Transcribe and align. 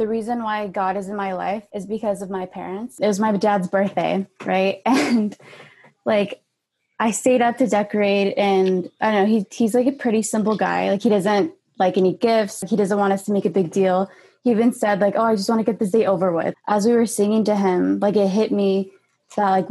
the 0.00 0.08
reason 0.08 0.42
why 0.42 0.66
God 0.66 0.96
is 0.96 1.10
in 1.10 1.14
my 1.14 1.34
life 1.34 1.64
is 1.74 1.84
because 1.84 2.22
of 2.22 2.30
my 2.30 2.46
parents. 2.46 2.98
It 2.98 3.06
was 3.06 3.20
my 3.20 3.36
dad's 3.36 3.68
birthday, 3.68 4.26
right? 4.46 4.80
And 4.86 5.36
like 6.06 6.40
I 6.98 7.10
stayed 7.10 7.42
up 7.42 7.58
to 7.58 7.66
decorate 7.66 8.32
and 8.38 8.90
I 8.98 9.12
don't 9.12 9.22
know, 9.22 9.26
he 9.26 9.46
he's 9.52 9.74
like 9.74 9.86
a 9.86 9.92
pretty 9.92 10.22
simple 10.22 10.56
guy. 10.56 10.90
Like 10.90 11.02
he 11.02 11.10
doesn't 11.10 11.52
like 11.78 11.98
any 11.98 12.14
gifts. 12.14 12.64
He 12.66 12.76
doesn't 12.76 12.96
want 12.96 13.12
us 13.12 13.24
to 13.24 13.32
make 13.32 13.44
a 13.44 13.50
big 13.50 13.70
deal. 13.70 14.10
He 14.42 14.50
even 14.52 14.72
said 14.72 15.00
like, 15.00 15.16
"Oh, 15.16 15.24
I 15.24 15.36
just 15.36 15.50
want 15.50 15.58
to 15.58 15.70
get 15.70 15.78
this 15.78 15.90
day 15.90 16.06
over 16.06 16.32
with." 16.32 16.54
As 16.66 16.86
we 16.86 16.94
were 16.94 17.04
singing 17.04 17.44
to 17.44 17.54
him, 17.54 18.00
like 18.00 18.16
it 18.16 18.28
hit 18.28 18.52
me 18.52 18.90
that 19.36 19.50
like 19.50 19.68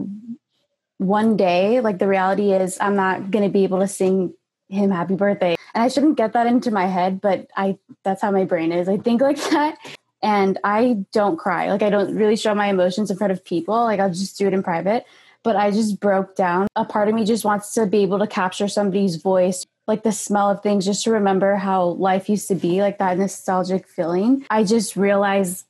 one 0.99 1.37
day, 1.37 1.81
like 1.81 1.97
the 1.97 2.07
reality 2.07 2.51
is 2.53 2.77
I'm 2.79 2.95
not 2.95 3.31
going 3.31 3.45
to 3.45 3.51
be 3.51 3.63
able 3.63 3.79
to 3.79 3.87
sing 3.87 4.35
him 4.67 4.91
happy 4.91 5.15
birthday. 5.15 5.55
And 5.73 5.83
I 5.83 5.87
shouldn't 5.87 6.17
get 6.17 6.33
that 6.33 6.45
into 6.45 6.69
my 6.69 6.85
head, 6.85 7.19
but 7.19 7.47
I 7.57 7.79
that's 8.03 8.21
how 8.21 8.29
my 8.29 8.45
brain 8.45 8.71
is. 8.71 8.87
I 8.87 8.97
think 8.97 9.21
like 9.21 9.37
that. 9.49 9.75
And 10.21 10.57
I 10.63 11.05
don't 11.11 11.37
cry. 11.37 11.71
Like 11.71 11.81
I 11.81 11.89
don't 11.89 12.15
really 12.15 12.35
show 12.35 12.53
my 12.53 12.67
emotions 12.67 13.09
in 13.09 13.17
front 13.17 13.31
of 13.31 13.43
people. 13.43 13.75
Like 13.75 13.99
I'll 13.99 14.09
just 14.09 14.37
do 14.37 14.47
it 14.47 14.53
in 14.53 14.63
private. 14.63 15.05
But 15.43 15.55
I 15.55 15.71
just 15.71 15.99
broke 15.99 16.35
down. 16.35 16.67
A 16.75 16.83
part 16.83 17.07
of 17.07 17.15
me 17.15 17.23
just 17.23 17.45
wants 17.45 17.73
to 17.75 17.85
be 17.85 17.99
able 17.99 18.19
to 18.19 18.27
capture 18.27 18.67
somebody's 18.67 19.15
voice, 19.15 19.65
like 19.87 20.03
the 20.03 20.11
smell 20.11 20.49
of 20.49 20.61
things, 20.61 20.85
just 20.85 21.05
to 21.05 21.11
remember 21.11 21.55
how 21.55 21.85
life 21.85 22.27
used 22.27 22.49
to 22.49 22.55
be, 22.55 22.81
like 22.81 22.97
that 22.97 23.17
nostalgic 23.17 23.87
feeling. 23.87 24.45
I 24.49 24.65
just 24.65 24.97
realized 24.97 25.65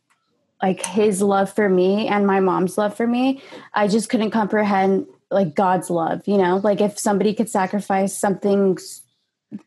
like 0.62 0.86
his 0.86 1.22
love 1.22 1.54
for 1.54 1.70
me 1.70 2.08
and 2.08 2.26
my 2.28 2.40
mom's 2.40 2.78
love 2.78 2.96
for 2.96 3.08
me. 3.08 3.42
I 3.74 3.88
just 3.88 4.10
couldn't 4.10 4.32
comprehend 4.32 5.08
like 5.32 5.56
God's 5.56 5.90
love, 5.90 6.28
you 6.28 6.38
know, 6.38 6.58
like 6.58 6.82
if 6.82 6.98
somebody 6.98 7.34
could 7.34 7.50
sacrifice 7.50 8.18
something 8.18 8.78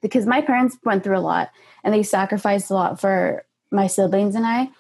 because 0.01 0.27
my 0.27 0.41
parents 0.41 0.77
went 0.85 1.05
through 1.05 1.19
a 1.19 1.21
lot 1.21 1.51
and 1.85 1.95
they 1.95 2.03
sacrificed 2.03 2.71
a 2.71 2.75
lot 2.75 3.01
for 3.01 3.45
my 3.73 3.87
siblings 3.87 4.35
and 4.35 4.47
I. 4.47 4.71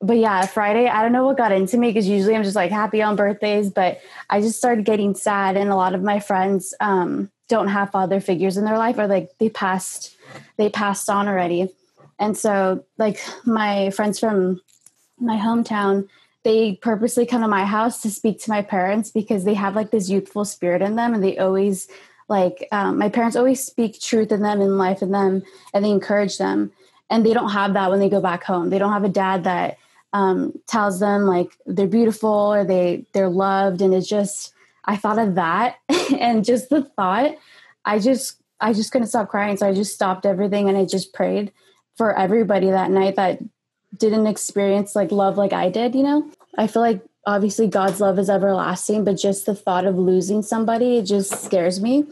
But 0.00 0.18
yeah, 0.18 0.46
Friday, 0.46 0.86
I 0.86 1.02
don't 1.02 1.12
know 1.12 1.26
what 1.26 1.36
got 1.36 1.52
into 1.52 1.76
me 1.76 1.88
because 1.88 2.08
usually 2.08 2.36
I'm 2.36 2.44
just 2.44 2.56
like 2.56 2.70
happy 2.70 3.02
on 3.02 3.16
birthdays, 3.16 3.70
but 3.70 4.00
I 4.30 4.40
just 4.40 4.58
started 4.58 4.84
getting 4.84 5.14
sad. 5.14 5.56
And 5.56 5.70
a 5.70 5.76
lot 5.76 5.94
of 5.94 6.02
my 6.02 6.20
friends 6.20 6.72
um, 6.80 7.30
don't 7.48 7.68
have 7.68 7.90
father 7.90 8.20
figures 8.20 8.56
in 8.56 8.64
their 8.64 8.78
life 8.78 8.96
or 8.98 9.08
like 9.08 9.30
they 9.38 9.48
passed, 9.48 10.16
they 10.56 10.68
passed 10.68 11.10
on 11.10 11.26
already. 11.26 11.68
And 12.20 12.36
so, 12.36 12.84
like, 12.96 13.20
my 13.44 13.90
friends 13.90 14.18
from 14.18 14.60
my 15.18 15.36
hometown, 15.36 16.08
they 16.44 16.76
purposely 16.76 17.26
come 17.26 17.42
to 17.42 17.48
my 17.48 17.64
house 17.64 18.02
to 18.02 18.10
speak 18.10 18.40
to 18.42 18.50
my 18.50 18.62
parents 18.62 19.10
because 19.10 19.44
they 19.44 19.54
have 19.54 19.74
like 19.76 19.90
this 19.90 20.08
youthful 20.08 20.44
spirit 20.44 20.82
in 20.82 20.96
them 20.96 21.14
and 21.14 21.22
they 21.22 21.38
always 21.38 21.88
like 22.28 22.68
um, 22.72 22.98
my 22.98 23.08
parents 23.08 23.36
always 23.36 23.64
speak 23.64 24.00
truth 24.00 24.32
in 24.32 24.42
them 24.42 24.60
and 24.60 24.78
life 24.78 25.02
in 25.02 25.10
them 25.10 25.42
and 25.74 25.84
they 25.84 25.90
encourage 25.90 26.38
them 26.38 26.72
and 27.10 27.24
they 27.24 27.32
don't 27.32 27.50
have 27.50 27.74
that 27.74 27.90
when 27.90 28.00
they 28.00 28.08
go 28.08 28.20
back 28.20 28.44
home 28.44 28.70
they 28.70 28.78
don't 28.78 28.92
have 28.92 29.04
a 29.04 29.08
dad 29.08 29.44
that 29.44 29.78
um, 30.12 30.58
tells 30.66 31.00
them 31.00 31.26
like 31.26 31.56
they're 31.66 31.86
beautiful 31.86 32.30
or 32.30 32.64
they 32.64 33.04
they're 33.12 33.28
loved 33.28 33.82
and 33.82 33.92
it's 33.94 34.08
just 34.08 34.52
i 34.84 34.96
thought 34.96 35.18
of 35.18 35.34
that 35.34 35.76
and 36.18 36.44
just 36.44 36.70
the 36.70 36.82
thought 36.82 37.34
i 37.84 37.98
just 37.98 38.40
i 38.60 38.72
just 38.72 38.90
couldn't 38.90 39.08
stop 39.08 39.28
crying 39.28 39.56
so 39.56 39.68
i 39.68 39.74
just 39.74 39.94
stopped 39.94 40.24
everything 40.24 40.68
and 40.68 40.78
i 40.78 40.84
just 40.84 41.12
prayed 41.12 41.52
for 41.96 42.16
everybody 42.16 42.70
that 42.70 42.90
night 42.90 43.16
that 43.16 43.40
didn't 43.96 44.26
experience 44.26 44.94
like 44.94 45.10
love 45.10 45.36
like 45.36 45.52
I 45.52 45.70
did, 45.70 45.94
you 45.94 46.02
know? 46.02 46.30
I 46.56 46.66
feel 46.66 46.82
like 46.82 47.02
obviously 47.26 47.66
God's 47.66 48.00
love 48.00 48.18
is 48.18 48.30
everlasting, 48.30 49.04
but 49.04 49.16
just 49.16 49.46
the 49.46 49.54
thought 49.54 49.84
of 49.84 49.96
losing 49.96 50.42
somebody, 50.42 50.98
it 50.98 51.04
just 51.04 51.44
scares 51.44 51.80
me. 51.80 52.04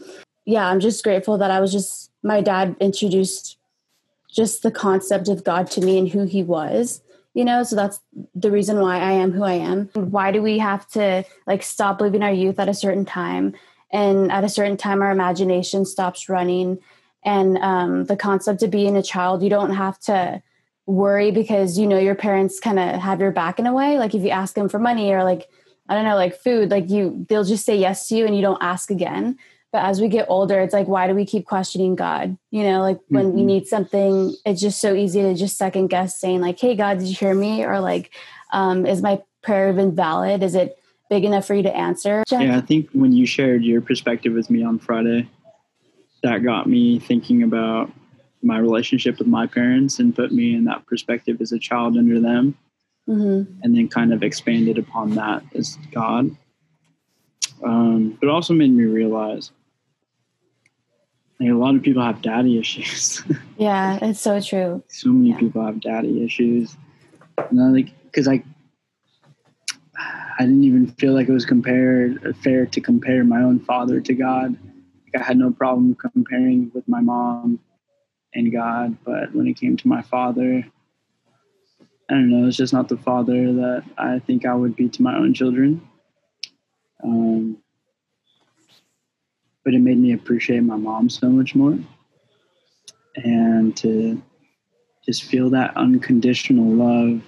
Yeah, 0.45 0.67
I'm 0.67 0.79
just 0.79 1.03
grateful 1.03 1.37
that 1.37 1.51
I 1.51 1.59
was 1.59 1.71
just, 1.71 2.11
my 2.23 2.41
dad 2.41 2.75
introduced 2.79 3.57
just 4.37 4.61
the 4.61 4.71
concept 4.71 5.27
of 5.27 5.43
God 5.43 5.69
to 5.71 5.81
me 5.81 5.97
and 5.97 6.07
who 6.07 6.25
he 6.25 6.43
was, 6.43 7.01
you 7.33 7.43
know? 7.43 7.63
So 7.63 7.75
that's 7.75 7.99
the 8.35 8.51
reason 8.51 8.79
why 8.79 8.99
I 8.99 9.13
am 9.13 9.31
who 9.31 9.43
I 9.43 9.53
am. 9.53 9.89
Why 9.95 10.31
do 10.31 10.43
we 10.43 10.59
have 10.59 10.87
to 10.89 11.25
like 11.47 11.63
stop 11.63 11.99
living 11.99 12.21
our 12.21 12.31
youth 12.31 12.59
at 12.59 12.69
a 12.69 12.73
certain 12.73 13.03
time? 13.03 13.55
And 13.91 14.31
at 14.31 14.43
a 14.43 14.49
certain 14.49 14.77
time, 14.77 15.01
our 15.01 15.11
imagination 15.11 15.85
stops 15.85 16.29
running. 16.29 16.77
And 17.25 17.57
um, 17.57 18.05
the 18.05 18.15
concept 18.15 18.61
of 18.61 18.69
being 18.69 18.95
a 18.95 19.01
child, 19.01 19.41
you 19.41 19.49
don't 19.49 19.73
have 19.73 19.99
to 20.01 20.43
worry 20.85 21.31
because 21.31 21.77
you 21.77 21.85
know 21.85 21.99
your 21.99 22.15
parents 22.15 22.59
kind 22.61 22.79
of 22.79 23.01
have 23.01 23.19
your 23.19 23.31
back 23.31 23.59
in 23.59 23.67
a 23.67 23.73
way 23.73 23.97
like 23.97 24.15
if 24.15 24.23
you 24.23 24.29
ask 24.29 24.55
them 24.55 24.69
for 24.69 24.79
money 24.79 25.11
or 25.11 25.21
like 25.21 25.49
i 25.89 25.93
don't 25.93 26.05
know 26.05 26.15
like 26.15 26.33
food 26.33 26.71
like 26.71 26.89
you 26.89 27.25
they'll 27.27 27.43
just 27.43 27.65
say 27.65 27.75
yes 27.75 28.07
to 28.07 28.15
you 28.15 28.25
and 28.25 28.33
you 28.33 28.41
don't 28.41 28.63
ask 28.63 28.89
again 28.89 29.37
but 29.71 29.83
as 29.83 29.99
we 30.01 30.07
get 30.07 30.25
older 30.29 30.59
it's 30.59 30.73
like 30.73 30.87
why 30.87 31.07
do 31.07 31.13
we 31.13 31.25
keep 31.25 31.45
questioning 31.45 31.95
god? 31.95 32.37
You 32.51 32.63
know 32.63 32.81
like 32.81 32.99
when 33.09 33.27
mm-hmm. 33.27 33.35
we 33.35 33.45
need 33.45 33.67
something 33.67 34.35
it's 34.45 34.61
just 34.61 34.81
so 34.81 34.93
easy 34.93 35.21
to 35.21 35.33
just 35.33 35.57
second 35.57 35.87
guess 35.87 36.19
saying 36.19 36.41
like 36.41 36.59
hey 36.59 36.75
god 36.75 36.99
did 36.99 37.07
you 37.07 37.15
hear 37.15 37.33
me? 37.33 37.63
Or 37.63 37.79
like 37.79 38.11
um, 38.53 38.85
is 38.85 39.01
my 39.01 39.21
prayer 39.41 39.69
even 39.69 39.95
valid? 39.95 40.41
Is 40.41 40.55
it 40.55 40.77
big 41.09 41.25
enough 41.25 41.45
for 41.45 41.53
you 41.53 41.63
to 41.63 41.75
answer? 41.75 42.23
Yeah 42.31 42.57
i 42.57 42.61
think 42.61 42.89
when 42.93 43.13
you 43.13 43.25
shared 43.25 43.63
your 43.63 43.81
perspective 43.81 44.33
with 44.33 44.49
me 44.49 44.63
on 44.63 44.79
friday 44.79 45.29
that 46.23 46.43
got 46.43 46.67
me 46.67 46.99
thinking 46.99 47.43
about 47.43 47.91
my 48.41 48.57
relationship 48.57 49.19
with 49.19 49.27
my 49.27 49.47
parents 49.47 49.99
and 49.99 50.15
put 50.15 50.31
me 50.31 50.55
in 50.55 50.65
that 50.65 50.85
perspective 50.85 51.41
as 51.41 51.51
a 51.51 51.59
child 51.59 51.97
under 51.97 52.19
them. 52.19 52.57
Mm-hmm. 53.09 53.61
and 53.63 53.73
then 53.73 53.87
kind 53.87 54.11
of 54.11 54.21
expanded 54.21 54.77
upon 54.77 55.11
that 55.11 55.41
as 55.55 55.77
god 55.93 56.29
um, 57.63 58.17
but 58.19 58.29
also 58.29 58.53
made 58.53 58.71
me 58.71 58.83
realize 58.83 59.51
like, 61.39 61.49
a 61.49 61.53
lot 61.53 61.75
of 61.75 61.83
people 61.83 62.03
have 62.03 62.21
daddy 62.21 62.57
issues 62.59 63.23
yeah 63.57 63.99
it's 64.01 64.21
so 64.21 64.39
true 64.39 64.83
so 64.87 65.09
many 65.09 65.31
yeah. 65.31 65.37
people 65.37 65.65
have 65.65 65.79
daddy 65.79 66.23
issues 66.23 66.75
and 67.49 67.61
I 67.61 67.67
like 67.67 67.89
because 68.05 68.27
I 68.27 68.43
I 70.39 70.43
didn't 70.43 70.63
even 70.63 70.87
feel 70.87 71.13
like 71.13 71.29
it 71.29 71.33
was 71.33 71.45
compared 71.45 72.35
fair 72.37 72.65
to 72.67 72.81
compare 72.81 73.23
my 73.23 73.41
own 73.41 73.59
father 73.59 73.99
to 74.01 74.13
God. 74.13 74.55
Like 75.05 75.21
I 75.21 75.25
had 75.25 75.37
no 75.37 75.51
problem 75.51 75.95
comparing 75.95 76.71
with 76.75 76.87
my 76.87 77.01
mom 77.01 77.59
and 78.33 78.51
God. 78.51 78.97
But 79.03 79.33
when 79.33 79.47
it 79.47 79.59
came 79.59 79.77
to 79.77 79.87
my 79.87 80.03
father, 80.03 80.63
I 82.09 82.13
don't 82.13 82.29
know, 82.29 82.47
it's 82.47 82.57
just 82.57 82.73
not 82.73 82.87
the 82.87 82.97
father 82.97 83.51
that 83.53 83.83
I 83.97 84.19
think 84.19 84.45
I 84.45 84.53
would 84.53 84.75
be 84.75 84.89
to 84.89 85.01
my 85.01 85.15
own 85.15 85.33
children. 85.33 85.81
Um, 87.03 87.57
but 89.63 89.73
it 89.73 89.79
made 89.79 89.97
me 89.97 90.13
appreciate 90.13 90.63
my 90.63 90.77
mom 90.77 91.09
so 91.09 91.29
much 91.29 91.55
more. 91.55 91.77
And 93.15 93.75
to 93.77 94.21
just 95.05 95.23
feel 95.23 95.49
that 95.49 95.75
unconditional 95.75 96.71
love 96.71 97.21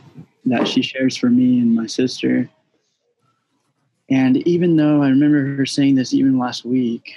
that 0.45 0.67
she 0.67 0.81
shares 0.81 1.17
for 1.17 1.29
me 1.29 1.59
and 1.59 1.75
my 1.75 1.87
sister. 1.87 2.49
And 4.09 4.37
even 4.47 4.75
though 4.75 5.01
I 5.01 5.09
remember 5.09 5.55
her 5.55 5.65
saying 5.65 5.95
this 5.95 6.13
even 6.13 6.37
last 6.37 6.65
week, 6.65 7.13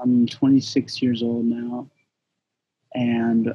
I'm 0.00 0.26
26 0.26 1.02
years 1.02 1.22
old 1.22 1.46
now 1.46 1.88
and 2.96 3.54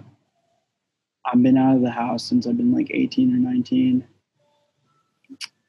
I've 1.26 1.42
been 1.42 1.58
out 1.58 1.76
of 1.76 1.82
the 1.82 1.92
house 1.92 2.24
since 2.24 2.48
I've 2.48 2.58
been 2.58 2.74
like 2.74 2.92
18 2.92 3.34
or 3.34 3.38
19. 3.38 4.08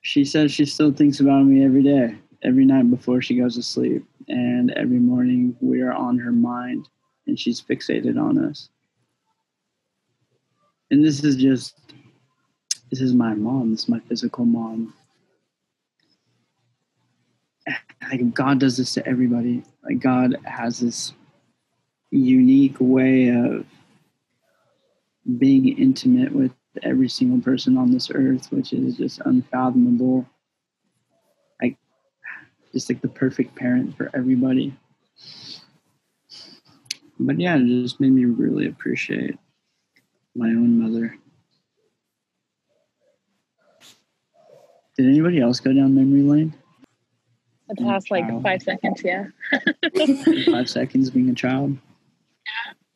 She 0.03 0.25
says 0.25 0.53
she 0.53 0.65
still 0.65 0.93
thinks 0.93 1.21
about 1.21 1.45
me 1.45 1.65
every 1.65 1.83
day, 1.83 2.17
every 2.43 2.65
night 2.65 2.91
before 2.91 3.23
she 3.23 3.37
goes 3.37 3.55
to 3.57 3.63
sleep. 3.63 4.05
And 4.29 4.71
every 4.73 4.99
morning 4.99 5.57
we 5.61 5.83
are 5.83 5.93
on 5.93 6.19
her 6.19 6.33
mind 6.33 6.89
and 7.27 7.39
she's 7.39 7.61
fixated 7.61 8.21
on 8.21 8.39
us. 8.39 8.69
And 10.91 11.05
this 11.05 11.25
is 11.25 11.37
just, 11.37 11.75
this 12.91 13.01
is 13.01 13.15
my 13.15 13.35
mom, 13.35 13.71
this 13.71 13.85
is 13.85 13.89
my 13.89 14.01
physical 14.01 14.45
mom. 14.45 14.93
Like 18.11 18.35
God 18.35 18.61
does 18.61 18.77
this 18.77 18.95
to 18.95 19.07
everybody. 19.07 19.63
Like 19.85 20.01
God 20.01 20.37
has 20.45 20.81
this 20.81 21.15
unique 22.11 22.77
way 22.79 23.29
of 23.29 23.65
being 25.39 25.79
intimate 25.79 26.33
with 26.33 26.53
every 26.83 27.09
single 27.09 27.41
person 27.41 27.79
on 27.79 27.91
this 27.91 28.11
earth, 28.15 28.51
which 28.51 28.73
is 28.73 28.97
just 28.97 29.21
unfathomable. 29.25 30.27
Just 32.73 32.89
like 32.89 33.01
the 33.01 33.09
perfect 33.09 33.55
parent 33.55 33.97
for 33.97 34.11
everybody. 34.15 34.75
But 37.19 37.39
yeah, 37.39 37.57
it 37.57 37.67
just 37.67 38.01
made 38.01 38.13
me 38.13 38.25
really 38.25 38.67
appreciate 38.67 39.37
my 40.35 40.49
own 40.49 40.81
mother. 40.81 41.17
Did 44.97 45.07
anybody 45.07 45.41
else 45.41 45.61
go 45.61 45.73
down 45.73 45.95
memory 45.95 46.23
lane? 46.23 46.55
The 47.69 47.77
past 47.77 48.11
like 48.11 48.43
five 48.43 48.63
seconds, 48.63 49.03
yeah. 49.03 49.27
five 50.51 50.69
seconds 50.69 51.11
being 51.11 51.31
a 51.31 51.35
child. 51.35 51.77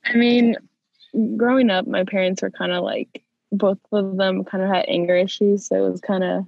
I 0.05 0.15
mean, 0.15 0.57
growing 1.37 1.71
up, 1.71 1.87
my 1.87 2.05
parents 2.05 2.43
were 2.43 2.51
kind 2.51 2.73
of 2.73 2.85
like 2.85 3.23
both 3.53 3.79
of 3.93 4.17
them 4.17 4.45
kind 4.45 4.63
of 4.63 4.69
had 4.69 4.85
anger 4.89 5.17
issues, 5.17 5.67
so 5.67 5.87
it 5.87 5.91
was 5.91 6.01
kind 6.01 6.25
of 6.25 6.45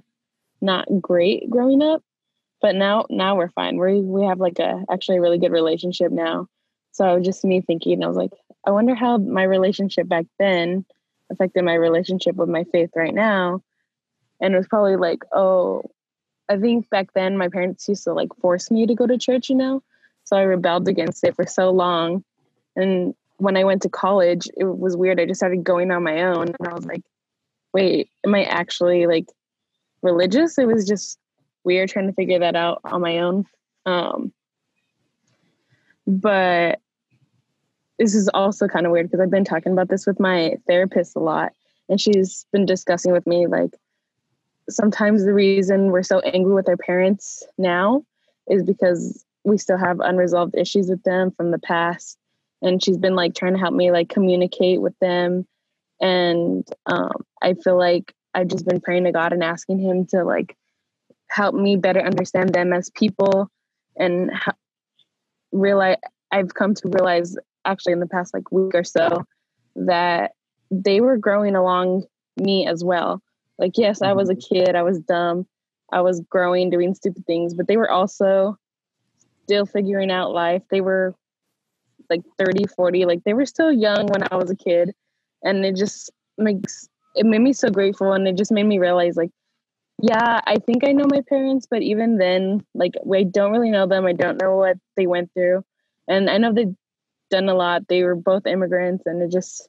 not 0.61 0.87
great 1.01 1.49
growing 1.49 1.81
up. 1.81 2.03
But 2.61 2.75
now, 2.75 3.05
now 3.09 3.35
we're 3.37 3.49
fine. 3.49 3.77
We 3.77 4.01
we 4.01 4.25
have 4.25 4.39
like 4.39 4.59
a 4.59 4.83
actually 4.91 5.17
a 5.17 5.21
really 5.21 5.39
good 5.39 5.51
relationship 5.51 6.11
now. 6.11 6.47
So 6.91 7.19
just 7.19 7.45
me 7.45 7.61
thinking, 7.61 8.03
I 8.03 8.07
was 8.07 8.17
like, 8.17 8.31
I 8.65 8.71
wonder 8.71 8.95
how 8.95 9.17
my 9.17 9.43
relationship 9.43 10.07
back 10.07 10.25
then 10.37 10.85
affected 11.31 11.63
my 11.63 11.75
relationship 11.75 12.35
with 12.35 12.49
my 12.49 12.65
faith 12.65 12.91
right 12.95 13.13
now. 13.13 13.61
And 14.41 14.53
it 14.53 14.57
was 14.57 14.67
probably 14.67 14.95
like, 14.95 15.23
oh, 15.31 15.83
I 16.49 16.57
think 16.57 16.89
back 16.89 17.13
then 17.13 17.37
my 17.37 17.49
parents 17.49 17.87
used 17.87 18.03
to 18.05 18.13
like 18.13 18.35
force 18.41 18.71
me 18.71 18.87
to 18.87 18.95
go 18.95 19.05
to 19.05 19.17
church, 19.17 19.49
you 19.49 19.55
know? 19.55 19.83
So 20.23 20.35
I 20.35 20.41
rebelled 20.41 20.87
against 20.87 21.23
it 21.23 21.35
for 21.35 21.45
so 21.45 21.69
long. 21.69 22.23
And 22.75 23.13
when 23.37 23.55
I 23.55 23.63
went 23.63 23.83
to 23.83 23.89
college, 23.89 24.47
it 24.57 24.65
was 24.65 24.97
weird. 24.97 25.19
I 25.19 25.25
just 25.25 25.39
started 25.39 25.63
going 25.63 25.91
on 25.91 26.03
my 26.03 26.23
own 26.23 26.47
and 26.59 26.67
I 26.67 26.73
was 26.73 26.85
like, 26.85 27.03
wait, 27.73 28.09
am 28.25 28.35
I 28.35 28.43
actually 28.43 29.07
like 29.07 29.27
religious? 30.01 30.57
It 30.57 30.67
was 30.67 30.87
just 30.87 31.17
weird 31.63 31.89
trying 31.89 32.07
to 32.07 32.13
figure 32.13 32.39
that 32.39 32.55
out 32.55 32.81
on 32.83 33.01
my 33.01 33.19
own. 33.19 33.45
Um, 33.85 34.33
but 36.07 36.79
this 37.97 38.15
is 38.15 38.29
also 38.33 38.67
kind 38.67 38.85
of 38.85 38.91
weird 38.91 39.07
because 39.07 39.19
I've 39.19 39.31
been 39.31 39.45
talking 39.45 39.73
about 39.73 39.89
this 39.89 40.07
with 40.07 40.19
my 40.19 40.55
therapist 40.67 41.15
a 41.15 41.19
lot, 41.19 41.51
and 41.87 41.99
she's 41.99 42.45
been 42.51 42.65
discussing 42.65 43.11
with 43.11 43.27
me 43.27 43.47
like 43.47 43.71
sometimes 44.69 45.25
the 45.25 45.33
reason 45.33 45.91
we're 45.91 46.03
so 46.03 46.19
angry 46.19 46.53
with 46.53 46.69
our 46.69 46.77
parents 46.77 47.45
now 47.57 48.03
is 48.47 48.63
because 48.63 49.25
we 49.43 49.57
still 49.57 49.77
have 49.77 49.99
unresolved 49.99 50.55
issues 50.55 50.89
with 50.89 51.01
them 51.03 51.31
from 51.31 51.51
the 51.51 51.59
past 51.59 52.17
and 52.61 52.83
she's 52.83 52.97
been 52.97 53.15
like 53.15 53.35
trying 53.35 53.53
to 53.53 53.59
help 53.59 53.73
me 53.73 53.91
like 53.91 54.09
communicate 54.09 54.81
with 54.81 54.97
them 54.99 55.45
and 56.01 56.67
um, 56.85 57.11
i 57.41 57.53
feel 57.53 57.77
like 57.77 58.13
i've 58.33 58.47
just 58.47 58.65
been 58.65 58.81
praying 58.81 59.03
to 59.03 59.11
god 59.11 59.33
and 59.33 59.43
asking 59.43 59.79
him 59.79 60.05
to 60.05 60.23
like 60.23 60.55
help 61.29 61.55
me 61.55 61.75
better 61.75 62.01
understand 62.01 62.53
them 62.53 62.73
as 62.73 62.89
people 62.91 63.49
and 63.97 64.31
realize 65.51 65.97
i've 66.31 66.53
come 66.53 66.73
to 66.73 66.89
realize 66.89 67.35
actually 67.65 67.93
in 67.93 67.99
the 67.99 68.07
past 68.07 68.33
like 68.33 68.51
week 68.51 68.73
or 68.73 68.83
so 68.83 69.23
that 69.75 70.31
they 70.71 71.01
were 71.01 71.17
growing 71.17 71.55
along 71.55 72.03
me 72.37 72.67
as 72.67 72.83
well 72.83 73.21
like, 73.59 73.77
yes, 73.77 74.01
I 74.01 74.13
was 74.13 74.29
a 74.29 74.35
mm-hmm. 74.35 74.55
kid, 74.55 74.75
I 74.75 74.83
was 74.83 74.99
dumb, 74.99 75.45
I 75.91 76.01
was 76.01 76.21
growing, 76.21 76.69
doing 76.69 76.95
stupid 76.95 77.25
things, 77.27 77.53
but 77.53 77.67
they 77.67 77.77
were 77.77 77.91
also 77.91 78.57
still 79.43 79.65
figuring 79.65 80.09
out 80.09 80.31
life. 80.31 80.63
They 80.71 80.81
were 80.81 81.13
like 82.09 82.21
30, 82.39 82.67
40, 82.67 83.05
like 83.05 83.23
they 83.25 83.33
were 83.33 83.45
still 83.45 83.71
young 83.71 84.07
when 84.07 84.23
I 84.31 84.37
was 84.37 84.49
a 84.49 84.55
kid. 84.55 84.93
And 85.43 85.65
it 85.65 85.75
just 85.75 86.09
makes 86.37 86.87
it 87.15 87.25
made 87.25 87.41
me 87.41 87.53
so 87.53 87.69
grateful 87.69 88.13
and 88.13 88.27
it 88.27 88.37
just 88.37 88.51
made 88.51 88.65
me 88.65 88.79
realize 88.79 89.17
like 89.17 89.31
yeah, 90.01 90.41
I 90.45 90.57
think 90.57 90.83
I 90.83 90.91
know 90.91 91.05
my 91.09 91.21
parents, 91.27 91.67
but 91.69 91.81
even 91.81 92.17
then, 92.17 92.65
like 92.73 92.93
I 93.13 93.23
don't 93.23 93.51
really 93.51 93.71
know 93.71 93.87
them. 93.87 94.05
I 94.05 94.13
don't 94.13 94.41
know 94.41 94.55
what 94.55 94.77
they 94.95 95.07
went 95.07 95.33
through. 95.33 95.63
And 96.07 96.29
I 96.29 96.37
know 96.37 96.53
they've 96.53 96.75
done 97.29 97.49
a 97.49 97.53
lot. 97.53 97.87
They 97.87 98.03
were 98.03 98.15
both 98.15 98.45
immigrants 98.45 99.03
and 99.05 99.21
it 99.21 99.31
just 99.31 99.67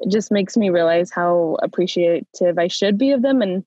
it 0.00 0.10
just 0.10 0.32
makes 0.32 0.56
me 0.56 0.70
realize 0.70 1.10
how 1.10 1.56
appreciative 1.62 2.58
I 2.58 2.68
should 2.68 2.98
be 2.98 3.12
of 3.12 3.22
them 3.22 3.42
and 3.42 3.64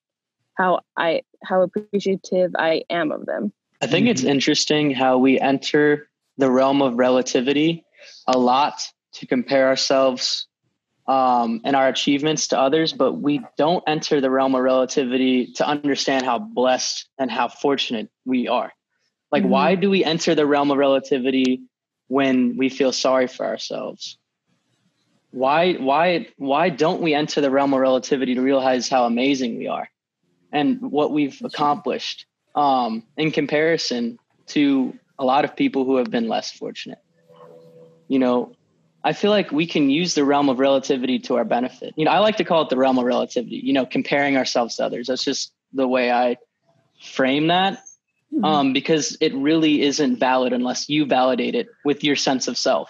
how 0.56 0.82
I 0.98 1.22
how 1.44 1.62
appreciative 1.62 2.52
I 2.58 2.84
am 2.90 3.12
of 3.12 3.26
them. 3.26 3.54
I 3.82 3.88
think 3.88 4.08
it's 4.08 4.22
mm-hmm. 4.22 4.32
interesting 4.32 4.92
how 4.92 5.18
we 5.18 5.40
enter 5.40 6.10
the 6.38 6.50
realm 6.50 6.82
of 6.82 6.96
relativity 6.96 7.86
a 8.28 8.38
lot 8.38 8.82
to 9.14 9.28
compare 9.28 9.68
ourselves 9.68 10.48
um, 11.08 11.62
and 11.64 11.76
our 11.76 11.88
achievements 11.88 12.48
to 12.50 12.60
others, 12.60 12.94
but 12.94 13.14
we 13.14 13.42
don't 13.58 13.84
enter 13.88 14.22
the 14.22 14.30
realm 14.30 14.56
of 14.56 14.62
relativity 14.62 15.54
to 15.54 15.68
understand 15.68 16.26
how 16.26 16.40
blessed 16.40 17.08
and 17.20 17.30
how 17.30 17.48
fortunate 17.48 18.10
we 18.26 18.48
are. 18.48 18.72
Like, 19.32 19.44
mm-hmm. 19.44 19.52
why 19.52 19.76
do 19.76 19.90
we 19.90 20.04
enter 20.04 20.36
the 20.36 20.46
realm 20.46 20.72
of 20.72 20.78
relativity 20.78 21.62
when 22.08 22.58
we 22.58 22.70
feel 22.70 22.92
sorry 22.92 23.28
for 23.28 23.46
ourselves? 23.46 24.18
why 25.36 25.74
why 25.74 26.26
why 26.38 26.70
don't 26.70 27.02
we 27.02 27.14
enter 27.14 27.42
the 27.42 27.52
realm 27.52 27.74
of 27.74 27.82
relativity 27.82 28.36
to 28.36 28.42
realize 28.42 28.88
how 28.88 29.04
amazing 29.04 29.58
we 29.58 29.68
are 29.68 29.90
and 30.54 30.80
what 30.82 31.12
we've 31.12 31.42
accomplished 31.44 32.26
um, 32.56 33.04
in 33.18 33.32
comparison 33.32 34.18
to 34.48 34.98
a 35.20 35.26
lot 35.26 35.44
of 35.44 35.54
people 35.54 35.84
who 35.84 35.98
have 35.98 36.10
been 36.10 36.30
less 36.30 36.54
fortunate 36.54 37.00
you 38.08 38.18
know 38.18 38.55
i 39.06 39.14
feel 39.14 39.32
like 39.32 39.52
we 39.52 39.66
can 39.66 39.90
use 39.90 40.16
the 40.16 40.26
realm 40.26 40.50
of 40.50 40.60
relativity 40.60 41.20
to 41.20 41.36
our 41.36 41.46
benefit. 41.46 41.94
You 41.96 42.06
know 42.06 42.12
i 42.12 42.20
like 42.20 42.38
to 42.38 42.44
call 42.44 42.64
it 42.64 42.70
the 42.70 42.78
realm 42.78 42.98
of 42.98 43.06
relativity 43.06 43.62
you 43.64 43.72
know 43.72 43.86
comparing 43.86 44.36
ourselves 44.36 44.76
to 44.76 44.86
others. 44.86 45.08
That's 45.08 45.24
just 45.24 45.54
the 45.72 45.88
way 45.88 46.12
i 46.12 46.38
frame 47.02 47.48
that 47.48 47.80
mm-hmm. 48.34 48.44
um, 48.46 48.74
because 48.74 49.18
it 49.22 49.34
really 49.34 49.82
isn't 49.82 50.20
valid 50.20 50.54
unless 50.54 50.90
you 50.90 51.06
validate 51.06 51.56
it 51.56 51.68
with 51.84 52.04
your 52.04 52.16
sense 52.16 52.48
of 52.48 52.58
self 52.58 52.90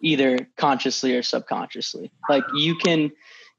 either 0.00 0.48
consciously 0.56 1.16
or 1.16 1.22
subconsciously. 1.22 2.12
Like 2.28 2.44
you 2.54 2.76
can 2.76 3.12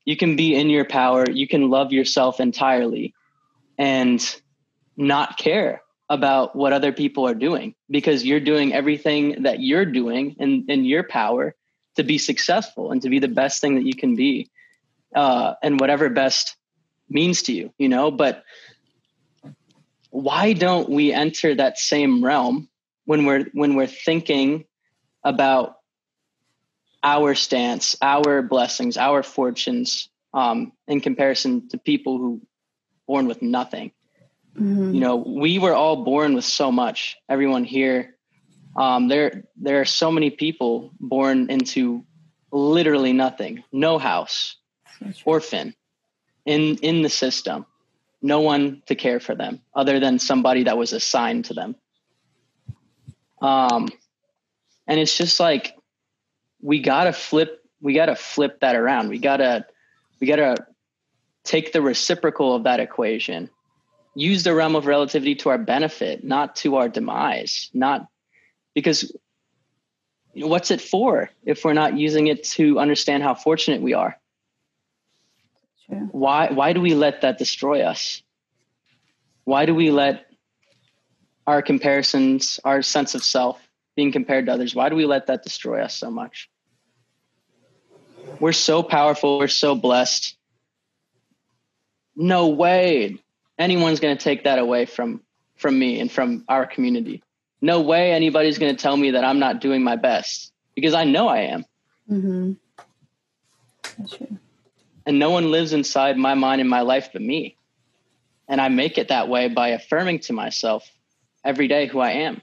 you 0.05 0.15
can 0.15 0.35
be 0.35 0.55
in 0.55 0.69
your 0.69 0.85
power 0.85 1.29
you 1.29 1.47
can 1.47 1.69
love 1.69 1.91
yourself 1.91 2.39
entirely 2.39 3.13
and 3.77 4.19
not 4.97 5.37
care 5.37 5.81
about 6.09 6.55
what 6.55 6.73
other 6.73 6.91
people 6.91 7.27
are 7.27 7.35
doing 7.35 7.75
because 7.89 8.25
you're 8.25 8.39
doing 8.39 8.73
everything 8.73 9.43
that 9.43 9.61
you're 9.61 9.85
doing 9.85 10.35
in, 10.39 10.65
in 10.67 10.83
your 10.83 11.03
power 11.03 11.55
to 11.99 12.03
be 12.03 12.17
successful 12.17 12.91
and 12.91 13.01
to 13.01 13.09
be 13.09 13.19
the 13.19 13.27
best 13.27 13.59
thing 13.61 13.75
that 13.75 13.85
you 13.85 13.95
can 13.95 14.15
be 14.15 14.49
uh, 15.13 15.53
and 15.61 15.79
whatever 15.79 16.09
best 16.09 16.55
means 17.09 17.43
to 17.43 17.53
you 17.53 17.73
you 17.77 17.89
know 17.89 18.09
but 18.11 18.43
why 20.11 20.53
don't 20.53 20.89
we 20.89 21.13
enter 21.13 21.53
that 21.53 21.77
same 21.77 22.23
realm 22.23 22.69
when 23.05 23.25
we're 23.25 23.45
when 23.53 23.75
we're 23.75 23.87
thinking 23.87 24.65
about 25.23 25.79
our 27.03 27.35
stance, 27.35 27.95
our 28.01 28.41
blessings, 28.41 28.97
our 28.97 29.23
fortunes 29.23 30.09
um, 30.33 30.71
in 30.87 31.01
comparison 31.01 31.67
to 31.69 31.77
people 31.77 32.17
who 32.17 32.41
born 33.07 33.27
with 33.27 33.41
nothing. 33.41 33.91
Mm-hmm. 34.55 34.93
You 34.93 34.99
know, 34.99 35.15
we 35.15 35.59
were 35.59 35.73
all 35.73 36.03
born 36.03 36.33
with 36.33 36.45
so 36.45 36.71
much. 36.71 37.17
Everyone 37.29 37.63
here, 37.63 38.15
um, 38.75 39.07
there 39.07 39.43
there 39.57 39.81
are 39.81 39.85
so 39.85 40.11
many 40.11 40.29
people 40.29 40.91
born 40.99 41.49
into 41.49 42.05
literally 42.51 43.13
nothing, 43.13 43.63
no 43.71 43.97
house, 43.97 44.55
orphan, 45.25 45.75
in 46.45 46.77
in 46.77 47.01
the 47.01 47.09
system, 47.09 47.65
no 48.21 48.41
one 48.41 48.81
to 48.87 48.95
care 48.95 49.19
for 49.19 49.35
them 49.35 49.61
other 49.73 49.99
than 49.99 50.19
somebody 50.19 50.63
that 50.63 50.77
was 50.77 50.93
assigned 50.93 51.45
to 51.45 51.53
them. 51.53 51.75
Um, 53.41 53.89
and 54.87 54.99
it's 54.99 55.17
just 55.17 55.39
like 55.39 55.75
we 56.61 56.81
gotta 56.81 57.13
flip 57.13 57.63
we 57.81 57.93
gotta 57.93 58.15
flip 58.15 58.59
that 58.61 58.75
around. 58.75 59.09
We 59.09 59.19
gotta 59.19 59.65
we 60.19 60.27
gotta 60.27 60.67
take 61.43 61.71
the 61.71 61.81
reciprocal 61.81 62.55
of 62.55 62.63
that 62.63 62.79
equation. 62.79 63.49
Use 64.15 64.43
the 64.43 64.53
realm 64.53 64.75
of 64.75 64.85
relativity 64.85 65.35
to 65.35 65.49
our 65.49 65.57
benefit, 65.57 66.23
not 66.23 66.55
to 66.57 66.75
our 66.75 66.89
demise. 66.89 67.69
Not 67.73 68.07
because 68.79 69.15
what's 70.33 70.71
it 70.71 70.81
for 70.81 71.29
if 71.43 71.63
we're 71.63 71.73
not 71.73 71.97
using 71.97 72.27
it 72.27 72.43
to 72.43 72.79
understand 72.79 73.23
how 73.23 73.35
fortunate 73.35 73.81
we 73.81 73.93
are? 73.93 74.17
Why 76.11 76.51
why 76.51 76.73
do 76.73 76.81
we 76.81 76.93
let 76.93 77.21
that 77.21 77.37
destroy 77.37 77.81
us? 77.81 78.21
Why 79.43 79.65
do 79.65 79.73
we 79.73 79.91
let 79.91 80.25
our 81.47 81.63
comparisons, 81.63 82.59
our 82.63 82.83
sense 82.83 83.15
of 83.15 83.23
self, 83.23 83.59
being 83.95 84.11
compared 84.11 84.45
to 84.45 84.53
others. 84.53 84.75
Why 84.75 84.87
do 84.89 84.95
we 84.95 85.05
let 85.05 85.27
that 85.27 85.43
destroy 85.43 85.81
us 85.81 85.95
so 85.95 86.11
much? 86.11 86.47
We're 88.39 88.51
so 88.51 88.83
powerful. 88.83 89.39
We're 89.39 89.47
so 89.47 89.73
blessed. 89.73 90.37
No 92.15 92.49
way 92.49 93.17
anyone's 93.57 93.99
going 93.99 94.15
to 94.15 94.23
take 94.23 94.43
that 94.43 94.59
away 94.59 94.85
from 94.85 95.21
from 95.55 95.77
me 95.77 95.99
and 95.99 96.09
from 96.09 96.45
our 96.47 96.65
community. 96.65 97.21
No 97.61 97.81
way 97.81 98.11
anybody's 98.11 98.57
going 98.57 98.75
to 98.75 98.81
tell 98.81 98.95
me 98.95 99.11
that 99.11 99.23
I'm 99.23 99.39
not 99.39 99.61
doing 99.61 99.83
my 99.83 99.95
best 99.95 100.51
because 100.75 100.93
I 100.93 101.03
know 101.03 101.27
I 101.27 101.39
am. 101.41 101.65
Mm-hmm. 102.09 102.53
That's 103.97 104.15
true. 104.15 104.37
And 105.05 105.19
no 105.19 105.29
one 105.31 105.51
lives 105.51 105.73
inside 105.73 106.17
my 106.17 106.35
mind 106.35 106.61
and 106.61 106.69
my 106.69 106.81
life 106.81 107.09
but 107.11 107.21
me. 107.21 107.57
And 108.47 108.61
I 108.61 108.69
make 108.69 108.97
it 108.97 109.09
that 109.09 109.27
way 109.27 109.47
by 109.47 109.69
affirming 109.69 110.19
to 110.19 110.33
myself 110.33 110.89
every 111.43 111.67
day 111.67 111.87
who 111.87 111.99
I 111.99 112.11
am. 112.11 112.41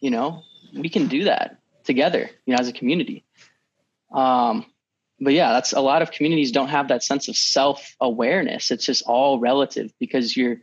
You 0.00 0.10
know, 0.10 0.42
we 0.74 0.88
can 0.88 1.06
do 1.06 1.24
that 1.24 1.58
together, 1.84 2.30
you 2.46 2.54
know, 2.54 2.60
as 2.60 2.68
a 2.68 2.72
community. 2.72 3.24
Um, 4.12 4.66
but 5.20 5.32
yeah, 5.32 5.52
that's 5.52 5.72
a 5.72 5.80
lot 5.80 6.02
of 6.02 6.10
communities 6.10 6.52
don't 6.52 6.68
have 6.68 6.88
that 6.88 7.02
sense 7.02 7.28
of 7.28 7.36
self 7.36 7.96
awareness. 8.00 8.70
It's 8.70 8.84
just 8.84 9.04
all 9.06 9.38
relative 9.38 9.92
because 9.98 10.36
you're 10.36 10.58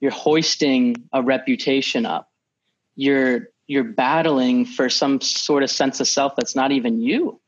you're 0.00 0.10
hoisting 0.10 1.08
a 1.12 1.22
reputation 1.22 2.06
up. 2.06 2.29
You're 3.00 3.48
you're 3.66 3.90
battling 4.06 4.66
for 4.76 4.90
some 4.90 5.20
sort 5.20 5.62
of 5.62 5.70
sense 5.70 6.00
of 6.00 6.08
self 6.08 6.34
that's 6.36 6.56
not 6.56 6.70
even 6.72 7.00
you. 7.00 7.40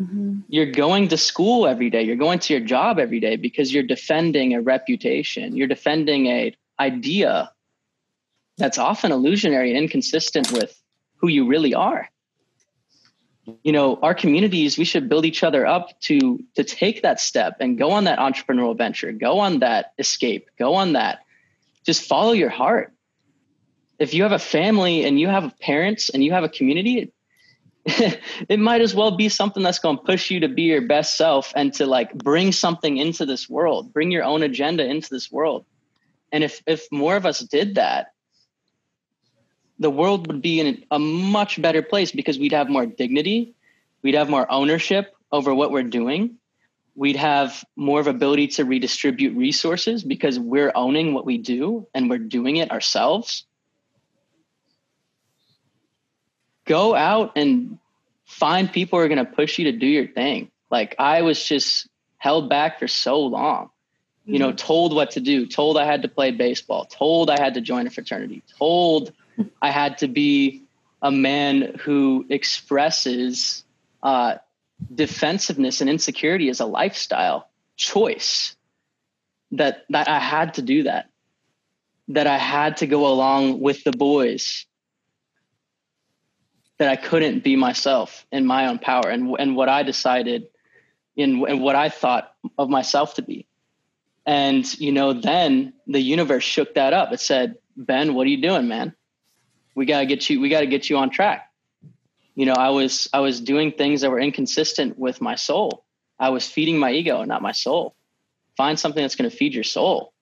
Mm-hmm. 0.00 0.40
You're 0.48 0.70
going 0.70 1.08
to 1.08 1.16
school 1.16 1.66
every 1.66 1.90
day. 1.90 2.02
You're 2.02 2.22
going 2.26 2.38
to 2.38 2.54
your 2.54 2.64
job 2.64 2.98
every 2.98 3.20
day 3.20 3.36
because 3.36 3.72
you're 3.72 3.88
defending 3.96 4.54
a 4.54 4.60
reputation. 4.60 5.56
You're 5.56 5.72
defending 5.76 6.26
a 6.26 6.54
idea 6.78 7.50
that's 8.56 8.78
often 8.78 9.10
illusionary 9.10 9.70
and 9.70 9.78
inconsistent 9.78 10.52
with 10.52 10.72
who 11.16 11.28
you 11.28 11.48
really 11.48 11.74
are. 11.74 12.08
you 13.62 13.72
know 13.72 13.98
our 14.02 14.14
communities 14.14 14.78
we 14.78 14.84
should 14.84 15.08
build 15.08 15.24
each 15.24 15.42
other 15.42 15.66
up 15.66 15.98
to 16.00 16.18
to 16.54 16.64
take 16.64 17.02
that 17.02 17.20
step 17.20 17.56
and 17.60 17.78
go 17.78 17.90
on 17.90 18.04
that 18.04 18.18
entrepreneurial 18.18 18.76
venture 18.76 19.12
go 19.12 19.38
on 19.38 19.60
that 19.60 19.92
escape 19.98 20.50
go 20.58 20.74
on 20.74 20.92
that 20.92 21.20
just 21.84 22.02
follow 22.04 22.32
your 22.32 22.50
heart 22.50 22.92
if 23.98 24.14
you 24.14 24.22
have 24.22 24.32
a 24.32 24.38
family 24.38 25.04
and 25.04 25.18
you 25.18 25.28
have 25.28 25.58
parents 25.60 26.08
and 26.08 26.22
you 26.22 26.32
have 26.32 26.44
a 26.44 26.48
community 26.48 27.12
it, 27.86 28.20
it 28.48 28.58
might 28.58 28.80
as 28.80 28.94
well 28.94 29.16
be 29.16 29.28
something 29.28 29.62
that's 29.62 29.78
going 29.78 29.96
to 29.96 30.04
push 30.04 30.30
you 30.30 30.40
to 30.40 30.48
be 30.48 30.62
your 30.62 30.82
best 30.82 31.16
self 31.16 31.52
and 31.56 31.72
to 31.74 31.86
like 31.86 32.12
bring 32.14 32.52
something 32.52 32.96
into 32.96 33.24
this 33.26 33.48
world 33.48 33.92
bring 33.92 34.10
your 34.10 34.24
own 34.24 34.42
agenda 34.42 34.84
into 34.84 35.08
this 35.10 35.30
world 35.30 35.64
and 36.32 36.44
if 36.44 36.62
if 36.66 36.86
more 36.92 37.16
of 37.16 37.26
us 37.26 37.40
did 37.40 37.76
that 37.76 38.12
the 39.78 39.90
world 39.90 40.26
would 40.26 40.42
be 40.42 40.60
in 40.60 40.84
a 40.90 40.98
much 40.98 41.60
better 41.60 41.82
place 41.82 42.10
because 42.12 42.38
we'd 42.38 42.52
have 42.52 42.68
more 42.68 42.86
dignity, 42.86 43.54
we'd 44.02 44.14
have 44.14 44.28
more 44.28 44.50
ownership 44.50 45.14
over 45.30 45.54
what 45.54 45.70
we're 45.70 45.82
doing. 45.82 46.36
We'd 46.94 47.16
have 47.16 47.64
more 47.76 48.00
of 48.00 48.08
ability 48.08 48.48
to 48.48 48.64
redistribute 48.64 49.36
resources 49.36 50.02
because 50.02 50.38
we're 50.38 50.72
owning 50.74 51.14
what 51.14 51.24
we 51.24 51.38
do 51.38 51.86
and 51.94 52.10
we're 52.10 52.18
doing 52.18 52.56
it 52.56 52.72
ourselves. 52.72 53.44
Go 56.68 56.94
out 56.94 57.32
and 57.36 57.78
find 58.26 58.70
people 58.70 58.98
who 58.98 59.04
are 59.04 59.08
going 59.08 59.24
to 59.24 59.32
push 59.32 59.58
you 59.58 59.64
to 59.64 59.72
do 59.72 59.86
your 59.86 60.06
thing. 60.06 60.50
Like 60.70 60.94
I 60.98 61.22
was 61.22 61.42
just 61.42 61.88
held 62.18 62.48
back 62.48 62.78
for 62.78 62.86
so 62.86 63.20
long 63.20 63.70
you 64.28 64.38
know, 64.38 64.48
mm-hmm. 64.48 64.56
told 64.56 64.94
what 64.94 65.12
to 65.12 65.20
do, 65.20 65.46
told 65.46 65.78
I 65.78 65.86
had 65.86 66.02
to 66.02 66.08
play 66.08 66.32
baseball, 66.32 66.84
told 66.84 67.30
I 67.30 67.40
had 67.40 67.54
to 67.54 67.62
join 67.62 67.86
a 67.86 67.90
fraternity, 67.90 68.42
told 68.58 69.12
I 69.62 69.70
had 69.70 69.98
to 69.98 70.08
be 70.08 70.64
a 71.00 71.10
man 71.10 71.76
who 71.80 72.26
expresses 72.28 73.64
uh, 74.02 74.34
defensiveness 74.94 75.80
and 75.80 75.88
insecurity 75.88 76.50
as 76.50 76.60
a 76.60 76.66
lifestyle 76.66 77.48
choice. 77.76 78.54
That 79.52 79.86
that 79.88 80.08
I 80.08 80.18
had 80.18 80.54
to 80.54 80.62
do 80.62 80.82
that. 80.82 81.08
That 82.08 82.26
I 82.26 82.36
had 82.36 82.78
to 82.78 82.86
go 82.86 83.06
along 83.06 83.60
with 83.60 83.82
the 83.82 83.92
boys. 83.92 84.66
That 86.78 86.88
I 86.88 86.96
couldn't 86.96 87.42
be 87.42 87.56
myself 87.56 88.24
in 88.30 88.46
my 88.46 88.68
own 88.68 88.78
power 88.78 89.08
and 89.08 89.34
and 89.38 89.56
what 89.56 89.68
I 89.68 89.82
decided 89.82 90.48
in 91.16 91.44
and 91.46 91.60
what 91.60 91.74
I 91.74 91.88
thought 91.88 92.32
of 92.56 92.70
myself 92.70 93.14
to 93.14 93.22
be. 93.22 93.46
And 94.24 94.64
you 94.80 94.92
know, 94.92 95.12
then 95.12 95.72
the 95.86 96.00
universe 96.00 96.44
shook 96.44 96.74
that 96.74 96.92
up. 96.92 97.12
It 97.12 97.20
said, 97.20 97.56
"Ben, 97.76 98.14
what 98.14 98.26
are 98.26 98.30
you 98.30 98.40
doing, 98.40 98.68
man? 98.68 98.94
we 99.78 99.86
got 99.86 100.00
to 100.00 100.06
get 100.06 100.28
you 100.28 100.40
we 100.40 100.48
got 100.48 100.60
to 100.60 100.66
get 100.66 100.90
you 100.90 100.98
on 100.98 101.08
track 101.08 101.50
you 102.34 102.44
know 102.44 102.52
i 102.52 102.68
was 102.68 103.08
i 103.12 103.20
was 103.20 103.40
doing 103.40 103.70
things 103.70 104.00
that 104.00 104.10
were 104.10 104.18
inconsistent 104.18 104.98
with 104.98 105.20
my 105.20 105.36
soul 105.36 105.84
i 106.18 106.30
was 106.30 106.44
feeding 106.44 106.78
my 106.78 106.90
ego 106.90 107.22
not 107.22 107.40
my 107.40 107.52
soul 107.52 107.94
find 108.56 108.78
something 108.78 109.02
that's 109.02 109.14
going 109.14 109.30
to 109.30 109.34
feed 109.34 109.54
your 109.54 109.62
soul 109.62 110.12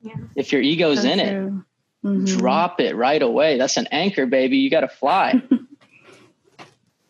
yeah. 0.00 0.14
if 0.36 0.52
your 0.52 0.62
ego's 0.62 1.04
in 1.04 1.18
true. 1.18 1.26
it 1.26 2.06
mm-hmm. 2.06 2.24
drop 2.24 2.80
it 2.80 2.94
right 2.94 3.20
away 3.20 3.58
that's 3.58 3.76
an 3.76 3.88
anchor 3.90 4.26
baby 4.26 4.58
you 4.58 4.70
got 4.70 4.82
to 4.82 4.88
fly 4.88 5.42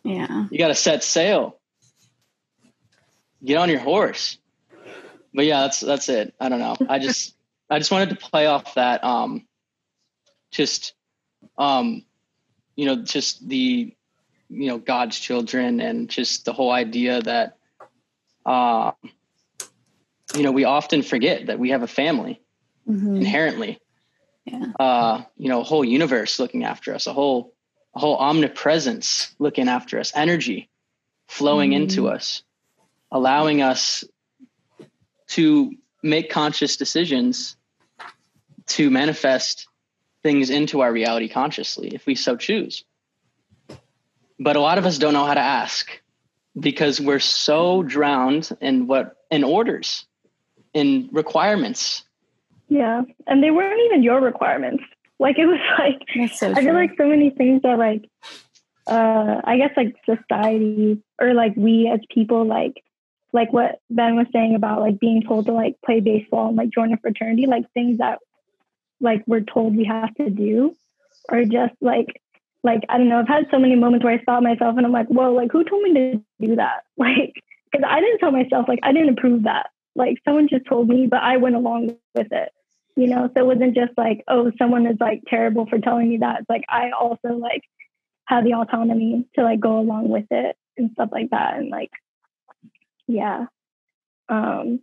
yeah 0.04 0.46
you 0.50 0.58
got 0.58 0.68
to 0.68 0.74
set 0.74 1.02
sail 1.02 1.58
get 3.44 3.56
on 3.56 3.68
your 3.68 3.80
horse 3.80 4.38
but 5.32 5.44
yeah 5.44 5.62
that's 5.62 5.80
that's 5.80 6.08
it 6.08 6.34
i 6.40 6.48
don't 6.48 6.60
know 6.60 6.76
i 6.88 6.98
just 6.98 7.34
i 7.70 7.78
just 7.78 7.90
wanted 7.90 8.10
to 8.10 8.16
play 8.16 8.46
off 8.46 8.74
that 8.74 9.02
um 9.02 9.46
just 10.50 10.94
um, 11.58 12.04
you 12.76 12.86
know, 12.86 12.96
just 12.96 13.46
the, 13.48 13.94
you 14.48 14.66
know, 14.68 14.78
God's 14.78 15.18
children 15.18 15.80
and 15.80 16.08
just 16.08 16.44
the 16.44 16.52
whole 16.52 16.70
idea 16.70 17.22
that, 17.22 17.56
uh, 18.44 18.92
you 20.34 20.42
know, 20.42 20.52
we 20.52 20.64
often 20.64 21.02
forget 21.02 21.46
that 21.46 21.58
we 21.58 21.70
have 21.70 21.82
a 21.82 21.88
family 21.88 22.42
mm-hmm. 22.88 23.16
inherently. 23.16 23.78
Yeah. 24.44 24.66
Uh, 24.78 25.22
you 25.36 25.48
know, 25.48 25.60
a 25.60 25.64
whole 25.64 25.84
universe 25.84 26.38
looking 26.38 26.64
after 26.64 26.94
us, 26.94 27.06
a 27.06 27.12
whole, 27.12 27.53
whole 27.94 28.16
omnipresence 28.16 29.34
looking 29.38 29.68
after 29.68 29.98
us, 29.98 30.12
energy 30.14 30.68
flowing 31.28 31.70
mm-hmm. 31.70 31.82
into 31.82 32.08
us, 32.08 32.42
allowing 33.10 33.62
us 33.62 34.04
to 35.28 35.72
make 36.02 36.30
conscious 36.30 36.76
decisions 36.76 37.56
to 38.66 38.90
manifest 38.90 39.66
things 40.22 40.50
into 40.50 40.80
our 40.80 40.92
reality 40.92 41.28
consciously 41.28 41.88
if 41.88 42.06
we 42.06 42.14
so 42.14 42.36
choose. 42.36 42.84
But 44.38 44.56
a 44.56 44.60
lot 44.60 44.78
of 44.78 44.86
us 44.86 44.98
don't 44.98 45.12
know 45.12 45.24
how 45.24 45.34
to 45.34 45.40
ask 45.40 46.00
because 46.58 47.00
we're 47.00 47.20
so 47.20 47.82
drowned 47.82 48.50
in 48.60 48.86
what 48.86 49.16
in 49.30 49.44
orders, 49.44 50.06
in 50.72 51.08
requirements. 51.12 52.04
Yeah. 52.68 53.02
And 53.26 53.42
they 53.42 53.50
weren't 53.50 53.80
even 53.86 54.02
your 54.02 54.20
requirements. 54.20 54.82
Like 55.24 55.38
it 55.38 55.46
was 55.46 55.58
like 55.78 56.30
so 56.32 56.52
I 56.52 56.62
feel 56.62 56.74
like 56.74 56.90
so 56.98 57.06
many 57.06 57.30
things 57.30 57.62
are 57.64 57.78
like 57.78 58.04
uh 58.86 59.40
I 59.42 59.56
guess 59.56 59.70
like 59.74 59.96
society 60.04 61.02
or 61.18 61.32
like 61.32 61.54
we 61.56 61.90
as 61.92 62.00
people 62.10 62.44
like 62.44 62.84
like 63.32 63.50
what 63.50 63.80
Ben 63.88 64.16
was 64.16 64.26
saying 64.34 64.54
about 64.54 64.80
like 64.80 65.00
being 65.00 65.22
told 65.22 65.46
to 65.46 65.52
like 65.52 65.76
play 65.82 66.00
baseball 66.00 66.48
and 66.48 66.56
like 66.56 66.68
join 66.68 66.92
a 66.92 66.98
fraternity, 66.98 67.46
like 67.46 67.64
things 67.72 67.98
that 67.98 68.18
like 69.00 69.24
we're 69.26 69.40
told 69.40 69.74
we 69.74 69.86
have 69.86 70.14
to 70.16 70.28
do 70.28 70.76
or 71.30 71.44
just 71.44 71.74
like 71.80 72.20
like 72.62 72.82
I 72.90 72.98
don't 72.98 73.08
know, 73.08 73.20
I've 73.20 73.28
had 73.28 73.46
so 73.50 73.58
many 73.58 73.76
moments 73.76 74.04
where 74.04 74.12
I 74.12 74.22
stop 74.22 74.42
myself 74.42 74.76
and 74.76 74.84
I'm 74.84 74.92
like, 74.92 75.08
whoa, 75.08 75.32
like 75.32 75.50
who 75.52 75.64
told 75.64 75.82
me 75.84 75.94
to 75.94 76.24
do 76.46 76.56
that? 76.56 76.84
Like, 76.98 77.34
because 77.72 77.88
I 77.88 78.00
didn't 78.00 78.18
tell 78.18 78.30
myself, 78.30 78.68
like 78.68 78.78
I 78.82 78.92
didn't 78.92 79.18
approve 79.18 79.44
that. 79.44 79.70
Like 79.96 80.18
someone 80.24 80.48
just 80.48 80.66
told 80.66 80.88
me, 80.88 81.06
but 81.06 81.22
I 81.22 81.38
went 81.38 81.56
along 81.56 81.96
with 82.14 82.30
it. 82.30 82.52
You 82.96 83.08
know, 83.08 83.28
so 83.34 83.40
it 83.40 83.46
wasn't 83.46 83.74
just 83.74 83.92
like, 83.96 84.22
oh, 84.28 84.52
someone 84.56 84.86
is 84.86 84.96
like 85.00 85.22
terrible 85.26 85.66
for 85.66 85.78
telling 85.78 86.08
me 86.08 86.18
that. 86.18 86.40
It's 86.40 86.50
like 86.50 86.64
I 86.68 86.90
also 86.90 87.34
like 87.36 87.62
have 88.26 88.44
the 88.44 88.54
autonomy 88.54 89.26
to 89.34 89.42
like 89.42 89.60
go 89.60 89.78
along 89.78 90.08
with 90.08 90.26
it 90.30 90.56
and 90.76 90.90
stuff 90.92 91.08
like 91.12 91.30
that. 91.30 91.56
And 91.56 91.70
like, 91.70 91.90
yeah. 93.06 93.46
Um, 94.28 94.80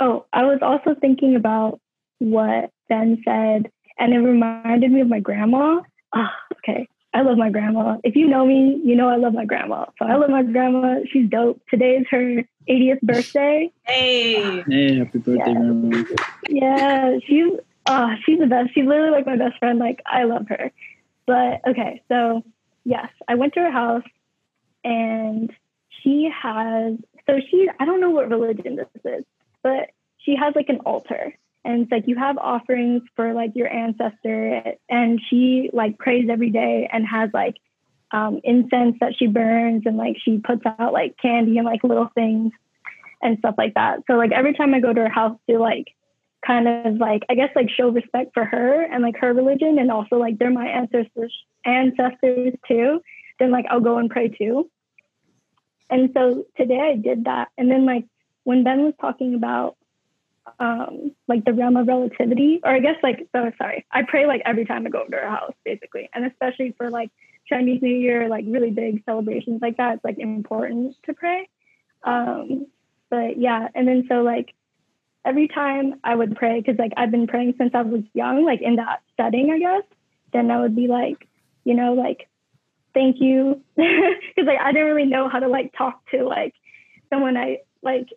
oh, 0.00 0.26
I 0.32 0.44
was 0.44 0.60
also 0.62 0.98
thinking 0.98 1.36
about 1.36 1.80
what 2.18 2.70
Ben 2.88 3.22
said, 3.24 3.70
and 3.98 4.14
it 4.14 4.18
reminded 4.18 4.90
me 4.90 5.00
of 5.00 5.08
my 5.08 5.20
grandma. 5.20 5.80
Oh, 6.14 6.28
okay. 6.58 6.88
I 7.14 7.22
love 7.22 7.38
my 7.38 7.50
grandma. 7.50 7.96
If 8.04 8.16
you 8.16 8.26
know 8.26 8.44
me, 8.44 8.80
you 8.84 8.94
know 8.94 9.08
I 9.08 9.16
love 9.16 9.32
my 9.32 9.44
grandma. 9.44 9.86
So 9.98 10.04
I 10.04 10.16
love 10.16 10.30
my 10.30 10.42
grandma. 10.42 11.00
She's 11.10 11.28
dope. 11.28 11.60
Today 11.70 11.96
is 11.96 12.06
her 12.10 12.44
80th 12.68 13.00
birthday. 13.00 13.72
Hey. 13.84 14.62
Hey, 14.62 14.98
happy 14.98 15.18
birthday, 15.18 15.36
yeah. 15.36 15.52
grandma. 15.54 16.04
Yeah, 16.48 17.18
she's 17.26 17.52
uh 17.86 18.14
she's 18.24 18.38
the 18.38 18.46
best. 18.46 18.74
She's 18.74 18.84
literally 18.84 19.10
like 19.10 19.26
my 19.26 19.36
best 19.36 19.58
friend. 19.58 19.78
Like 19.78 20.02
I 20.06 20.24
love 20.24 20.46
her. 20.48 20.70
But 21.26 21.60
okay, 21.66 22.02
so 22.08 22.42
yes, 22.84 23.08
I 23.26 23.36
went 23.36 23.54
to 23.54 23.60
her 23.60 23.70
house 23.70 24.04
and 24.84 25.52
she 26.02 26.30
has 26.42 26.96
so 27.26 27.38
she 27.50 27.68
I 27.80 27.84
don't 27.84 28.00
know 28.00 28.10
what 28.10 28.28
religion 28.28 28.76
this 28.76 28.88
is, 29.04 29.24
but 29.62 29.90
she 30.18 30.36
has 30.36 30.54
like 30.54 30.68
an 30.68 30.80
altar 30.80 31.34
and 31.68 31.82
it's 31.82 31.92
like 31.92 32.08
you 32.08 32.16
have 32.16 32.38
offerings 32.38 33.02
for 33.14 33.34
like 33.34 33.52
your 33.54 33.70
ancestor 33.70 34.62
and 34.88 35.20
she 35.28 35.68
like 35.74 35.98
prays 35.98 36.26
every 36.30 36.48
day 36.48 36.88
and 36.90 37.06
has 37.06 37.28
like 37.34 37.56
um, 38.10 38.40
incense 38.42 38.96
that 39.00 39.14
she 39.18 39.26
burns 39.26 39.82
and 39.84 39.98
like 39.98 40.16
she 40.24 40.38
puts 40.38 40.62
out 40.64 40.94
like 40.94 41.18
candy 41.20 41.58
and 41.58 41.66
like 41.66 41.84
little 41.84 42.08
things 42.14 42.52
and 43.20 43.38
stuff 43.40 43.56
like 43.58 43.74
that. 43.74 43.98
So 44.06 44.14
like 44.14 44.32
every 44.32 44.54
time 44.54 44.72
i 44.72 44.80
go 44.80 44.94
to 44.94 45.02
her 45.02 45.10
house 45.10 45.38
to 45.50 45.58
like 45.58 45.88
kind 46.46 46.68
of 46.68 46.94
like 46.94 47.24
i 47.28 47.34
guess 47.34 47.50
like 47.54 47.68
show 47.68 47.88
respect 47.90 48.30
for 48.32 48.44
her 48.44 48.82
and 48.84 49.02
like 49.02 49.16
her 49.18 49.34
religion 49.34 49.76
and 49.78 49.90
also 49.90 50.16
like 50.16 50.38
they're 50.38 50.52
my 50.52 50.68
ancestors 50.68 51.34
ancestors 51.66 52.54
too 52.68 53.02
then 53.40 53.50
like 53.50 53.66
i'll 53.70 53.80
go 53.80 53.98
and 53.98 54.08
pray 54.08 54.28
too. 54.28 54.70
And 55.90 56.10
so 56.14 56.44
today 56.56 56.80
i 56.80 56.96
did 56.96 57.24
that. 57.24 57.48
And 57.58 57.70
then 57.70 57.84
like 57.84 58.06
when 58.44 58.64
ben 58.64 58.84
was 58.84 58.94
talking 58.98 59.34
about 59.34 59.76
um, 60.58 61.12
like 61.26 61.44
the 61.44 61.52
realm 61.52 61.76
of 61.76 61.86
relativity, 61.88 62.60
or 62.64 62.70
I 62.70 62.80
guess 62.80 62.96
like 63.02 63.28
so 63.32 63.50
sorry, 63.58 63.86
I 63.90 64.02
pray 64.02 64.26
like 64.26 64.42
every 64.44 64.64
time 64.64 64.86
I 64.86 64.90
go 64.90 65.02
over 65.02 65.10
to 65.10 65.16
our 65.16 65.30
house, 65.30 65.54
basically, 65.64 66.08
and 66.14 66.24
especially 66.24 66.74
for 66.76 66.90
like 66.90 67.10
Chinese 67.48 67.82
New 67.82 67.94
Year, 67.94 68.28
like 68.28 68.44
really 68.46 68.70
big 68.70 69.02
celebrations 69.04 69.60
like 69.62 69.76
that, 69.78 69.96
it's 69.96 70.04
like 70.04 70.18
important 70.18 70.96
to 71.06 71.14
pray. 71.14 71.48
Um, 72.04 72.66
but 73.10 73.38
yeah, 73.38 73.68
and 73.74 73.88
then 73.88 74.06
so 74.08 74.22
like 74.22 74.54
every 75.24 75.48
time 75.48 76.00
I 76.04 76.14
would 76.14 76.36
pray, 76.36 76.60
because 76.60 76.78
like 76.78 76.92
I've 76.96 77.10
been 77.10 77.26
praying 77.26 77.54
since 77.58 77.72
I 77.74 77.82
was 77.82 78.02
young, 78.14 78.44
like 78.44 78.62
in 78.62 78.76
that 78.76 79.02
setting, 79.16 79.50
I 79.50 79.58
guess, 79.58 79.82
then 80.32 80.50
I 80.50 80.60
would 80.60 80.76
be 80.76 80.88
like, 80.88 81.28
you 81.64 81.74
know, 81.74 81.94
like 81.94 82.28
thank 82.94 83.20
you, 83.20 83.62
because 83.76 84.46
like 84.46 84.60
I 84.60 84.72
didn't 84.72 84.88
really 84.88 85.08
know 85.08 85.28
how 85.28 85.38
to 85.38 85.48
like 85.48 85.74
talk 85.76 86.00
to 86.10 86.24
like 86.24 86.54
someone 87.10 87.36
I 87.36 87.58
like 87.82 88.08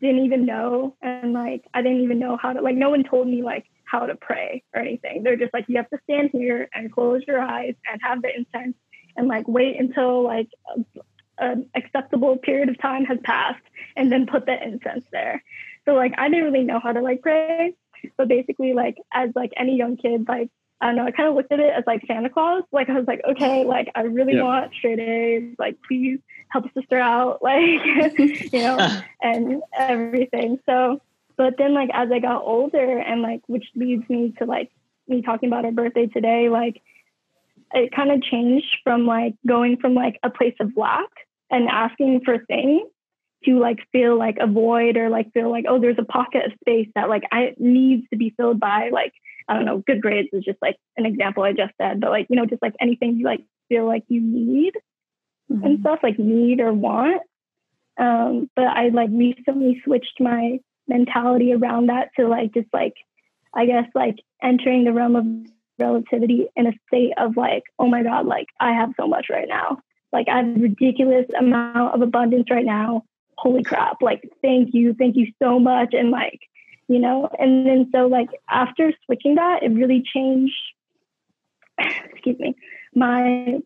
didn't 0.00 0.24
even 0.24 0.46
know 0.46 0.96
and 1.02 1.32
like 1.32 1.64
I 1.74 1.82
didn't 1.82 2.02
even 2.02 2.18
know 2.18 2.36
how 2.36 2.52
to 2.52 2.60
like 2.60 2.76
no 2.76 2.90
one 2.90 3.04
told 3.04 3.26
me 3.26 3.42
like 3.42 3.66
how 3.84 4.06
to 4.06 4.14
pray 4.14 4.62
or 4.74 4.80
anything. 4.80 5.22
They're 5.22 5.36
just 5.36 5.54
like 5.54 5.64
you 5.68 5.76
have 5.76 5.90
to 5.90 5.98
stand 6.04 6.30
here 6.32 6.68
and 6.74 6.92
close 6.92 7.22
your 7.26 7.40
eyes 7.40 7.74
and 7.90 8.00
have 8.02 8.22
the 8.22 8.28
incense 8.34 8.76
and 9.16 9.28
like 9.28 9.48
wait 9.48 9.78
until 9.80 10.22
like 10.22 10.48
an 11.38 11.68
acceptable 11.74 12.36
period 12.36 12.68
of 12.68 12.80
time 12.80 13.04
has 13.06 13.18
passed 13.22 13.62
and 13.96 14.10
then 14.10 14.26
put 14.26 14.46
the 14.46 14.62
incense 14.62 15.06
there. 15.10 15.42
So 15.86 15.94
like 15.94 16.14
I 16.18 16.28
didn't 16.28 16.44
really 16.44 16.64
know 16.64 16.80
how 16.80 16.92
to 16.92 17.00
like 17.00 17.22
pray, 17.22 17.74
but 18.16 18.28
basically 18.28 18.74
like 18.74 18.98
as 19.12 19.30
like 19.34 19.52
any 19.56 19.76
young 19.76 19.96
kid, 19.96 20.26
like 20.28 20.50
I 20.80 20.86
don't 20.86 20.96
know, 20.96 21.06
I 21.06 21.10
kind 21.10 21.28
of 21.28 21.34
looked 21.34 21.50
at 21.50 21.58
it 21.58 21.72
as 21.76 21.84
like 21.86 22.02
Santa 22.06 22.30
Claus. 22.30 22.62
Like 22.70 22.88
I 22.88 22.94
was 22.94 23.06
like, 23.06 23.22
okay, 23.28 23.64
like 23.64 23.90
I 23.94 24.02
really 24.02 24.36
yeah. 24.36 24.44
want 24.44 24.72
straight 24.74 25.00
A's. 25.00 25.56
Like 25.58 25.76
please 25.86 26.20
help 26.50 26.66
a 26.66 26.80
sister 26.80 26.98
out, 26.98 27.38
like 27.42 28.18
you 28.52 28.60
know, 28.60 29.00
and 29.22 29.62
everything. 29.76 30.58
So, 30.66 31.00
but 31.36 31.54
then 31.58 31.74
like 31.74 31.90
as 31.92 32.10
I 32.12 32.18
got 32.18 32.42
older, 32.42 32.98
and 32.98 33.22
like 33.22 33.42
which 33.46 33.66
leads 33.74 34.08
me 34.08 34.34
to 34.38 34.44
like 34.44 34.70
me 35.06 35.22
talking 35.22 35.48
about 35.48 35.64
our 35.64 35.72
birthday 35.72 36.06
today, 36.06 36.48
like 36.48 36.82
it 37.72 37.92
kind 37.92 38.10
of 38.10 38.22
changed 38.22 38.78
from 38.82 39.06
like 39.06 39.34
going 39.46 39.76
from 39.76 39.94
like 39.94 40.18
a 40.22 40.30
place 40.30 40.54
of 40.60 40.76
lack 40.76 41.10
and 41.50 41.68
asking 41.68 42.22
for 42.24 42.38
things 42.38 42.88
to 43.44 43.58
like 43.58 43.78
feel 43.92 44.18
like 44.18 44.36
a 44.40 44.46
void 44.46 44.96
or 44.96 45.08
like 45.10 45.32
feel 45.32 45.50
like 45.50 45.64
oh 45.68 45.78
there's 45.78 45.98
a 45.98 46.04
pocket 46.04 46.46
of 46.46 46.52
space 46.60 46.88
that 46.94 47.08
like 47.08 47.22
I 47.30 47.54
needs 47.58 48.08
to 48.10 48.16
be 48.16 48.34
filled 48.36 48.58
by 48.58 48.90
like 48.92 49.12
I 49.48 49.54
don't 49.54 49.64
know 49.64 49.78
good 49.78 50.02
grades 50.02 50.28
is 50.32 50.44
just 50.44 50.58
like 50.60 50.76
an 50.96 51.06
example 51.06 51.44
I 51.44 51.52
just 51.52 51.72
said 51.80 52.00
but 52.00 52.10
like 52.10 52.26
you 52.30 52.36
know 52.36 52.46
just 52.46 52.62
like 52.62 52.74
anything 52.80 53.16
you 53.16 53.24
like 53.24 53.44
feel 53.68 53.86
like 53.86 54.04
you 54.08 54.20
need 54.20 54.72
mm-hmm. 55.50 55.64
and 55.64 55.80
stuff 55.80 56.00
like 56.02 56.18
need 56.18 56.60
or 56.60 56.72
want 56.72 57.22
um 57.98 58.48
but 58.54 58.66
I 58.66 58.88
like 58.88 59.10
recently 59.12 59.80
switched 59.84 60.20
my 60.20 60.60
mentality 60.86 61.52
around 61.52 61.88
that 61.88 62.10
to 62.16 62.28
like 62.28 62.54
just 62.54 62.68
like 62.72 62.94
I 63.54 63.66
guess 63.66 63.86
like 63.94 64.16
entering 64.42 64.84
the 64.84 64.92
realm 64.92 65.16
of 65.16 65.26
relativity 65.78 66.48
in 66.56 66.66
a 66.66 66.72
state 66.86 67.12
of 67.16 67.36
like, 67.36 67.62
oh 67.78 67.86
my 67.86 68.02
God, 68.02 68.26
like 68.26 68.46
I 68.60 68.72
have 68.72 68.90
so 68.98 69.06
much 69.06 69.26
right 69.30 69.48
now. 69.48 69.78
Like 70.12 70.28
I 70.28 70.38
have 70.38 70.56
a 70.56 70.60
ridiculous 70.60 71.26
amount 71.38 71.94
of 71.94 72.02
abundance 72.02 72.50
right 72.50 72.64
now. 72.64 73.04
Holy 73.36 73.62
crap. 73.62 74.02
Like, 74.02 74.28
thank 74.42 74.70
you. 74.72 74.94
Thank 74.94 75.16
you 75.16 75.32
so 75.40 75.60
much. 75.60 75.92
And 75.92 76.10
like, 76.10 76.40
you 76.88 76.98
know, 76.98 77.28
and 77.38 77.66
then 77.66 77.90
so 77.94 78.06
like 78.06 78.28
after 78.50 78.92
switching 79.04 79.36
that, 79.36 79.62
it 79.62 79.68
really 79.68 80.02
changed, 80.14 80.54
excuse 81.78 82.38
me, 82.38 82.54
my 82.94 83.58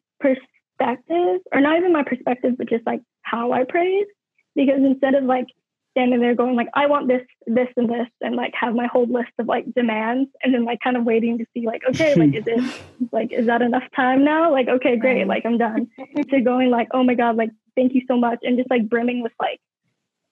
perspective, 0.84 1.40
or 1.52 1.60
not 1.60 1.78
even 1.78 1.92
my 1.92 2.02
perspective, 2.02 2.54
but 2.58 2.68
just 2.68 2.86
like 2.86 3.02
how 3.22 3.52
I 3.52 3.64
praise. 3.64 4.06
Because 4.54 4.80
instead 4.80 5.14
of 5.14 5.24
like 5.24 5.46
standing 5.92 6.20
there 6.20 6.34
going 6.34 6.56
like 6.56 6.68
i 6.72 6.86
want 6.86 7.06
this 7.06 7.20
this 7.46 7.68
and 7.76 7.88
this 7.88 8.08
and 8.22 8.34
like 8.34 8.52
have 8.58 8.74
my 8.74 8.86
whole 8.86 9.06
list 9.06 9.30
of 9.38 9.46
like 9.46 9.66
demands 9.74 10.30
and 10.42 10.54
then 10.54 10.64
like 10.64 10.78
kind 10.82 10.96
of 10.96 11.04
waiting 11.04 11.36
to 11.36 11.44
see 11.52 11.66
like 11.66 11.82
okay 11.86 12.14
like 12.14 12.34
is 12.34 12.44
it 12.46 12.82
like 13.12 13.30
is 13.30 13.46
that 13.46 13.60
enough 13.60 13.82
time 13.94 14.24
now? 14.24 14.50
Like 14.50 14.68
okay 14.68 14.96
great 14.96 15.26
like 15.26 15.44
i'm 15.44 15.58
done. 15.58 15.88
To 16.30 16.40
going 16.40 16.70
like 16.70 16.88
oh 16.92 17.02
my 17.02 17.14
god 17.14 17.36
like 17.36 17.50
thank 17.76 17.94
you 17.94 18.02
so 18.08 18.16
much 18.16 18.38
and 18.42 18.56
just 18.56 18.70
like 18.70 18.88
brimming 18.88 19.22
with 19.22 19.32
like 19.38 19.60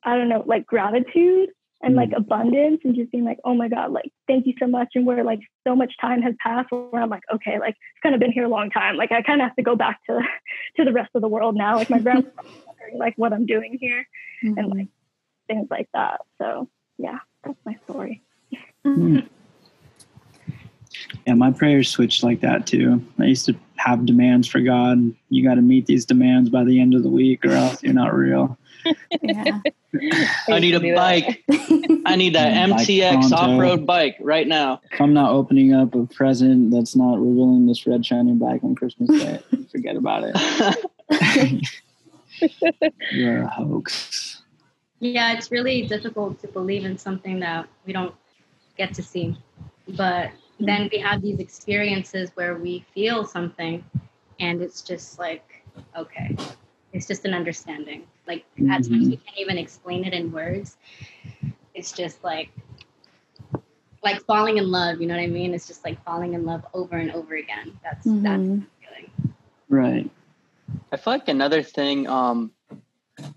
i 0.02 0.16
don't 0.16 0.30
know 0.30 0.42
like 0.47 0.66
gratitude 0.66 1.50
and 1.82 1.94
like 1.94 2.10
mm. 2.10 2.16
abundance 2.18 2.80
and 2.84 2.94
just 2.94 3.10
being 3.10 3.25
like 3.25 3.38
oh 3.44 3.54
my 3.54 3.68
god 3.68 3.90
like 3.90 4.10
thank 4.26 4.46
you 4.46 4.54
so 4.58 4.66
much 4.66 4.88
and 4.94 5.06
where 5.06 5.25
like 5.25 5.40
so 5.66 5.75
much 5.75 5.92
time 6.00 6.22
has 6.22 6.34
passed 6.42 6.70
where 6.70 7.02
i'm 7.02 7.10
like 7.10 7.22
okay 7.32 7.58
like 7.58 7.75
it's 7.75 8.02
kind 8.02 8.14
of 8.14 8.20
been 8.20 8.32
here 8.32 8.44
a 8.44 8.49
long 8.49 8.70
time 8.70 8.96
like 8.96 9.12
i 9.12 9.22
kind 9.22 9.40
of 9.40 9.46
have 9.46 9.56
to 9.56 9.62
go 9.62 9.75
back 9.75 10.00
to 10.06 10.20
to 10.76 10.84
the 10.84 10.92
rest 10.92 11.10
of 11.14 11.22
the 11.22 11.28
world 11.28 11.56
now 11.56 11.76
like 11.76 11.90
my 11.90 11.99
grandma's 11.99 12.32
wondering 12.66 12.99
like 12.99 13.14
what 13.16 13.32
i'm 13.32 13.46
doing 13.46 13.78
here 13.80 14.06
mm-hmm. 14.44 14.58
and 14.58 14.70
like 14.70 14.88
things 15.50 15.66
like 15.70 15.88
that. 15.92 16.20
So 16.38 16.68
yeah, 16.99 17.18
that's 17.44 17.58
my 17.64 17.76
story. 17.84 18.22
Mm. 18.87 19.28
Yeah, 21.26 21.34
my 21.34 21.50
prayers 21.50 21.88
switched 21.88 22.22
like 22.22 22.40
that 22.40 22.66
too. 22.66 23.04
I 23.18 23.24
used 23.24 23.46
to 23.46 23.54
have 23.76 24.06
demands 24.06 24.46
for 24.48 24.60
God. 24.60 25.14
You 25.28 25.44
got 25.44 25.54
to 25.54 25.62
meet 25.62 25.86
these 25.86 26.04
demands 26.04 26.50
by 26.50 26.64
the 26.64 26.80
end 26.80 26.94
of 26.94 27.02
the 27.02 27.08
week, 27.08 27.44
or 27.44 27.52
else 27.52 27.82
you're 27.82 27.94
not 27.94 28.14
real. 28.14 28.58
yeah. 29.22 29.60
I 30.48 30.58
need 30.60 30.74
a 30.74 30.94
bike. 30.94 31.42
I 32.06 32.16
need 32.16 32.34
that 32.34 32.68
MTX 32.68 33.32
off 33.32 33.60
road 33.60 33.86
bike 33.86 34.16
right 34.20 34.46
now. 34.46 34.80
If 34.92 35.00
I'm 35.00 35.12
not 35.12 35.32
opening 35.32 35.74
up 35.74 35.94
a 35.94 36.06
present 36.06 36.70
that's 36.70 36.94
not 36.94 37.18
revealing 37.18 37.66
this 37.66 37.86
red 37.86 38.06
shiny 38.06 38.34
bike 38.34 38.62
on 38.62 38.75
Christmas 38.75 39.10
Day, 39.10 39.40
forget 39.70 39.96
about 39.96 40.25
it. 40.25 41.68
You're 43.10 43.42
a 43.42 43.49
hoax. 43.49 44.42
Yeah, 45.00 45.32
it's 45.32 45.50
really 45.50 45.86
difficult 45.86 46.40
to 46.40 46.49
believe 46.49 46.84
in 46.84 46.96
something 46.96 47.40
that 47.40 47.66
we 47.86 47.92
don't 47.92 48.14
get 48.76 48.94
to 48.94 49.02
see. 49.02 49.36
But 49.88 50.30
then 50.66 50.88
we 50.92 50.99
have 50.99 51.23
these 51.23 51.38
experiences 51.38 52.30
where 52.34 52.56
we 52.56 52.84
feel 52.94 53.25
something 53.25 53.84
and 54.38 54.62
it's 54.62 54.82
just 54.82 55.18
like, 55.18 55.64
okay, 55.96 56.36
it's 56.92 57.06
just 57.06 57.25
an 57.25 57.34
understanding. 57.34 58.04
Like 58.26 58.44
mm-hmm. 58.58 58.70
at 58.70 58.84
times 58.84 58.88
we 58.90 59.16
can't 59.16 59.38
even 59.38 59.58
explain 59.58 60.04
it 60.04 60.12
in 60.12 60.32
words. 60.32 60.76
It's 61.75 61.92
just 61.92 62.23
like 62.25 62.50
like 64.02 64.25
falling 64.25 64.56
in 64.56 64.70
love, 64.70 65.00
you 65.00 65.06
know 65.06 65.14
what 65.14 65.23
I 65.23 65.26
mean? 65.26 65.52
It's 65.52 65.66
just 65.66 65.84
like 65.84 66.02
falling 66.04 66.32
in 66.34 66.44
love 66.46 66.64
over 66.73 66.96
and 66.96 67.10
over 67.12 67.34
again. 67.34 67.78
That's 67.82 68.06
mm-hmm. 68.06 68.23
that's 68.23 68.66
feeling. 68.80 69.34
Right. 69.68 70.10
I 70.92 70.96
feel 70.96 71.12
like 71.12 71.28
another 71.28 71.62
thing 71.62 72.08
um 72.08 72.52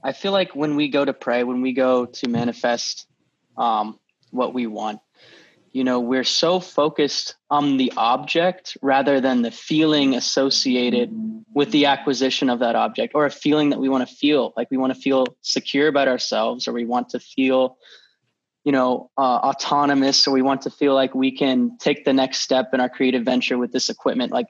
I 0.04 0.14
feel 0.14 0.32
like 0.32 0.56
when 0.56 0.76
we 0.76 0.90
go 0.90 1.04
to 1.04 1.14
pray, 1.14 1.44
when 1.44 1.62
we 1.62 1.74
go 1.74 2.06
to 2.06 2.30
manifest 2.30 3.08
um, 3.58 4.00
what 4.32 4.54
we 4.54 4.68
want, 4.68 5.00
you 5.74 5.84
know, 5.84 6.00
we're 6.00 6.24
so 6.24 6.60
focused 6.60 7.36
on 7.50 7.78
the 7.78 7.92
object 7.98 8.78
rather 8.84 9.20
than 9.20 9.42
the 9.42 9.50
feeling 9.50 10.14
associated 10.14 11.12
with 11.52 11.72
the 11.72 11.88
acquisition 11.88 12.52
of 12.52 12.60
that 12.60 12.76
object 12.76 13.14
or 13.16 13.26
a 13.26 13.32
feeling 13.32 13.72
that 13.72 13.80
we 13.80 13.90
want 13.90 14.08
to 14.08 14.16
feel. 14.16 14.54
Like 14.56 14.70
we 14.70 14.78
want 14.78 14.94
to 14.94 15.00
feel 15.00 15.26
secure 15.42 15.88
about 15.88 16.08
ourselves 16.08 16.68
or 16.68 16.74
we 16.74 16.86
want 16.86 17.10
to 17.10 17.20
feel, 17.20 17.78
you 18.64 18.72
know, 18.72 19.10
uh, 19.18 19.22
autonomous 19.22 20.28
or 20.28 20.32
we 20.32 20.44
want 20.44 20.62
to 20.62 20.70
feel 20.70 20.94
like 20.94 21.16
we 21.16 21.36
can 21.36 21.76
take 21.80 22.06
the 22.06 22.14
next 22.14 22.42
step 22.42 22.70
in 22.74 22.80
our 22.80 22.90
creative 22.90 23.24
venture 23.24 23.58
with 23.58 23.72
this 23.72 23.90
equipment. 23.90 24.32
Like 24.32 24.48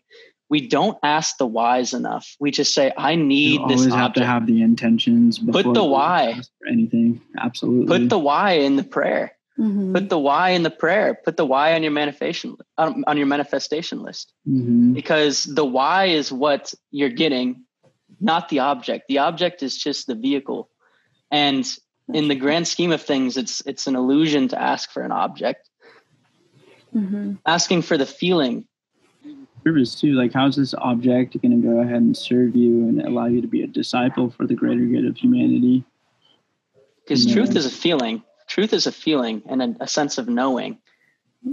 we 0.50 0.68
don't 0.68 0.98
ask 1.04 1.38
the 1.38 1.48
whys 1.48 1.94
enough. 1.94 2.36
We 2.42 2.52
just 2.52 2.74
say, 2.74 2.92
"I 2.98 3.16
need 3.16 3.62
you 3.62 3.68
this." 3.70 3.80
Always 3.80 3.94
have 3.94 4.14
to 4.14 4.26
have 4.26 4.46
the 4.46 4.62
intentions. 4.62 5.40
Put 5.40 5.74
the 5.74 5.86
why. 5.86 6.42
anything, 6.70 7.22
absolutely. 7.40 8.00
Put 8.00 8.10
the 8.10 8.20
why 8.20 8.52
in 8.52 8.76
the 8.76 8.84
prayer. 8.84 9.32
Mm-hmm. 9.60 9.94
Put 9.94 10.10
the 10.10 10.18
why 10.18 10.50
in 10.52 10.64
the 10.64 10.72
prayer. 10.72 11.14
Put 11.14 11.38
the 11.38 11.46
why 11.46 11.74
on 11.76 11.84
your 11.84 11.92
manifestation 11.92 12.58
um, 12.78 13.04
on 13.08 13.18
your 13.18 13.28
manifestation 13.28 14.02
list. 14.02 14.34
Mm-hmm. 14.48 14.94
Because 14.94 15.44
the 15.44 15.66
why 15.66 16.06
is 16.06 16.32
what 16.32 16.74
you're 16.90 17.10
getting, 17.10 17.64
not 18.20 18.50
the 18.50 18.60
object. 18.60 19.06
The 19.08 19.20
object 19.20 19.62
is 19.62 19.78
just 19.78 20.08
the 20.08 20.16
vehicle, 20.16 20.70
and 21.30 21.68
in 22.12 22.28
the 22.30 22.36
grand 22.36 22.68
scheme 22.68 22.92
of 22.92 23.02
things, 23.02 23.38
it's 23.38 23.62
it's 23.66 23.86
an 23.86 23.96
illusion 23.96 24.48
to 24.50 24.62
ask 24.62 24.92
for 24.92 25.04
an 25.04 25.12
object. 25.12 25.70
Mm-hmm. 26.96 27.34
Asking 27.46 27.84
for 27.84 27.98
the 27.98 28.06
feeling 28.06 28.68
service 29.64 29.96
too. 29.96 30.14
Like, 30.14 30.34
how's 30.34 30.56
this 30.56 30.74
object 30.74 31.42
going 31.42 31.62
to 31.62 31.68
go 31.68 31.80
ahead 31.80 32.02
and 32.02 32.16
serve 32.16 32.56
you 32.56 32.88
and 32.88 33.02
allow 33.02 33.26
you 33.26 33.42
to 33.42 33.48
be 33.48 33.64
a 33.64 33.68
disciple 33.68 34.30
for 34.30 34.46
the 34.46 34.56
greater 34.56 34.86
good 34.86 35.06
of 35.06 35.18
humanity? 35.18 35.84
Because 37.04 37.26
truth 37.26 37.56
is 37.56 37.66
a 37.66 37.70
feeling. 37.70 38.24
Truth 38.54 38.74
is 38.74 38.86
a 38.86 38.92
feeling 38.92 39.42
and 39.48 39.62
a, 39.62 39.76
a 39.82 39.88
sense 39.88 40.18
of 40.18 40.28
knowing. 40.28 40.78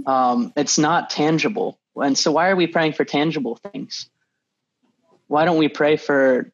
Um, 0.05 0.53
it's 0.55 0.77
not 0.77 1.09
tangible. 1.09 1.79
And 1.95 2.17
so, 2.17 2.31
why 2.31 2.49
are 2.49 2.55
we 2.55 2.67
praying 2.67 2.93
for 2.93 3.03
tangible 3.03 3.55
things? 3.55 4.07
Why 5.27 5.45
don't 5.45 5.57
we 5.57 5.67
pray 5.67 5.97
for? 5.97 6.51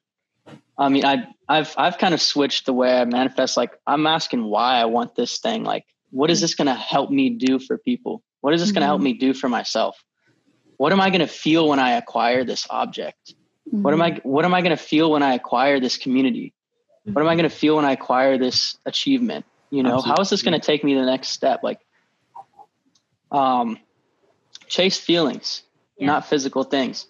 I 0.78 0.90
mean, 0.90 1.04
I, 1.04 1.28
I've 1.50 1.74
I've 1.78 1.98
kind 1.98 2.14
of 2.14 2.22
switched 2.22 2.66
the 2.66 2.74
way 2.74 2.98
I 2.98 3.04
manifest. 3.04 3.58
Like, 3.58 3.78
I'm 3.86 4.08
asking 4.08 4.46
why 4.46 4.80
I 4.80 4.86
want 4.86 5.16
this 5.16 5.40
thing. 5.40 5.66
Like, 5.66 5.86
what 6.12 6.32
is 6.32 6.40
this 6.40 6.56
going 6.56 6.68
to 6.68 6.76
help 6.76 7.12
me 7.12 7.30
do 7.30 7.60
for 7.60 7.78
people? 7.78 8.24
What 8.40 8.54
is 8.54 8.62
this 8.62 8.72
going 8.72 8.82
to 8.82 8.88
help 8.88 9.00
mm-hmm. 9.00 9.06
me 9.06 9.14
do 9.14 9.34
for 9.34 9.50
myself? 9.50 10.02
what 10.78 10.94
am 10.94 11.02
I 11.02 11.10
going 11.10 11.22
to 11.22 11.28
feel 11.28 11.68
when 11.68 11.80
I 11.80 11.98
acquire 11.98 12.44
this 12.44 12.68
object? 12.70 13.34
What 13.66 13.94
am 13.94 14.02
I 14.02 14.12
mm-hmm. 14.12 14.30
what 14.30 14.46
am 14.46 14.54
I 14.54 14.62
going 14.62 14.76
to 14.78 14.82
feel 14.82 15.12
when 15.12 15.24
I 15.24 15.34
acquire 15.34 15.80
this 15.80 15.98
community? 15.98 16.54
What 17.04 17.22
am 17.22 17.28
I 17.28 17.36
going 17.36 17.50
to 17.50 17.56
feel 17.56 17.76
when 17.76 17.86
I 17.86 17.92
acquire 17.92 18.38
this 18.38 18.78
achievement? 18.86 19.46
You 19.70 19.84
know, 19.84 19.96
Absolutely. 19.96 20.10
how 20.10 20.22
is 20.22 20.30
this 20.30 20.42
going 20.42 20.60
to 20.60 20.66
take 20.66 20.84
me 20.84 20.94
to 20.94 21.00
the 21.02 21.06
next 21.06 21.30
step? 21.30 21.62
Like 21.64 21.80
um 23.32 23.78
chase 24.68 24.98
feelings, 24.98 25.64
yeah. 25.98 26.08
not 26.08 26.26
physical 26.28 26.64
things. 26.64 27.08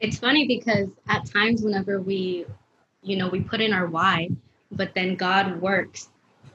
It's 0.00 0.18
funny 0.18 0.46
because 0.46 0.88
at 1.08 1.24
times 1.24 1.62
whenever 1.62 2.00
we 2.00 2.46
you 3.04 3.16
know, 3.16 3.28
we 3.28 3.40
put 3.40 3.60
in 3.60 3.72
our 3.72 3.86
why, 3.86 4.30
but 4.72 4.94
then 4.94 5.14
God 5.14 5.60
works 5.60 6.08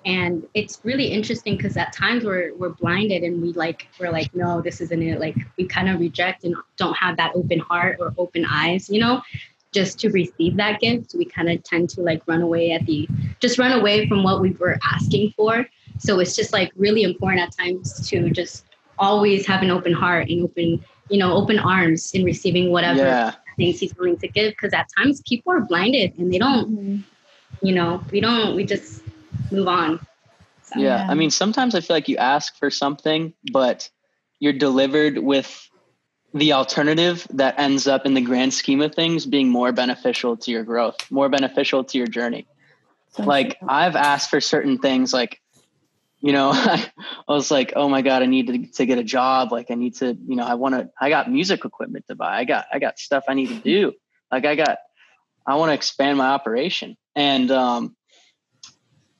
and 0.06 0.48
it's 0.54 0.80
really 0.84 1.08
interesting 1.08 1.58
because 1.58 1.76
at 1.76 1.92
times 1.94 2.24
we're 2.24 2.56
we're 2.56 2.70
blinded 2.70 3.24
and 3.24 3.42
we 3.42 3.52
like 3.54 3.88
we're 4.00 4.12
like 4.12 4.34
no 4.34 4.62
this 4.62 4.80
isn't 4.80 5.04
it 5.04 5.20
like 5.20 5.36
we 5.58 5.66
kind 5.66 5.90
of 5.90 6.00
reject 6.00 6.46
and 6.46 6.56
don't 6.78 6.96
have 6.96 7.18
that 7.18 7.32
open 7.36 7.60
heart 7.60 7.98
or 8.00 8.14
open 8.18 8.46
eyes 8.50 8.90
you 8.90 9.00
know 9.00 9.22
just 9.72 10.00
to 10.00 10.10
receive 10.10 10.58
that 10.58 10.80
gift 10.80 11.14
we 11.18 11.26
kind 11.26 11.50
of 11.50 11.64
tend 11.64 11.90
to 11.90 12.02
like 12.02 12.22
run 12.28 12.42
away 12.42 12.72
at 12.72 12.86
the 12.86 13.08
just 13.40 13.58
run 13.60 13.72
away 13.72 14.08
from 14.08 14.24
what 14.24 14.42
we 14.42 14.52
were 14.52 14.78
asking 14.94 15.32
for 15.38 15.66
so 15.98 16.20
it's 16.20 16.36
just 16.36 16.54
like 16.54 16.72
really 16.76 17.04
important 17.04 17.42
at 17.42 17.56
times 17.58 18.08
to 18.10 18.30
just 18.32 18.66
always 18.98 19.46
have 19.46 19.62
an 19.62 19.70
open 19.72 19.94
heart 19.94 20.28
and 20.30 20.44
open 20.44 20.84
you 21.10 21.18
know 21.18 21.34
open 21.34 21.60
arms 21.60 22.12
in 22.14 22.24
receiving 22.24 22.72
whatever 22.72 23.00
yeah. 23.00 23.34
things 23.58 23.80
he's 23.80 23.96
willing 23.96 24.18
to 24.18 24.28
give 24.28 24.52
because 24.52 24.74
at 24.74 24.88
times 24.98 25.22
people 25.28 25.54
are 25.54 25.62
blinded 25.62 26.18
and 26.18 26.34
they 26.34 26.38
don't 26.38 26.70
Mhm. 26.72 27.04
you 27.62 27.74
know 27.74 28.04
we 28.12 28.20
don't 28.20 28.56
we 28.56 28.64
just 28.66 29.02
move 29.52 29.68
on 29.68 30.00
So, 30.64 30.80
yeah. 30.80 31.06
Yeah. 31.06 31.12
I 31.12 31.16
mean, 31.16 31.32
sometimes 31.32 31.74
I 31.76 31.82
feel 31.82 31.96
like 31.96 32.08
you 32.08 32.18
ask 32.18 32.56
for 32.58 32.70
something, 32.70 33.34
but 33.52 33.90
you're 34.40 34.54
delivered 34.54 35.18
with 35.18 35.69
the 36.34 36.54
alternative 36.54 37.26
that 37.32 37.60
ends 37.60 37.88
up 37.88 38.06
in 38.06 38.14
the 38.14 38.22
grand 38.22 38.54
scheme 38.54 38.82
of 38.82 38.94
things 38.94 39.26
being 39.26 39.50
more 39.50 39.72
beneficial 39.72 40.38
to 40.38 40.52
your 40.52 40.64
growth, 40.64 40.96
more 41.10 41.30
beneficial 41.30 41.84
to 41.84 41.98
your 41.98 42.08
journey. 42.08 42.48
So 43.12 43.24
like. 43.24 43.58
I've 43.68 43.96
asked 43.96 44.30
for 44.30 44.40
certain 44.40 44.78
things 44.78 45.14
like 45.14 45.42
you 46.22 46.34
know 46.34 46.52
I 46.54 46.92
was 47.28 47.52
like 47.52 47.74
oh 47.76 47.90
my 47.90 48.02
god 48.02 48.24
I 48.24 48.26
need 48.26 48.48
to, 48.48 48.72
to 48.78 48.86
get 48.86 48.98
a 48.98 49.04
job 49.04 49.52
like 49.52 49.72
I 49.72 49.76
need 49.76 49.96
to 49.96 50.18
you 50.28 50.36
know 50.36 50.44
I 50.44 50.56
want 50.56 50.76
to 50.76 50.90
I 51.00 51.10
got 51.10 51.32
music 51.32 51.66
equipment 51.66 52.06
to 52.08 52.16
buy 52.16 52.38
I 52.38 52.44
got 52.46 52.66
I 52.72 52.80
got 52.80 53.00
stuff 53.00 53.26
I 53.28 53.34
need 53.34 53.50
to 53.50 53.60
do 53.60 53.94
like 54.32 54.46
I 54.46 54.56
got 54.56 54.78
I 55.46 55.56
want 55.56 55.70
to 55.70 55.74
expand 55.74 56.18
my 56.18 56.28
operation 56.28 56.98
and 57.16 57.50
um 57.52 57.96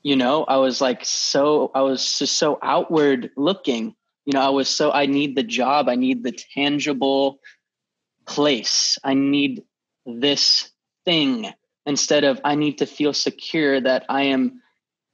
you 0.02 0.16
know 0.16 0.44
I 0.44 0.56
was 0.56 0.80
like 0.80 1.04
so 1.04 1.70
I 1.74 1.82
was 1.82 2.18
just 2.18 2.36
so 2.36 2.58
outward 2.62 3.30
looking 3.36 3.94
you 4.30 4.38
know 4.38 4.46
I 4.46 4.50
was 4.50 4.68
so 4.68 4.92
I 4.92 5.06
need 5.06 5.34
the 5.34 5.42
job 5.42 5.88
I 5.88 5.96
need 5.96 6.22
the 6.22 6.30
tangible 6.54 7.40
place 8.26 8.96
I 9.02 9.14
need 9.14 9.64
this 10.06 10.70
thing 11.04 11.52
instead 11.84 12.22
of 12.22 12.40
I 12.44 12.54
need 12.54 12.78
to 12.78 12.86
feel 12.86 13.12
secure 13.12 13.80
that 13.80 14.04
I 14.08 14.22
am 14.22 14.62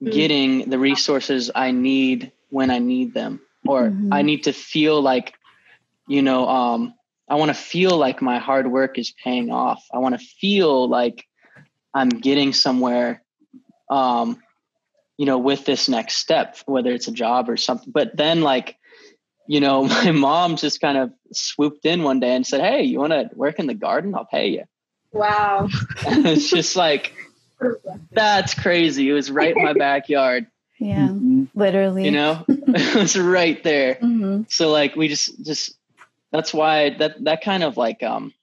Mm. 0.03 0.13
getting 0.13 0.69
the 0.71 0.79
resources 0.79 1.51
I 1.55 1.71
need 1.71 2.31
when 2.51 2.71
I 2.71 2.79
need 2.79 3.15
them, 3.15 3.41
or 3.67 3.89
Mhm. 3.89 4.09
I 4.13 4.23
need 4.23 4.45
to 4.45 4.53
feel 4.53 5.01
like, 5.01 5.33
you 6.07 6.21
know, 6.21 6.47
um, 6.47 6.95
I 7.29 7.37
want 7.37 7.49
to 7.49 7.55
feel 7.55 7.97
like 7.97 8.21
my 8.21 8.39
hard 8.39 8.71
work 8.71 8.99
is 8.99 9.11
paying 9.11 9.51
off. 9.51 9.83
I 9.93 9.99
want 9.99 10.19
to 10.21 10.27
feel 10.27 10.87
like 10.87 11.27
I'm 11.95 12.11
getting 12.11 12.53
somewhere, 12.53 13.23
um, 13.89 14.43
you 15.17 15.25
know, 15.25 15.39
with 15.39 15.65
this 15.65 15.89
next 15.89 16.17
step, 16.17 16.59
whether 16.67 16.93
it's 16.93 17.09
a 17.09 17.13
job 17.13 17.49
or 17.49 17.57
something. 17.57 17.91
But 17.91 18.17
then, 18.17 18.43
like, 18.43 18.77
you 19.47 19.61
know, 19.61 19.85
my 19.97 20.11
mom 20.11 20.57
just 20.57 20.81
kind 20.81 20.99
of 20.99 21.13
swooped 21.33 21.85
in 21.87 22.03
one 22.03 22.21
day 22.21 22.35
and 22.35 22.47
said, 22.47 22.61
"Hey, 22.61 22.83
you 22.83 22.99
want 23.01 23.13
to 23.13 23.31
work 23.35 23.59
in 23.59 23.67
the 23.67 23.75
garden? 23.75 24.15
I'll 24.15 24.25
pay 24.27 24.49
you." 24.49 24.65
wow 25.13 25.67
it's 26.07 26.51
just 26.51 26.77
like 26.77 27.15
that's 28.13 28.53
crazy. 28.55 29.09
It 29.09 29.13
was 29.15 29.31
right 29.31 29.57
in 29.57 29.63
my 29.63 29.73
backyard, 29.89 30.47
yeah, 30.79 31.09
Mhm. 31.09 31.49
literally. 31.55 32.05
you 32.05 32.11
know? 32.11 32.45
it 32.49 32.95
was 32.95 33.17
right 33.19 33.63
there. 33.65 33.95
hmm 33.95 34.43
So 34.49 34.71
like 34.71 34.95
we 34.97 35.09
just 35.09 35.43
just 35.45 35.75
that's 36.33 36.53
why 36.53 36.91
that 36.99 37.23
that 37.25 37.43
kind 37.43 37.63
of 37.63 37.77
like 37.77 38.03
um 38.03 38.35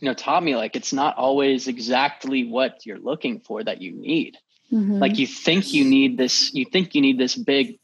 you 0.00 0.06
know 0.08 0.14
taught 0.14 0.42
me 0.42 0.56
like 0.56 0.76
it's 0.76 0.92
not 0.92 1.16
always 1.18 1.68
exactly 1.68 2.44
what 2.48 2.86
you're 2.86 2.98
looking 2.98 3.40
for 3.40 3.62
that 3.62 3.82
you 3.82 3.92
need. 3.92 4.36
hmm 4.70 5.00
Like 5.00 5.18
you 5.18 5.26
think 5.26 5.74
you 5.74 5.84
need 5.84 6.16
this 6.16 6.54
you 6.54 6.64
think 6.64 6.94
you 6.94 7.02
need 7.02 7.18
this 7.18 7.34
big 7.34 7.78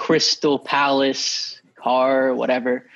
crystal 0.00 0.58
palace 0.58 1.60
car 1.76 2.34
whatever, 2.34 2.86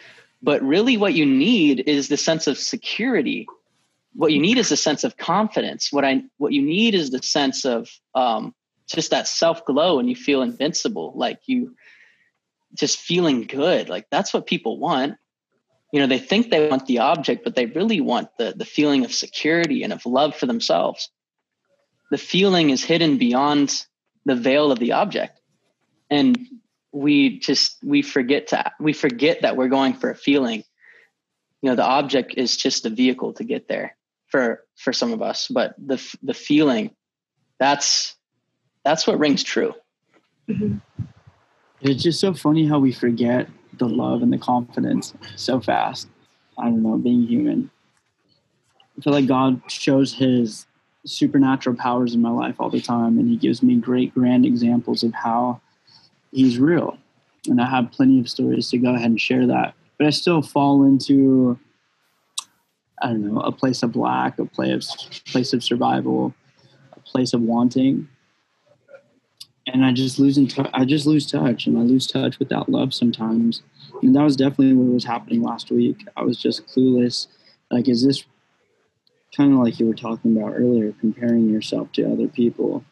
but 0.42 0.62
really 0.62 0.96
what 0.96 1.12
you 1.12 1.26
need 1.26 1.84
is 1.86 2.08
the 2.08 2.16
sense 2.16 2.46
of 2.46 2.56
security. 2.56 3.46
What 4.14 4.32
you 4.32 4.40
need 4.40 4.56
is 4.56 4.72
a 4.72 4.76
sense 4.76 5.04
of 5.04 5.18
confidence. 5.18 5.92
What 5.92 6.06
i 6.06 6.22
what 6.38 6.54
you 6.54 6.62
need 6.62 6.94
is 6.94 7.10
the 7.10 7.22
sense 7.22 7.66
of 7.66 7.90
um 8.14 8.54
just 8.86 9.10
that 9.10 9.28
self 9.28 9.66
glow 9.66 9.98
and 9.98 10.08
you 10.08 10.16
feel 10.16 10.40
invincible 10.40 11.12
like 11.14 11.40
you 11.44 11.76
just 12.72 12.98
feeling 12.98 13.42
good. 13.42 13.90
Like 13.90 14.06
that's 14.10 14.32
what 14.32 14.46
people 14.46 14.78
want. 14.78 15.16
You 15.92 16.00
know 16.00 16.06
they 16.06 16.18
think 16.18 16.48
they 16.48 16.70
want 16.70 16.86
the 16.86 17.00
object 17.00 17.44
but 17.44 17.54
they 17.54 17.66
really 17.66 18.00
want 18.00 18.28
the 18.38 18.54
the 18.56 18.64
feeling 18.64 19.04
of 19.04 19.12
security 19.12 19.82
and 19.82 19.92
of 19.92 20.06
love 20.06 20.34
for 20.34 20.46
themselves. 20.46 21.10
The 22.10 22.18
feeling 22.32 22.70
is 22.70 22.82
hidden 22.82 23.18
beyond 23.18 23.84
the 24.24 24.36
veil 24.36 24.72
of 24.72 24.78
the 24.78 24.92
object. 24.92 25.38
And 26.10 26.38
we 26.94 27.38
just 27.38 27.76
we 27.82 28.02
forget 28.02 28.46
to 28.48 28.72
we 28.80 28.92
forget 28.92 29.42
that 29.42 29.56
we're 29.56 29.68
going 29.68 29.94
for 29.94 30.10
a 30.10 30.16
feeling 30.16 30.62
you 31.60 31.70
know 31.70 31.76
the 31.76 31.84
object 31.84 32.34
is 32.36 32.56
just 32.56 32.86
a 32.86 32.90
vehicle 32.90 33.32
to 33.32 33.44
get 33.44 33.68
there 33.68 33.96
for 34.28 34.64
for 34.76 34.92
some 34.92 35.12
of 35.12 35.20
us 35.20 35.48
but 35.48 35.74
the 35.78 36.00
the 36.22 36.34
feeling 36.34 36.90
that's 37.58 38.14
that's 38.84 39.06
what 39.06 39.18
rings 39.18 39.42
true 39.42 39.74
mm-hmm. 40.48 40.78
It's 41.84 42.02
just 42.02 42.18
so 42.18 42.32
funny 42.32 42.66
how 42.66 42.78
we 42.78 42.92
forget 42.92 43.46
the 43.74 43.86
love 43.86 44.22
and 44.22 44.32
the 44.32 44.38
confidence 44.38 45.12
so 45.36 45.60
fast. 45.60 46.08
I 46.58 46.64
don't 46.64 46.82
know, 46.82 46.96
being 46.96 47.26
human. 47.26 47.70
I 48.96 49.02
feel 49.02 49.12
like 49.12 49.26
God 49.26 49.60
shows 49.68 50.14
his 50.14 50.66
supernatural 51.04 51.76
powers 51.76 52.14
in 52.14 52.22
my 52.22 52.30
life 52.30 52.54
all 52.58 52.70
the 52.70 52.80
time, 52.80 53.18
and 53.18 53.28
he 53.28 53.36
gives 53.36 53.62
me 53.62 53.76
great, 53.76 54.14
grand 54.14 54.46
examples 54.46 55.02
of 55.02 55.12
how 55.12 55.60
he's 56.34 56.58
real. 56.58 56.98
And 57.46 57.60
I 57.60 57.68
have 57.68 57.92
plenty 57.92 58.20
of 58.20 58.28
stories 58.28 58.70
to 58.70 58.78
go 58.78 58.94
ahead 58.94 59.10
and 59.10 59.20
share 59.20 59.46
that. 59.46 59.74
But 59.98 60.06
I 60.06 60.10
still 60.10 60.42
fall 60.42 60.84
into, 60.84 61.58
I 63.00 63.08
don't 63.08 63.32
know, 63.32 63.40
a 63.40 63.52
place 63.52 63.82
of 63.82 63.96
lack, 63.96 64.38
a 64.38 64.44
place, 64.44 65.22
place 65.26 65.52
of 65.52 65.62
survival, 65.62 66.34
a 66.92 67.00
place 67.00 67.32
of 67.32 67.42
wanting 67.42 68.08
and 69.66 69.84
I 69.84 69.92
just 69.92 70.18
lose 70.18 70.36
in 70.36 70.46
tou- 70.46 70.68
I 70.74 70.84
just 70.84 71.06
lose 71.06 71.30
touch, 71.30 71.66
and 71.66 71.78
I 71.78 71.82
lose 71.82 72.06
touch 72.06 72.38
with 72.38 72.48
that 72.50 72.68
love 72.68 72.92
sometimes. 72.92 73.62
And 74.02 74.14
that 74.14 74.22
was 74.22 74.36
definitely 74.36 74.74
what 74.74 74.92
was 74.92 75.04
happening 75.04 75.42
last 75.42 75.70
week. 75.70 76.06
I 76.16 76.22
was 76.22 76.36
just 76.36 76.66
clueless. 76.66 77.28
Like, 77.70 77.88
is 77.88 78.04
this 78.04 78.24
kind 79.34 79.52
of 79.52 79.60
like 79.60 79.80
you 79.80 79.86
were 79.86 79.94
talking 79.94 80.36
about 80.36 80.54
earlier, 80.54 80.92
comparing 81.00 81.48
yourself 81.48 81.90
to 81.92 82.12
other 82.12 82.28
people? 82.28 82.84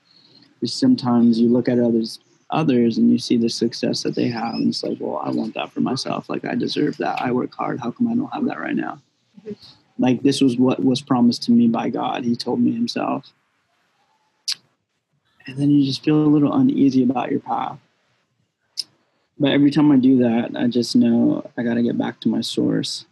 Because 0.55 0.72
sometimes 0.72 1.38
you 1.38 1.48
look 1.48 1.68
at 1.68 1.78
others 1.78 2.20
others 2.53 2.99
and 2.99 3.11
you 3.11 3.19
see 3.19 3.37
the 3.37 3.49
success 3.49 4.03
that 4.03 4.15
they 4.15 4.29
have, 4.29 4.55
and 4.55 4.69
it's 4.69 4.83
like, 4.83 4.99
well, 5.01 5.21
I 5.25 5.31
want 5.31 5.55
that 5.55 5.73
for 5.73 5.81
myself. 5.81 6.29
Like, 6.29 6.45
I 6.45 6.55
deserve 6.55 6.97
that. 6.99 7.21
I 7.21 7.33
work 7.33 7.55
hard. 7.55 7.81
How 7.81 7.91
come 7.91 8.09
I 8.09 8.15
don't 8.15 8.33
have 8.33 8.47
that 8.47 8.61
right 8.61 8.77
now? 8.77 9.01
Mm-hmm. 9.41 9.53
Like, 9.99 10.23
this 10.23 10.41
was 10.41 10.57
what 10.57 10.85
was 10.85 11.03
promised 11.03 11.43
to 11.45 11.53
me 11.53 11.69
by 11.69 11.91
God. 11.91 12.25
He 12.25 12.37
told 12.37 12.61
me 12.61 12.73
Himself 12.73 13.33
and 15.47 15.57
then 15.57 15.71
you 15.71 15.85
just 15.85 16.05
feel 16.05 16.17
a 16.17 16.27
little 16.27 16.53
uneasy 16.53 17.03
about 17.03 17.31
your 17.31 17.41
path. 17.41 17.79
But 19.38 19.53
every 19.53 19.71
time 19.71 19.91
I 19.91 19.97
do 19.97 20.19
that, 20.19 20.53
I 20.57 20.69
just 20.69 20.95
know 20.95 21.51
I 21.57 21.62
got 21.62 21.75
to 21.75 21.83
get 21.83 21.99
back 21.99 22.21
to 22.21 22.29
my 22.29 22.41
source. 22.41 23.07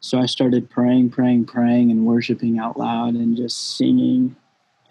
So 0.00 0.18
I 0.18 0.26
started 0.26 0.70
praying, 0.70 1.10
praying, 1.10 1.46
praying, 1.46 1.90
and 1.90 2.06
worshiping 2.06 2.58
out 2.58 2.78
loud 2.78 3.14
and 3.14 3.36
just 3.36 3.76
singing. 3.76 4.36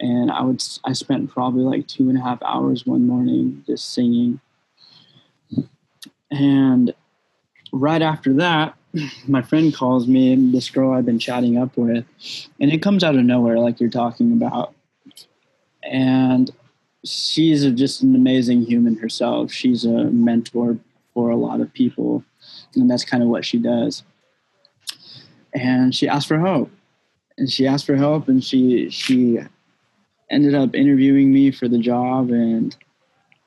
And 0.00 0.30
I 0.30 0.42
would 0.42 0.62
I 0.84 0.94
spent 0.94 1.30
probably 1.30 1.62
like 1.62 1.86
two 1.86 2.08
and 2.08 2.18
a 2.18 2.22
half 2.22 2.42
hours 2.42 2.86
one 2.86 3.06
morning 3.06 3.62
just 3.66 3.92
singing. 3.92 4.40
And 6.30 6.94
right 7.72 8.00
after 8.02 8.32
that, 8.34 8.74
my 9.28 9.42
friend 9.42 9.74
calls 9.74 10.08
me, 10.08 10.34
this 10.50 10.70
girl 10.70 10.92
I've 10.92 11.06
been 11.06 11.18
chatting 11.18 11.58
up 11.58 11.76
with, 11.76 12.04
and 12.58 12.72
it 12.72 12.82
comes 12.82 13.04
out 13.04 13.16
of 13.16 13.24
nowhere, 13.24 13.58
like 13.58 13.80
you're 13.80 13.90
talking 13.90 14.32
about. 14.32 14.74
And 15.82 16.50
she's 17.04 17.64
just 17.72 18.02
an 18.02 18.14
amazing 18.14 18.62
human 18.62 18.96
herself. 18.96 19.52
She's 19.52 19.84
a 19.84 20.04
mentor 20.04 20.78
for 21.14 21.30
a 21.30 21.36
lot 21.36 21.60
of 21.60 21.72
people, 21.72 22.24
and 22.74 22.90
that's 22.90 23.04
kind 23.04 23.22
of 23.22 23.28
what 23.28 23.44
she 23.44 23.58
does. 23.58 24.02
And 25.52 25.94
she 25.94 26.08
asked 26.08 26.28
for 26.28 26.38
help, 26.38 26.70
and 27.36 27.50
she 27.50 27.66
asked 27.66 27.86
for 27.86 27.96
help, 27.96 28.28
and 28.28 28.42
she 28.42 28.88
she 28.90 29.40
ended 30.30 30.54
up 30.54 30.74
interviewing 30.74 31.32
me 31.32 31.50
for 31.50 31.68
the 31.68 31.78
job, 31.78 32.30
and 32.30 32.74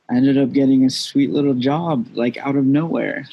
I 0.10 0.16
ended 0.16 0.38
up 0.38 0.52
getting 0.52 0.86
a 0.86 0.90
sweet 0.90 1.32
little 1.32 1.54
job 1.54 2.08
like 2.14 2.38
out 2.38 2.56
of 2.56 2.66
nowhere. 2.66 3.26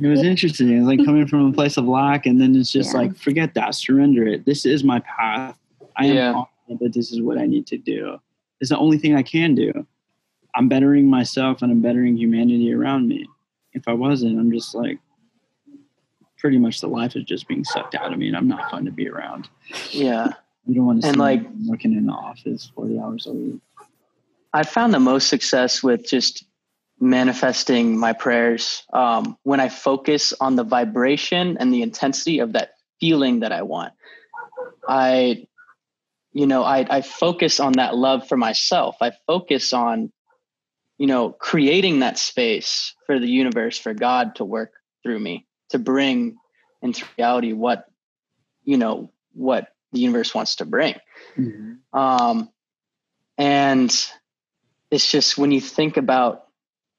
It 0.00 0.06
was 0.08 0.22
interesting. 0.22 0.70
It 0.70 0.78
was 0.80 0.86
like 0.88 1.04
coming 1.04 1.26
from 1.26 1.46
a 1.50 1.52
place 1.52 1.76
of 1.76 1.84
lack, 1.86 2.26
and 2.26 2.40
then 2.40 2.56
it's 2.56 2.72
just 2.72 2.92
Yeah. 2.94 3.00
like 3.00 3.16
forget 3.16 3.54
that, 3.54 3.74
surrender 3.74 4.26
it. 4.26 4.44
This 4.44 4.64
is 4.64 4.82
my 4.84 5.00
path. 5.00 5.58
I 5.96 6.06
am 6.06 6.14
Yeah. 6.16 6.32
confident 6.32 6.80
that 6.80 6.92
this 6.94 7.12
is 7.12 7.20
what 7.20 7.38
I 7.38 7.46
need 7.46 7.66
to 7.68 7.76
do. 7.78 8.18
It's 8.60 8.70
the 8.70 8.78
only 8.78 8.96
thing 8.98 9.14
I 9.14 9.22
can 9.22 9.54
do. 9.54 9.86
I'm 10.54 10.68
bettering 10.68 11.08
myself 11.08 11.62
and 11.62 11.70
I'm 11.72 11.80
bettering 11.80 12.16
humanity 12.16 12.72
around 12.72 13.08
me. 13.08 13.26
If 13.74 13.88
I 13.88 13.92
wasn't, 13.92 14.38
I'm 14.38 14.50
just 14.52 14.74
like 14.74 14.98
pretty 16.38 16.58
much 16.58 16.80
the 16.80 16.88
life 16.88 17.14
is 17.16 17.24
just 17.24 17.46
being 17.48 17.64
sucked 17.64 17.94
out 17.94 18.12
of 18.12 18.18
me 18.18 18.28
and 18.28 18.36
I'm 18.36 18.48
not 18.48 18.70
fun 18.70 18.84
to 18.84 18.90
be 18.90 19.08
around. 19.08 19.48
yeah 19.92 20.32
You 20.66 20.74
don't 20.76 20.86
want 20.86 21.02
to 21.02 21.08
And, 21.08 21.16
see 21.16 21.20
like- 21.20 21.46
working 21.66 21.92
in 21.94 22.06
the 22.06 22.12
office 22.12 22.70
40 22.74 22.98
hours 22.98 23.26
a 23.26 23.32
week. 23.32 23.60
I 24.52 24.64
found 24.64 24.92
the 24.92 25.00
most 25.00 25.28
success 25.28 25.82
with 25.82 26.06
just 26.08 26.44
manifesting 27.00 27.98
my 27.98 28.12
prayers 28.12 28.84
um, 28.92 29.36
when 29.42 29.60
I 29.60 29.68
focus 29.68 30.32
on 30.38 30.56
the 30.56 30.62
vibration 30.62 31.56
and 31.58 31.72
the 31.72 31.82
intensity 31.82 32.38
of 32.40 32.52
that 32.52 32.74
feeling 33.00 33.40
that 33.40 33.50
I 33.50 33.62
want. 33.62 33.92
I, 34.86 35.46
you 36.32 36.46
know, 36.46 36.62
I, 36.62 36.86
I 36.88 37.00
focus 37.00 37.60
on 37.60 37.72
that 37.72 37.96
love 37.96 38.28
for 38.28 38.36
myself. 38.36 38.96
I 39.00 39.12
focus 39.26 39.72
on, 39.72 40.12
you 40.98 41.06
know, 41.06 41.30
creating 41.30 42.00
that 42.00 42.18
space 42.18 42.94
for 43.06 43.18
the 43.18 43.26
universe, 43.26 43.78
for 43.78 43.94
God 43.94 44.36
to 44.36 44.44
work 44.44 44.72
through 45.02 45.18
me, 45.18 45.46
to 45.70 45.78
bring 45.78 46.36
into 46.82 47.04
reality 47.18 47.52
what 47.52 47.86
you 48.64 48.76
know 48.76 49.10
what 49.34 49.68
the 49.92 50.00
universe 50.00 50.34
wants 50.34 50.56
to 50.56 50.64
bring 50.64 50.94
Mm-hmm. 51.38 51.98
um, 51.98 52.48
and 53.38 53.90
it's 54.90 55.10
just 55.10 55.38
when 55.38 55.50
you 55.52 55.60
think 55.60 55.96
about 55.96 56.44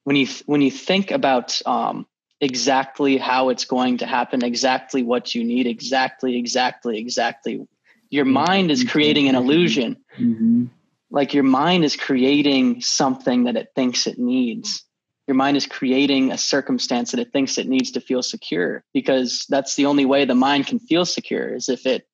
when 0.04 0.16
you 0.16 0.26
when 0.46 0.60
you 0.60 0.70
think 0.70 1.10
about 1.10 1.60
um, 1.66 2.06
exactly 2.40 3.16
how 3.16 3.48
it's 3.50 3.64
going 3.64 3.98
to 3.98 4.06
happen 4.06 4.44
exactly 4.44 5.02
what 5.02 5.34
you 5.34 5.44
need 5.44 5.66
exactly 5.66 6.36
exactly 6.36 6.98
exactly 6.98 7.66
your 8.10 8.24
mind 8.24 8.70
is 8.70 8.84
creating 8.84 9.28
an 9.28 9.34
illusion 9.34 9.96
Mm-hmm. 10.18 10.66
like 11.10 11.34
your 11.34 11.44
mind 11.44 11.84
is 11.84 11.96
creating 11.96 12.80
something 12.80 13.44
that 13.44 13.56
it 13.56 13.68
thinks 13.74 14.06
it 14.06 14.18
needs 14.18 14.84
your 15.26 15.36
mind 15.36 15.56
is 15.56 15.66
creating 15.66 16.30
a 16.32 16.38
circumstance 16.38 17.12
that 17.12 17.20
it 17.20 17.32
thinks 17.32 17.56
it 17.56 17.68
needs 17.68 17.92
to 17.92 18.00
feel 18.00 18.22
secure 18.22 18.84
because 18.92 19.46
that's 19.48 19.74
the 19.76 19.86
only 19.86 20.04
way 20.04 20.24
the 20.24 20.34
mind 20.34 20.66
can 20.66 20.78
feel 20.78 21.04
secure 21.04 21.54
is 21.54 21.68
if 21.68 21.86
it 21.86 22.06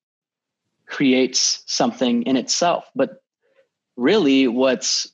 creates 0.91 1.63
something 1.65 2.23
in 2.23 2.37
itself. 2.37 2.85
But 2.93 3.23
really 3.95 4.47
what's 4.47 5.07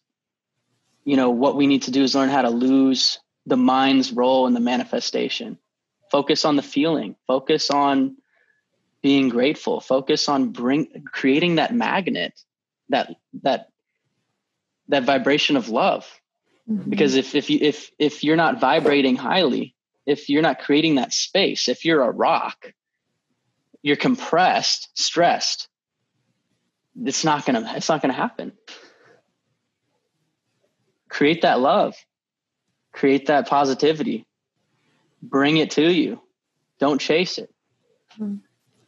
you 1.05 1.15
know 1.15 1.29
what 1.29 1.55
we 1.55 1.67
need 1.67 1.83
to 1.83 1.91
do 1.91 2.03
is 2.03 2.15
learn 2.15 2.29
how 2.29 2.41
to 2.41 2.49
lose 2.49 3.19
the 3.45 3.57
mind's 3.57 4.11
role 4.11 4.47
in 4.47 4.53
the 4.53 4.59
manifestation. 4.59 5.57
Focus 6.11 6.43
on 6.43 6.57
the 6.57 6.61
feeling. 6.63 7.15
Focus 7.27 7.69
on 7.69 8.17
being 9.01 9.29
grateful. 9.29 9.79
Focus 9.79 10.27
on 10.27 10.49
bring 10.49 11.05
creating 11.05 11.55
that 11.55 11.73
magnet 11.73 12.33
that 12.89 13.15
that 13.43 13.69
that 14.89 15.03
vibration 15.03 15.55
of 15.57 15.69
love. 15.69 16.05
Mhm. 16.69 16.89
because 16.89 17.15
if 17.15 17.35
if 17.35 17.49
you 17.49 17.59
if 17.61 17.91
if 17.97 18.23
you're 18.25 18.35
not 18.35 18.59
vibrating 18.59 19.15
highly 19.15 19.73
if 20.05 20.27
you're 20.29 20.41
not 20.41 20.59
creating 20.59 20.95
that 20.95 21.13
space 21.13 21.69
if 21.69 21.85
you're 21.85 22.03
a 22.03 22.11
rock 22.11 22.73
you're 23.87 23.95
compressed 23.95 24.89
stressed 24.93 25.69
it's 27.05 27.23
not 27.23 27.45
gonna 27.45 27.73
it's 27.75 27.89
not 27.89 28.01
gonna 28.01 28.13
happen. 28.13 28.53
Create 31.09 31.41
that 31.43 31.59
love. 31.59 31.95
Create 32.91 33.27
that 33.27 33.47
positivity. 33.47 34.25
Bring 35.21 35.57
it 35.57 35.71
to 35.71 35.91
you. 35.91 36.21
Don't 36.79 36.99
chase 36.99 37.37
it. 37.37 37.53
Mhm. 38.19 38.41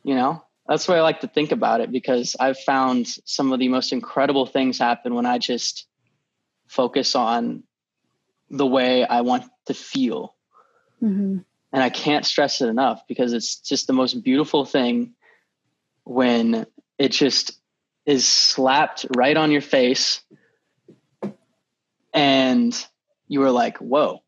you 0.04 0.16
know? 0.16 0.44
That's 0.68 0.86
the 0.86 0.94
way 0.94 1.00
i 1.00 1.02
like 1.02 1.22
to 1.22 1.28
think 1.28 1.52
about 1.52 1.82
it 1.82 1.92
because 1.92 2.36
i've 2.40 2.60
found 2.60 3.08
some 3.26 3.52
of 3.52 3.60
the 3.60 3.68
most 3.68 3.92
incredible 3.92 4.46
things 4.46 4.78
happen 4.80 5.14
when 5.16 5.26
i 5.26 5.38
just 5.38 5.88
focus 6.68 7.16
on 7.16 7.64
the 8.50 8.66
way 8.66 9.04
i 9.06 9.22
want 9.22 9.44
to 9.66 9.74
feel. 9.74 10.36
Mhm. 11.02 11.46
And 11.72 11.84
I 11.84 11.90
can't 11.90 12.26
stress 12.26 12.62
it 12.62 12.68
enough 12.68 13.04
because 13.08 13.34
it's 13.34 13.58
just 13.58 13.88
the 13.88 13.94
most 13.94 14.24
beautiful 14.24 14.66
thing 14.66 15.14
when 16.04 16.66
it 16.98 17.10
just 17.10 17.52
is 18.06 18.28
slapped 18.28 19.06
right 19.16 19.38
on 19.38 19.52
your 19.52 19.62
face 19.62 20.22
and 22.14 22.74
you 23.28 23.40
were 23.40 23.52
like, 23.52 23.78
whoa. 23.78 24.24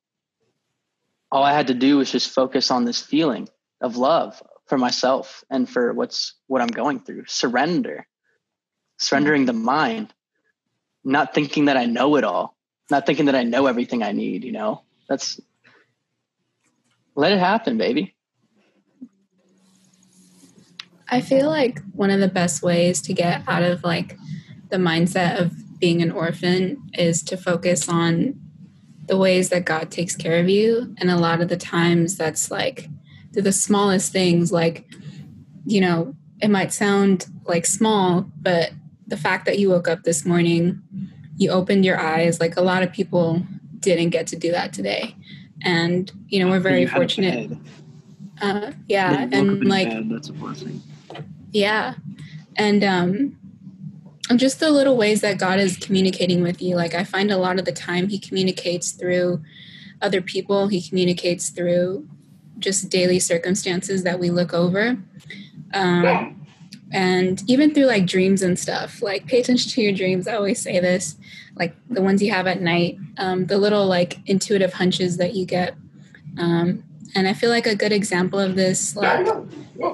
All 1.32 1.43
I 1.43 1.54
had 1.54 1.67
to 1.67 1.73
do 1.73 1.97
was 1.97 2.12
just 2.12 2.30
focus 2.30 2.71
on 2.71 2.86
this 2.86 3.01
feeling 3.01 3.49
of 3.80 3.97
love 3.97 4.41
for 4.67 4.77
myself 4.77 5.43
and 5.49 5.67
for 5.67 5.93
what's 5.93 6.34
what 6.47 6.62
I'm 6.62 6.67
going 6.67 6.99
through. 6.99 7.23
Surrender. 7.27 8.06
Surrendering 8.97 9.45
the 9.45 9.54
mind. 9.54 10.13
Not 11.04 11.34
thinking 11.34 11.65
that 11.65 11.77
I 11.77 11.86
know 11.86 12.15
it 12.17 12.23
all. 12.23 12.56
Not 12.91 13.06
thinking 13.06 13.25
that 13.25 13.36
I 13.36 13.43
know 13.43 13.65
everything 13.65 14.04
I 14.04 14.12
need, 14.12 14.43
you 14.43 14.51
know? 14.51 14.84
That's 15.10 15.39
let 17.15 17.32
it 17.32 17.39
happen, 17.39 17.78
baby. 17.78 18.15
I 21.10 21.19
feel 21.19 21.50
like 21.50 21.82
one 21.91 22.10
of 22.10 22.21
the 22.21 22.30
best 22.30 22.63
ways 22.63 23.02
to 23.02 23.13
get 23.13 23.43
out 23.47 23.63
of 23.63 23.84
like 23.84 24.17
the 24.69 24.78
mindset 24.78 25.39
of 25.39 25.52
being 25.80 26.02
an 26.02 26.12
orphan 26.12 26.82
is 26.93 27.21
to 27.24 27.36
focus 27.36 27.89
on 27.89 28.39
the 29.08 29.17
ways 29.17 29.50
that 29.50 29.65
God 29.65 29.91
takes 29.91 30.15
care 30.15 30.39
of 30.39 30.47
you. 30.47 30.95
And 30.97 31.12
a 31.12 31.17
lot 31.17 31.41
of 31.41 31.50
the 31.50 31.58
times 31.58 32.15
that's 32.15 32.50
like 32.50 32.88
through 33.34 33.41
the 33.41 33.52
smallest 33.52 34.13
things, 34.13 34.54
like, 34.54 34.86
you 35.65 35.82
know, 35.82 36.15
it 36.41 36.50
might 36.50 36.71
sound 36.71 37.26
like 37.45 37.65
small, 37.65 38.32
but 38.41 38.71
the 39.06 39.17
fact 39.17 39.45
that 39.45 39.60
you 39.60 39.69
woke 39.69 39.89
up 39.89 40.04
this 40.04 40.26
morning, 40.26 40.82
you 41.36 41.52
opened 41.52 41.84
your 41.84 42.00
eyes, 42.00 42.39
like 42.39 42.56
a 42.56 42.62
lot 42.62 42.84
of 42.84 42.93
people 42.93 43.43
didn't 43.80 44.12
get 44.12 44.28
to 44.28 44.38
do 44.38 44.52
that 44.52 44.71
today. 44.71 45.15
And, 45.63 46.12
you 46.28 46.43
know, 46.43 46.50
we're 46.50 46.60
very 46.60 46.82
You 46.82 46.88
had 46.88 46.95
a 46.95 47.00
fortunate. 47.00 47.58
Uh, 48.41 48.71
yeah. 48.88 49.12
You 49.12 49.17
woke 49.17 49.28
up 49.28 49.34
And 49.34 49.65
like, 49.65 49.89
bed, 49.89 50.10
that's 50.10 50.30
a 50.30 50.34
blessing. 50.34 50.82
yeah. 51.52 51.95
And 52.56 52.84
um 52.84 53.38
and 54.30 54.39
just 54.39 54.60
the 54.60 54.71
little 54.71 54.95
ways 54.97 55.21
that 55.21 55.38
God 55.39 55.60
is 55.60 55.78
communicating 55.78 56.41
with 56.41 56.62
you. 56.62 56.76
Like 56.76 56.93
I 56.95 57.04
find 57.04 57.32
a 57.32 57.38
lot 57.38 57.60
of 57.60 57.65
the 57.65 57.71
time 57.71 58.08
he 58.08 58.17
communicates 58.19 58.91
through 58.91 59.41
other 60.02 60.21
people. 60.21 60.67
He 60.67 60.82
communicates 60.82 61.50
through 61.50 62.08
just 62.60 62.89
daily 62.89 63.19
circumstances 63.19 64.04
that 64.04 64.19
we 64.19 64.30
look 64.30 64.54
over. 64.54 64.97
Um 65.74 66.38
and 66.93 67.41
even 67.47 67.74
through 67.74 67.86
like 67.86 68.06
dreams 68.06 68.41
and 68.41 68.58
stuff. 68.60 69.02
Like 69.02 69.26
pay 69.28 69.39
attention 69.39 69.71
to 69.71 69.82
your 69.82 69.93
dreams. 69.93 70.28
I 70.28 70.36
always 70.36 70.62
say 70.62 70.80
this. 70.80 71.15
Like 71.56 71.76
the 71.90 72.02
ones 72.02 72.22
you 72.22 72.32
have 72.32 72.48
at 72.48 72.62
night. 72.62 72.98
Um, 73.18 73.46
the 73.46 73.58
little 73.58 73.86
like 73.86 74.20
intuitive 74.26 74.74
hunches 74.74 75.18
that 75.18 75.36
you 75.36 75.46
get. 75.46 75.76
Um 76.38 76.84
and 77.16 77.28
I 77.28 77.34
feel 77.34 77.50
like 77.50 77.68
a 77.68 77.76
good 77.76 77.92
example 77.92 78.40
of 78.40 78.56
this, 78.56 78.96
like 78.96 79.28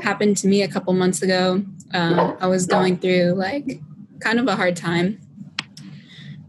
happened 0.02 0.38
to 0.38 0.48
me 0.48 0.62
a 0.62 0.68
couple 0.68 0.94
months 0.94 1.22
ago. 1.22 1.64
Um, 1.94 2.38
I 2.40 2.48
was 2.48 2.68
going 2.68 2.98
through 2.98 3.34
like 3.34 3.82
kind 4.20 4.40
of 4.40 4.48
a 4.48 4.56
hard 4.56 4.76
time. 4.76 5.20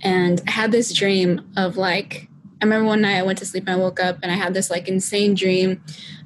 And 0.03 0.40
I 0.47 0.51
had 0.51 0.73
this 0.73 0.92
dream 0.92 1.51
of 1.57 1.77
like, 1.77 2.29
I 2.61 2.64
remember 2.64 2.87
one 2.87 3.01
night 3.01 3.18
I 3.18 3.23
went 3.23 3.38
to 3.38 3.47
sleep 3.47 3.64
and 3.66 3.81
I 3.81 3.83
woke 3.83 4.01
up 4.01 4.18
and 4.23 4.31
I 4.31 4.35
had 4.35 4.55
this 4.55 4.71
like 4.71 4.88
insane 4.88 5.35
dream. 5.35 5.83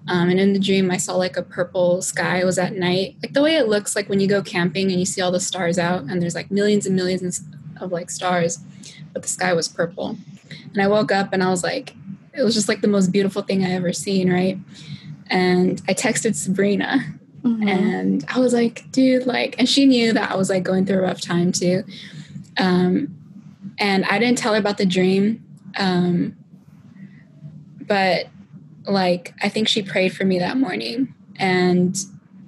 Um, 0.08 0.30
and 0.30 0.40
in 0.40 0.52
the 0.52 0.58
dream, 0.58 0.90
I 0.90 0.96
saw 0.96 1.14
like 1.14 1.36
a 1.36 1.42
purple 1.42 2.02
sky. 2.02 2.40
It 2.40 2.44
was 2.44 2.58
at 2.58 2.74
night, 2.74 3.16
like 3.22 3.34
the 3.34 3.42
way 3.42 3.56
it 3.56 3.68
looks 3.68 3.94
like 3.94 4.08
when 4.08 4.18
you 4.18 4.26
go 4.26 4.42
camping 4.42 4.90
and 4.90 4.98
you 4.98 5.06
see 5.06 5.20
all 5.20 5.30
the 5.30 5.40
stars 5.40 5.78
out 5.78 6.02
and 6.02 6.20
there's 6.20 6.34
like 6.34 6.50
millions 6.50 6.86
and 6.86 6.96
millions 6.96 7.44
of 7.80 7.92
like 7.92 8.10
stars, 8.10 8.58
but 9.12 9.22
the 9.22 9.28
sky 9.28 9.52
was 9.52 9.68
purple. 9.68 10.16
And 10.72 10.82
I 10.82 10.88
woke 10.88 11.12
up 11.12 11.32
and 11.32 11.42
I 11.42 11.48
was 11.50 11.62
like, 11.62 11.94
it 12.34 12.42
was 12.42 12.54
just 12.54 12.68
like 12.68 12.80
the 12.80 12.88
most 12.88 13.12
beautiful 13.12 13.42
thing 13.42 13.64
I 13.64 13.72
ever 13.72 13.92
seen, 13.92 14.32
right? 14.32 14.58
And 15.28 15.80
I 15.88 15.94
texted 15.94 16.34
Sabrina 16.34 17.00
Mhm. 17.44 17.68
and 17.68 18.24
I 18.28 18.38
was 18.38 18.52
like, 18.52 18.90
dude, 18.92 19.26
like, 19.26 19.56
and 19.58 19.68
she 19.68 19.84
knew 19.86 20.12
that 20.12 20.30
I 20.30 20.36
was 20.36 20.48
like 20.48 20.62
going 20.62 20.86
through 20.86 20.98
a 20.98 21.02
rough 21.02 21.20
time 21.20 21.50
too. 21.52 21.82
Um, 22.56 23.14
and 23.78 24.04
I 24.04 24.18
didn't 24.18 24.38
tell 24.38 24.52
her 24.52 24.58
about 24.58 24.78
the 24.78 24.86
dream. 24.86 25.44
Um, 25.76 26.36
but 27.80 28.26
like, 28.86 29.34
I 29.42 29.48
think 29.48 29.68
she 29.68 29.82
prayed 29.82 30.14
for 30.14 30.24
me 30.24 30.38
that 30.38 30.56
morning. 30.56 31.14
And 31.36 31.96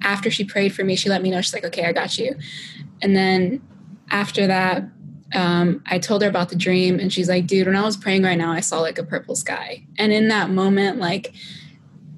after 0.01 0.29
she 0.31 0.43
prayed 0.45 0.73
for 0.73 0.83
me, 0.83 0.95
she 0.95 1.09
let 1.09 1.21
me 1.21 1.29
know, 1.29 1.41
she's 1.41 1.53
like, 1.53 1.65
okay, 1.65 1.85
I 1.85 1.91
got 1.91 2.17
you. 2.17 2.35
And 3.01 3.15
then 3.15 3.61
after 4.11 4.47
that, 4.47 4.83
um, 5.35 5.83
I 5.85 5.99
told 5.99 6.21
her 6.21 6.29
about 6.29 6.49
the 6.49 6.55
dream, 6.55 6.99
and 6.99 7.11
she's 7.11 7.29
like, 7.29 7.45
dude, 7.45 7.67
when 7.67 7.75
I 7.75 7.83
was 7.83 7.97
praying 7.97 8.23
right 8.23 8.37
now, 8.37 8.51
I 8.51 8.61
saw 8.61 8.79
like 8.79 8.97
a 8.97 9.03
purple 9.03 9.35
sky. 9.35 9.85
And 9.97 10.11
in 10.11 10.29
that 10.29 10.49
moment, 10.49 10.99
like, 10.99 11.33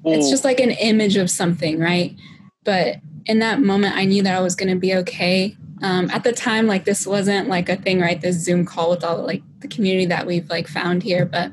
it's 0.04 0.30
just 0.30 0.44
like 0.44 0.60
an 0.60 0.70
image 0.70 1.16
of 1.16 1.30
something, 1.30 1.78
right? 1.78 2.16
But 2.64 2.96
in 3.26 3.40
that 3.40 3.60
moment, 3.60 3.96
I 3.96 4.04
knew 4.04 4.22
that 4.22 4.36
I 4.36 4.40
was 4.40 4.54
going 4.54 4.70
to 4.70 4.78
be 4.78 4.94
okay. 4.94 5.56
Um, 5.82 6.10
at 6.10 6.24
the 6.24 6.32
time, 6.32 6.66
like 6.66 6.84
this 6.84 7.06
wasn't 7.06 7.48
like 7.48 7.68
a 7.68 7.76
thing, 7.76 8.00
right? 8.00 8.20
This 8.20 8.36
Zoom 8.36 8.64
call 8.64 8.90
with 8.90 9.04
all 9.04 9.24
like 9.24 9.42
the 9.60 9.68
community 9.68 10.06
that 10.06 10.26
we've 10.26 10.48
like 10.48 10.66
found 10.66 11.02
here, 11.02 11.26
but 11.26 11.52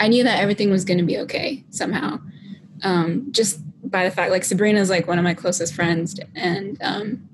I 0.00 0.08
knew 0.08 0.24
that 0.24 0.40
everything 0.40 0.70
was 0.70 0.84
going 0.84 0.98
to 0.98 1.04
be 1.04 1.18
okay 1.18 1.64
somehow. 1.70 2.20
Um, 2.82 3.28
just 3.30 3.60
by 3.90 4.04
the 4.04 4.10
fact, 4.10 4.30
like 4.30 4.44
Sabrina's 4.44 4.90
like 4.90 5.06
one 5.06 5.18
of 5.18 5.24
my 5.24 5.34
closest 5.34 5.74
friends, 5.74 6.18
and 6.34 6.78
um, 6.82 7.28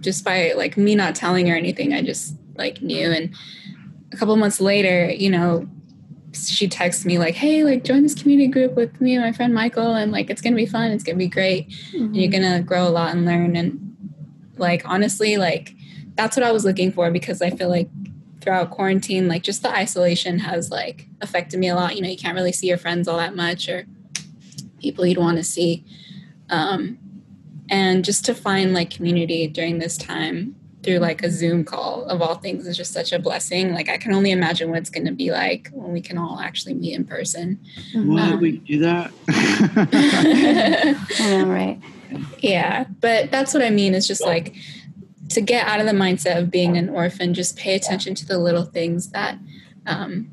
just 0.00 0.24
by 0.24 0.52
like 0.56 0.76
me 0.76 0.94
not 0.94 1.14
telling 1.14 1.46
her 1.46 1.56
anything, 1.56 1.92
I 1.92 2.02
just 2.02 2.34
like 2.56 2.82
knew. 2.82 3.10
And 3.10 3.34
a 4.12 4.16
couple 4.16 4.36
months 4.36 4.60
later, 4.60 5.10
you 5.10 5.30
know, 5.30 5.68
she 6.32 6.68
texts 6.68 7.04
me 7.04 7.18
like, 7.18 7.34
"Hey, 7.34 7.64
like 7.64 7.84
join 7.84 8.02
this 8.02 8.14
community 8.14 8.48
group 8.48 8.74
with 8.74 9.00
me 9.00 9.14
and 9.14 9.24
my 9.24 9.32
friend 9.32 9.54
Michael, 9.54 9.94
and 9.94 10.10
like 10.12 10.30
it's 10.30 10.40
gonna 10.40 10.56
be 10.56 10.66
fun. 10.66 10.90
It's 10.90 11.04
gonna 11.04 11.18
be 11.18 11.28
great. 11.28 11.72
And 12.06 12.16
you're 12.16 12.30
gonna 12.30 12.62
grow 12.62 12.86
a 12.86 12.90
lot 12.90 13.14
and 13.14 13.24
learn." 13.24 13.56
And 13.56 13.96
like 14.56 14.82
honestly, 14.88 15.36
like 15.36 15.74
that's 16.16 16.36
what 16.36 16.44
I 16.44 16.52
was 16.52 16.64
looking 16.64 16.92
for 16.92 17.10
because 17.10 17.42
I 17.42 17.50
feel 17.50 17.68
like 17.68 17.88
throughout 18.40 18.70
quarantine, 18.70 19.26
like 19.26 19.42
just 19.42 19.62
the 19.62 19.70
isolation 19.70 20.38
has 20.40 20.70
like 20.70 21.08
affected 21.20 21.58
me 21.58 21.68
a 21.68 21.74
lot. 21.74 21.96
You 21.96 22.02
know, 22.02 22.08
you 22.08 22.16
can't 22.16 22.34
really 22.34 22.52
see 22.52 22.68
your 22.68 22.78
friends 22.78 23.08
all 23.08 23.18
that 23.18 23.34
much 23.34 23.68
or 23.68 23.86
people 24.78 25.06
you'd 25.06 25.18
want 25.18 25.38
to 25.38 25.44
see. 25.44 25.84
Um, 26.50 26.98
and 27.70 28.04
just 28.04 28.24
to 28.26 28.34
find 28.34 28.74
like 28.74 28.90
community 28.90 29.46
during 29.46 29.78
this 29.78 29.96
time 29.96 30.54
through 30.84 30.98
like 30.98 31.22
a 31.22 31.30
Zoom 31.30 31.64
call 31.64 32.04
of 32.04 32.20
all 32.20 32.34
things 32.36 32.66
is 32.66 32.76
just 32.76 32.92
such 32.92 33.12
a 33.12 33.18
blessing. 33.18 33.72
Like 33.72 33.88
I 33.88 33.96
can 33.96 34.12
only 34.12 34.30
imagine 34.30 34.68
what 34.70 34.78
it's 34.78 34.90
going 34.90 35.06
to 35.06 35.12
be 35.12 35.30
like 35.30 35.70
when 35.72 35.92
we 35.92 36.00
can 36.00 36.18
all 36.18 36.38
actually 36.38 36.74
meet 36.74 36.94
in 36.94 37.04
person. 37.04 37.58
Why 37.94 38.22
Um, 38.22 38.30
did 38.30 38.40
we 38.40 38.52
do 38.58 38.78
that? 38.80 39.10
I 41.20 41.30
know, 41.30 41.46
right? 41.46 41.80
Yeah, 42.38 42.84
but 43.00 43.30
that's 43.30 43.54
what 43.54 43.62
I 43.62 43.70
mean. 43.70 43.94
Is 43.94 44.06
just 44.06 44.22
like 44.24 44.54
to 45.30 45.40
get 45.40 45.66
out 45.66 45.80
of 45.80 45.86
the 45.86 45.92
mindset 45.92 46.38
of 46.38 46.50
being 46.50 46.76
an 46.76 46.88
orphan. 46.88 47.34
Just 47.34 47.56
pay 47.56 47.74
attention 47.74 48.14
to 48.16 48.26
the 48.26 48.38
little 48.38 48.64
things 48.64 49.10
that 49.10 49.38
um, 49.86 50.30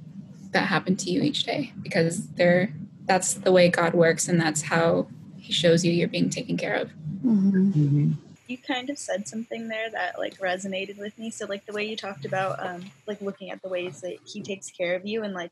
that 0.51 0.67
happen 0.67 0.95
to 0.97 1.09
you 1.09 1.21
each 1.21 1.43
day, 1.43 1.73
because 1.81 2.27
they're 2.33 2.71
that's 3.05 3.33
the 3.35 3.51
way 3.51 3.69
God 3.69 3.93
works, 3.93 4.27
and 4.27 4.39
that's 4.39 4.61
how 4.63 5.07
He 5.37 5.53
shows 5.53 5.83
you 5.85 5.91
you're 5.91 6.07
being 6.07 6.29
taken 6.29 6.57
care 6.57 6.75
of. 6.75 6.91
Mhm. 7.25 8.15
You 8.51 8.57
kind 8.57 8.89
of 8.89 8.97
said 8.97 9.27
something 9.27 9.67
there 9.67 9.89
that 9.89 10.19
like 10.19 10.37
resonated 10.39 10.99
with 10.99 11.17
me. 11.17 11.29
So 11.29 11.45
like 11.45 11.65
the 11.65 11.73
way 11.73 11.85
you 11.85 11.95
talked 11.95 12.25
about 12.25 12.63
um 12.63 12.91
like 13.07 13.21
looking 13.21 13.49
at 13.51 13.61
the 13.61 13.69
ways 13.69 14.01
that 14.01 14.17
he 14.25 14.41
takes 14.41 14.69
care 14.69 14.95
of 14.95 15.05
you 15.05 15.23
and 15.23 15.33
like 15.33 15.51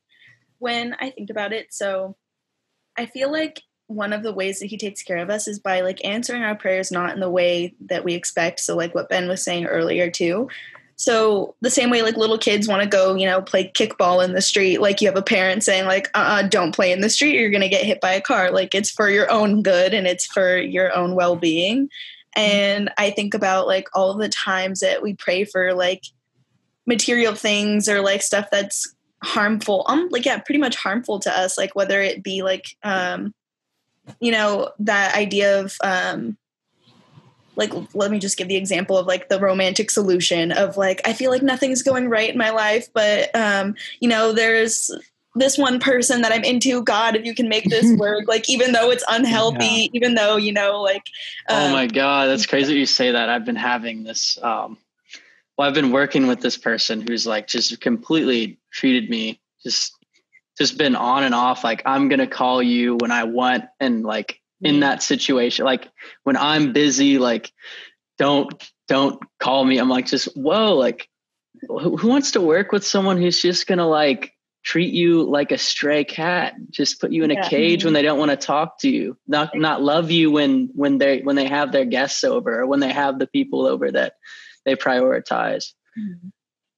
when 0.59 0.93
i 0.99 1.09
think 1.09 1.29
about 1.29 1.53
it 1.53 1.73
so 1.73 2.17
i 2.97 3.05
feel 3.05 3.31
like 3.31 3.61
one 3.89 4.13
of 4.13 4.21
the 4.21 4.31
ways 4.31 4.59
that 4.59 4.67
he 4.67 4.77
takes 4.77 5.01
care 5.01 5.17
of 5.17 5.31
us 5.31 5.47
is 5.47 5.57
by 5.57 5.81
like 5.81 6.05
answering 6.05 6.43
our 6.43 6.53
prayers 6.53 6.91
not 6.91 7.11
in 7.11 7.19
the 7.19 7.29
way 7.29 7.73
that 7.81 8.03
we 8.03 8.13
expect. 8.13 8.59
So 8.59 8.75
like 8.75 8.93
what 8.93 9.09
ben 9.09 9.27
was 9.27 9.43
saying 9.43 9.65
earlier 9.65 10.11
too. 10.11 10.47
So 10.95 11.55
the 11.61 11.71
same 11.71 11.89
way 11.89 12.03
like 12.03 12.15
little 12.15 12.37
kids 12.37 12.67
want 12.67 12.83
to 12.83 12.87
go 12.87 13.15
you 13.15 13.25
know 13.25 13.41
play 13.41 13.71
kickball 13.73 14.23
in 14.23 14.33
the 14.33 14.41
street 14.41 14.79
like 14.79 15.01
you 15.01 15.07
have 15.07 15.17
a 15.17 15.23
parent 15.23 15.63
saying 15.63 15.85
like 15.85 16.07
uh-uh 16.13 16.43
don't 16.49 16.75
play 16.75 16.91
in 16.91 17.01
the 17.01 17.09
street 17.09 17.33
you're 17.33 17.49
going 17.49 17.61
to 17.61 17.67
get 17.67 17.83
hit 17.83 17.99
by 17.99 18.13
a 18.13 18.21
car. 18.21 18.51
Like 18.51 18.75
it's 18.75 18.91
for 18.91 19.09
your 19.09 19.29
own 19.31 19.63
good 19.63 19.95
and 19.95 20.05
it's 20.05 20.27
for 20.27 20.57
your 20.57 20.95
own 20.95 21.15
well-being 21.15 21.89
and 22.35 22.89
i 22.97 23.09
think 23.09 23.33
about 23.33 23.67
like 23.67 23.87
all 23.93 24.13
the 24.13 24.29
times 24.29 24.79
that 24.79 25.01
we 25.01 25.13
pray 25.13 25.43
for 25.43 25.73
like 25.73 26.03
material 26.85 27.35
things 27.35 27.87
or 27.87 28.01
like 28.01 28.21
stuff 28.21 28.47
that's 28.51 28.95
harmful 29.21 29.85
um 29.87 30.07
like 30.11 30.25
yeah 30.25 30.39
pretty 30.39 30.59
much 30.59 30.75
harmful 30.75 31.19
to 31.19 31.31
us 31.31 31.57
like 31.57 31.75
whether 31.75 32.01
it 32.01 32.23
be 32.23 32.41
like 32.41 32.75
um 32.83 33.33
you 34.19 34.31
know 34.31 34.71
that 34.79 35.15
idea 35.15 35.59
of 35.59 35.75
um 35.83 36.37
like 37.55 37.73
let 37.93 38.09
me 38.09 38.17
just 38.17 38.37
give 38.37 38.47
the 38.47 38.55
example 38.55 38.97
of 38.97 39.05
like 39.05 39.27
the 39.27 39.39
romantic 39.39 39.91
solution 39.91 40.51
of 40.51 40.77
like 40.77 41.01
i 41.05 41.13
feel 41.13 41.29
like 41.29 41.43
nothing's 41.43 41.83
going 41.83 42.09
right 42.09 42.29
in 42.29 42.37
my 42.37 42.49
life 42.49 42.87
but 42.93 43.33
um 43.35 43.75
you 43.99 44.07
know 44.07 44.31
there's 44.31 44.89
this 45.35 45.57
one 45.57 45.79
person 45.79 46.21
that 46.21 46.31
i'm 46.31 46.43
into 46.43 46.81
god 46.83 47.15
if 47.15 47.25
you 47.25 47.35
can 47.35 47.47
make 47.47 47.65
this 47.65 47.85
work 47.99 48.27
like 48.27 48.49
even 48.49 48.71
though 48.71 48.89
it's 48.89 49.03
unhealthy 49.07 49.65
Yeah. 49.65 49.87
even 49.93 50.15
though 50.15 50.37
you 50.37 50.51
know 50.51 50.81
like 50.81 51.03
oh 51.49 51.67
um, 51.67 51.71
my 51.71 51.87
god, 51.87 52.27
that's 52.27 52.45
crazy 52.45 52.73
you 52.75 52.85
say 52.85 53.11
that. 53.11 53.29
I've 53.29 53.45
been 53.45 53.55
having 53.55 54.03
this 54.03 54.37
um 54.41 54.77
well, 55.57 55.67
I've 55.67 55.73
been 55.73 55.91
working 55.91 56.27
with 56.27 56.39
this 56.39 56.57
person 56.57 57.01
who's 57.01 57.27
like 57.27 57.47
just 57.47 57.81
completely 57.81 58.59
treated 58.71 59.09
me 59.09 59.41
just 59.61 59.93
just 60.57 60.77
been 60.77 60.95
on 60.95 61.23
and 61.23 61.35
off 61.35 61.63
like 61.63 61.81
I'm 61.85 62.07
going 62.07 62.19
to 62.19 62.27
call 62.27 62.63
you 62.63 62.95
when 62.95 63.11
I 63.11 63.25
want 63.25 63.65
and 63.79 64.03
like 64.03 64.39
in 64.61 64.81
that 64.81 65.03
situation 65.03 65.65
like 65.65 65.89
when 66.23 66.37
I'm 66.37 66.73
busy 66.73 67.17
like 67.17 67.51
don't 68.17 68.51
don't 68.87 69.21
call 69.39 69.63
me. 69.63 69.77
I'm 69.77 69.89
like 69.89 70.05
just 70.05 70.25
whoa 70.35 70.75
like 70.75 71.07
who, 71.67 71.97
who 71.97 72.07
wants 72.07 72.31
to 72.31 72.41
work 72.41 72.71
with 72.71 72.85
someone 72.85 73.17
who's 73.17 73.41
just 73.41 73.67
going 73.67 73.77
to 73.79 73.85
like 73.85 74.33
treat 74.69 74.93
you 74.93 75.23
like 75.23 75.51
a 75.51 75.57
stray 75.57 76.03
cat 76.03 76.53
just 76.69 77.01
put 77.01 77.11
you 77.11 77.23
in 77.23 77.31
a 77.31 77.33
Yeah. 77.33 77.49
cage 77.49 77.83
when 77.83 77.89
mm-hmm. 77.89 77.95
they 77.95 78.01
don't 78.03 78.19
want 78.19 78.29
to 78.29 78.37
talk 78.37 78.77
to 78.81 78.89
you 78.89 79.17
not 79.27 79.55
not 79.55 79.81
love 79.81 80.11
you 80.11 80.29
when 80.29 80.69
when 80.75 80.99
they 80.99 81.21
when 81.21 81.35
they 81.35 81.47
have 81.47 81.71
their 81.71 81.85
guests 81.85 82.23
over 82.23 82.61
or 82.61 82.67
when 82.67 82.79
they 82.79 82.93
have 82.93 83.17
the 83.17 83.25
people 83.25 83.65
over 83.65 83.89
that 83.89 84.13
they 84.65 84.75
prioritize 84.75 85.73
mm-hmm. 85.97 86.27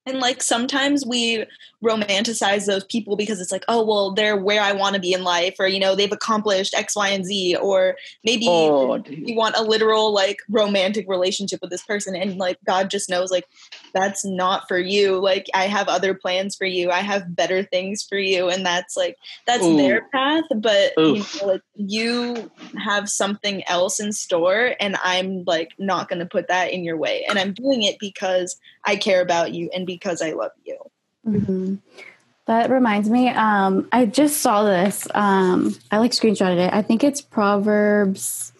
And 0.04 0.18
like 0.18 0.42
sometimes 0.42 1.06
we 1.06 1.44
romanticize 1.82 2.66
those 2.66 2.84
people 2.84 3.16
because 3.16 3.40
it's 3.40 3.52
like, 3.52 3.64
oh, 3.68 3.84
well, 3.84 4.12
they're 4.12 4.36
where 4.36 4.62
I 4.62 4.72
want 4.72 4.94
to 4.94 5.00
be 5.00 5.12
in 5.12 5.24
life, 5.24 5.56
or, 5.58 5.66
you 5.66 5.80
know, 5.80 5.94
they've 5.96 6.12
accomplished 6.12 6.74
X, 6.74 6.94
Y, 6.94 7.08
and 7.08 7.24
Z, 7.24 7.56
or 7.56 7.96
maybe 8.24 8.46
oh 8.48 9.02
you 9.08 9.34
want 9.36 9.56
a 9.56 9.62
literal, 9.62 10.12
like, 10.12 10.38
romantic 10.48 11.08
relationship 11.08 11.60
with 11.60 11.70
this 11.70 11.82
person. 11.82 12.14
And 12.14 12.36
like, 12.36 12.58
God 12.66 12.90
just 12.90 13.08
knows, 13.08 13.30
like, 13.30 13.46
that's 13.92 14.24
not 14.24 14.68
for 14.68 14.78
you. 14.78 15.18
Like, 15.18 15.46
I 15.54 15.66
have 15.66 15.88
other 15.88 16.14
plans 16.14 16.56
for 16.56 16.66
you, 16.66 16.90
I 16.90 17.00
have 17.00 17.34
better 17.34 17.62
things 17.64 18.02
for 18.02 18.18
you. 18.18 18.48
And 18.48 18.64
that's 18.64 18.96
like, 18.96 19.18
that's 19.46 19.64
Ooh. 19.64 19.76
their 19.76 20.08
path. 20.12 20.44
But, 20.56 20.92
you 20.96 21.18
know, 21.18 21.46
like, 21.46 21.62
you 21.74 22.50
have 22.76 23.08
something 23.08 23.64
else 23.68 23.98
in 23.98 24.12
store, 24.12 24.74
and 24.78 24.96
I'm 25.02 25.44
like, 25.46 25.72
not 25.78 26.08
going 26.08 26.20
to 26.20 26.26
put 26.26 26.48
that 26.48 26.72
in 26.72 26.84
your 26.84 26.96
way. 26.96 27.24
And 27.28 27.38
I'm 27.38 27.52
doing 27.52 27.82
it 27.82 27.98
because 27.98 28.56
I 28.84 28.96
care 28.96 29.20
about 29.20 29.52
you 29.52 29.70
and 29.74 29.84
because 29.84 29.91
I 30.22 30.32
love 30.32 30.52
you. 30.64 30.78
Mhm. 31.26 31.78
That 32.46 32.70
reminds 32.70 33.08
me, 33.08 33.28
um, 33.28 33.88
I 33.92 34.04
just 34.06 34.38
saw 34.42 34.64
this. 34.64 35.06
Um, 35.14 35.76
I 35.90 35.98
like 35.98 36.10
screenshotted 36.10 36.58
it. 36.58 36.72
I 36.72 36.82
think 36.82 37.04
it's 37.04 37.20
Proverbs 37.20 38.52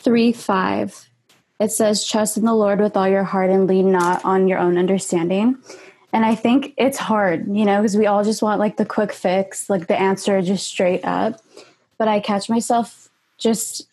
3 0.00 0.32
5. 0.32 1.08
It 1.60 1.70
says, 1.70 2.04
Trust 2.04 2.36
in 2.36 2.44
the 2.44 2.54
Lord 2.54 2.80
with 2.80 2.96
all 2.96 3.08
your 3.08 3.24
heart 3.24 3.50
and 3.50 3.66
lean 3.66 3.92
not 3.92 4.24
on 4.24 4.48
your 4.48 4.58
own 4.58 4.76
understanding. 4.76 5.56
And 6.12 6.24
I 6.24 6.34
think 6.34 6.72
it's 6.76 6.98
hard, 6.98 7.46
you 7.54 7.64
know, 7.64 7.80
because 7.80 7.96
we 7.96 8.06
all 8.06 8.24
just 8.24 8.42
want 8.42 8.58
like 8.58 8.76
the 8.76 8.84
quick 8.84 9.12
fix, 9.12 9.68
like 9.68 9.86
the 9.86 9.98
answer 9.98 10.40
just 10.40 10.66
straight 10.66 11.04
up. 11.04 11.40
But 11.98 12.08
I 12.08 12.20
catch 12.20 12.48
myself 12.48 13.08
just, 13.36 13.86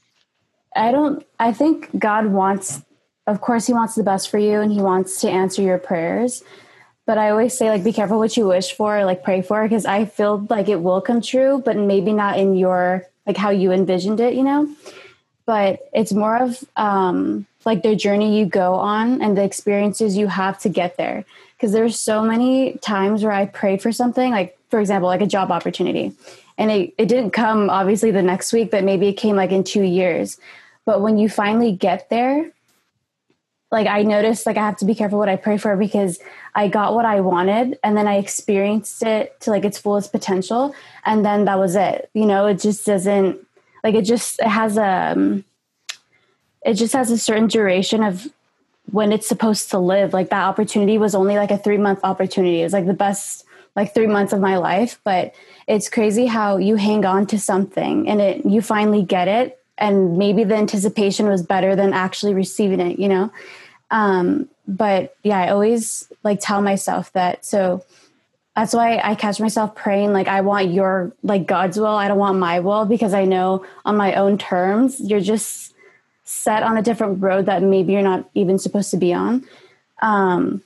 I 0.76 0.92
don't, 0.92 1.26
I 1.40 1.52
think 1.52 1.98
God 2.00 2.28
wants, 2.28 2.82
of 3.28 3.42
course, 3.42 3.68
He 3.68 3.74
wants 3.74 3.96
the 3.96 4.04
best 4.04 4.30
for 4.30 4.38
you 4.38 4.60
and 4.60 4.72
He 4.72 4.82
wants 4.82 5.22
to 5.22 5.30
answer 5.30 5.62
your 5.62 5.78
prayers 5.78 6.44
but 7.06 7.18
I 7.18 7.30
always 7.30 7.56
say 7.56 7.70
like 7.70 7.84
be 7.84 7.94
careful 7.94 8.18
what 8.18 8.36
you 8.36 8.48
wish 8.48 8.74
for, 8.74 9.06
like 9.06 9.24
pray 9.24 9.42
for, 9.42 9.64
because 9.64 9.86
I 9.86 10.06
feel 10.06 10.46
like 10.50 10.68
it 10.68 10.82
will 10.82 11.02
come 11.02 11.22
true, 11.22 11.62
but 11.64 11.78
maybe 11.78 12.12
not 12.12 12.40
in 12.40 12.56
your 12.56 13.06
like 13.28 13.38
how 13.38 13.52
you 13.52 13.72
envisioned 13.72 14.20
it, 14.20 14.34
you 14.34 14.44
know. 14.44 14.68
But 15.46 15.88
it's 15.94 16.12
more 16.12 16.38
of 16.38 16.64
um, 16.76 17.46
like 17.64 17.84
the 17.84 17.96
journey 17.96 18.40
you 18.40 18.48
go 18.48 18.74
on 18.74 19.22
and 19.22 19.38
the 19.38 19.44
experiences 19.44 20.18
you 20.18 20.28
have 20.28 20.60
to 20.62 20.70
get 20.70 20.98
there. 20.98 21.24
Because 21.56 21.72
there's 21.72 22.00
so 22.00 22.24
many 22.24 22.78
times 22.80 23.24
where 23.24 23.32
I 23.32 23.46
prayed 23.46 23.82
for 23.82 23.92
something, 23.92 24.32
like 24.32 24.58
for 24.70 24.80
example, 24.80 25.08
like 25.08 25.22
a 25.22 25.28
job 25.28 25.52
opportunity, 25.52 26.12
and 26.58 26.72
it, 26.72 26.94
it 26.98 27.06
didn't 27.08 27.32
come 27.32 27.70
obviously 27.70 28.10
the 28.10 28.24
next 28.24 28.52
week, 28.52 28.72
but 28.72 28.84
maybe 28.84 29.08
it 29.08 29.14
came 29.14 29.36
like 29.36 29.52
in 29.52 29.64
two 29.64 29.84
years. 29.84 30.40
But 30.86 31.02
when 31.02 31.18
you 31.18 31.30
finally 31.30 31.72
get 31.72 32.10
there, 32.10 32.52
like 33.72 33.88
I 33.88 34.04
noticed 34.04 34.46
like 34.46 34.58
I 34.58 34.66
have 34.66 34.78
to 34.78 34.86
be 34.86 34.96
careful 34.96 35.18
what 35.18 35.30
I 35.30 35.36
pray 35.36 35.58
for 35.58 35.76
because 35.76 36.20
I 36.54 36.68
got 36.68 36.94
what 36.94 37.06
I 37.06 37.20
wanted 37.22 37.78
and 37.84 37.98
then 37.98 38.08
I 38.08 38.18
experienced 38.18 39.04
it 39.04 39.40
to 39.42 39.50
like 39.50 39.66
its 39.66 39.78
fullest 39.78 40.12
potential 40.12 40.76
and 41.04 41.26
then 41.26 41.46
that 41.46 41.60
was 41.60 41.76
it. 41.76 42.10
You 42.14 42.26
know, 42.26 42.46
it 42.48 42.60
just 42.60 42.86
doesn't 42.86 43.40
like 43.84 43.96
it 43.96 44.04
just 44.04 44.40
it 44.40 44.48
has 44.48 44.78
a 44.78 45.14
um, 45.14 45.44
it 46.64 46.76
just 46.76 46.94
has 46.94 47.12
a 47.12 47.18
certain 47.18 47.48
duration 47.48 48.04
of 48.04 48.28
when 48.92 49.12
it's 49.12 49.28
supposed 49.28 49.72
to 49.72 49.80
live. 49.80 50.14
Like 50.14 50.30
that 50.30 50.46
opportunity 50.46 50.98
was 50.98 51.16
only 51.16 51.36
like 51.36 51.52
a 51.52 51.58
3 51.58 51.78
month 51.78 52.00
opportunity. 52.04 52.62
It 52.62 52.66
was 52.66 52.74
like 52.74 52.88
the 52.88 52.94
best 52.94 53.46
like 53.76 53.94
3 53.94 54.08
months 54.08 54.32
of 54.32 54.40
my 54.40 54.58
life, 54.58 55.00
but 55.04 55.34
it's 55.68 55.90
crazy 55.90 56.28
how 56.28 56.58
you 56.58 56.76
hang 56.76 57.04
on 57.04 57.26
to 57.28 57.40
something 57.40 58.08
and 58.08 58.22
it 58.22 58.46
you 58.46 58.62
finally 58.62 59.04
get 59.04 59.28
it 59.28 59.60
and 59.78 60.18
maybe 60.18 60.44
the 60.44 60.56
anticipation 60.56 61.28
was 61.28 61.44
better 61.44 61.76
than 61.76 61.94
actually 61.94 62.34
receiving 62.34 62.80
it, 62.80 63.00
you 63.00 63.10
know? 63.10 63.32
Um, 63.92 64.50
but 64.68 65.16
yeah, 65.24 65.40
I 65.40 65.50
always 65.50 66.12
like 66.24 66.40
tell 66.42 66.62
myself 66.62 67.12
that. 67.14 67.46
So 67.46 67.84
that's 68.56 68.74
why 68.74 69.00
I 69.04 69.16
catch 69.16 69.40
myself 69.40 69.76
praying 69.76 70.14
like 70.14 70.28
I 70.28 70.42
want 70.42 70.72
your 70.72 71.12
like 71.24 71.46
God's 71.46 71.78
will. 71.78 71.88
I 71.88 72.08
don't 72.08 72.18
want 72.18 72.40
my 72.40 72.62
will 72.62 72.86
because 72.86 73.14
I 73.14 73.26
know 73.26 73.66
on 73.84 73.98
my 73.98 74.16
own 74.16 74.38
terms 74.38 75.00
you're 75.00 75.20
just 75.20 75.74
set 76.24 76.64
on 76.64 76.78
a 76.78 76.82
different 76.82 77.22
road 77.22 77.46
that 77.46 77.62
maybe 77.62 77.94
you're 77.94 78.02
not 78.02 78.30
even 78.34 78.58
supposed 78.58 78.92
to 78.92 78.98
be 78.98 79.14
on. 79.14 79.46
Um, 80.02 80.64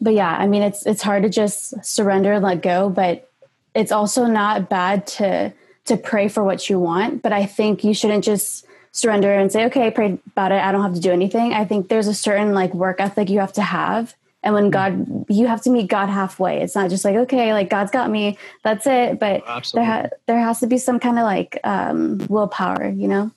but 0.00 0.14
yeah, 0.14 0.30
I 0.30 0.46
mean 0.46 0.62
it's 0.62 0.86
it's 0.86 1.02
hard 1.02 1.22
to 1.22 1.28
just 1.28 1.84
surrender 1.84 2.32
and 2.32 2.44
let 2.44 2.62
go, 2.62 2.88
but 2.88 3.30
it's 3.74 3.92
also 3.92 4.26
not 4.26 4.70
bad 4.70 5.06
to 5.06 5.52
to 5.86 5.96
pray 5.96 6.28
for 6.28 6.44
what 6.44 6.68
you 6.68 6.78
want. 6.78 7.22
But 7.22 7.32
I 7.32 7.46
think 7.46 7.84
you 7.84 7.94
shouldn't 7.94 8.24
just 8.24 8.66
surrender 8.92 9.32
and 9.32 9.50
say, 9.52 9.64
okay, 9.66 9.86
I 9.86 9.90
prayed 9.90 10.18
about 10.28 10.52
it. 10.52 10.62
I 10.62 10.72
don't 10.72 10.82
have 10.82 10.94
to 10.94 11.00
do 11.00 11.12
anything. 11.12 11.52
I 11.52 11.64
think 11.64 11.88
there's 11.88 12.06
a 12.08 12.14
certain 12.14 12.54
like 12.54 12.72
work 12.74 13.00
ethic 13.00 13.28
you 13.30 13.40
have 13.40 13.52
to 13.54 13.62
have. 13.62 14.14
And 14.42 14.54
when 14.54 14.70
God, 14.70 15.26
you 15.28 15.48
have 15.48 15.62
to 15.62 15.70
meet 15.70 15.88
God 15.88 16.08
halfway. 16.08 16.60
It's 16.62 16.74
not 16.76 16.88
just 16.90 17.04
like, 17.04 17.16
okay, 17.16 17.52
like 17.52 17.68
God's 17.68 17.90
got 17.90 18.10
me, 18.10 18.38
that's 18.62 18.86
it. 18.86 19.18
But 19.18 19.42
there, 19.74 19.84
ha- 19.84 20.08
there 20.26 20.38
has 20.38 20.60
to 20.60 20.66
be 20.68 20.78
some 20.78 21.00
kind 21.00 21.18
of 21.18 21.24
like 21.24 21.58
um, 21.64 22.18
willpower, 22.28 22.88
you 22.88 23.08
know? 23.08 23.30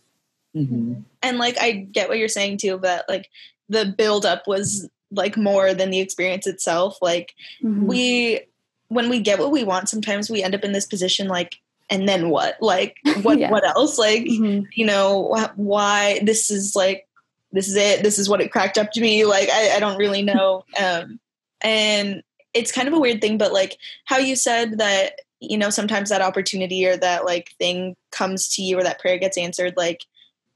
Mhm. 0.55 1.03
and 1.21 1.37
like 1.37 1.61
i 1.61 1.71
get 1.71 2.09
what 2.09 2.17
you're 2.17 2.27
saying 2.27 2.57
too 2.57 2.79
but 2.79 3.05
like 3.07 3.29
the 3.69 3.85
build 3.85 4.25
up 4.25 4.47
was 4.47 4.89
like 5.11 5.37
more 5.37 5.75
than 5.75 5.91
the 5.91 5.99
experience 5.99 6.47
itself 6.47 6.97
like 7.03 7.35
Mhm. 7.63 7.83
we 7.83 8.39
when 8.87 9.09
we 9.09 9.19
get 9.19 9.37
what 9.37 9.51
we 9.51 9.63
want 9.63 9.89
sometimes 9.89 10.27
we 10.27 10.41
end 10.41 10.55
up 10.55 10.63
in 10.63 10.71
this 10.71 10.87
position 10.87 11.27
like 11.27 11.59
and 11.89 12.07
then 12.07 12.29
what 12.29 12.57
like 12.61 12.97
what 13.23 13.39
Yeah. 13.39 13.51
what 13.51 13.65
else 13.65 13.97
like 13.97 14.23
Mhm. 14.23 14.65
you 14.73 14.85
know 14.85 15.33
wh- 15.35 15.57
why 15.59 16.19
this 16.23 16.49
is 16.51 16.75
like 16.75 17.07
this 17.51 17.67
is 17.67 17.75
it 17.75 18.03
this 18.03 18.19
is 18.19 18.29
what 18.29 18.41
it 18.41 18.51
cracked 18.51 18.77
up 18.77 18.91
to 18.91 19.01
be 19.01 19.25
like 19.25 19.49
i, 19.49 19.75
I 19.75 19.79
don't 19.79 19.97
really 19.97 20.21
know 20.33 20.63
um 20.79 21.19
and 21.61 22.23
it's 22.53 22.71
kind 22.71 22.87
of 22.87 22.93
a 22.93 22.99
weird 22.99 23.21
thing 23.21 23.37
but 23.37 23.53
like 23.53 23.77
how 24.05 24.17
you 24.17 24.35
said 24.35 24.77
that 24.79 25.19
you 25.39 25.57
know 25.57 25.69
sometimes 25.69 26.09
that 26.09 26.21
opportunity 26.21 26.85
or 26.85 26.97
that 26.97 27.25
like 27.25 27.51
thing 27.59 27.95
comes 28.11 28.47
to 28.55 28.61
you 28.61 28.77
or 28.77 28.83
that 28.83 28.99
prayer 28.99 29.17
gets 29.17 29.37
answered 29.37 29.73
like 29.77 30.03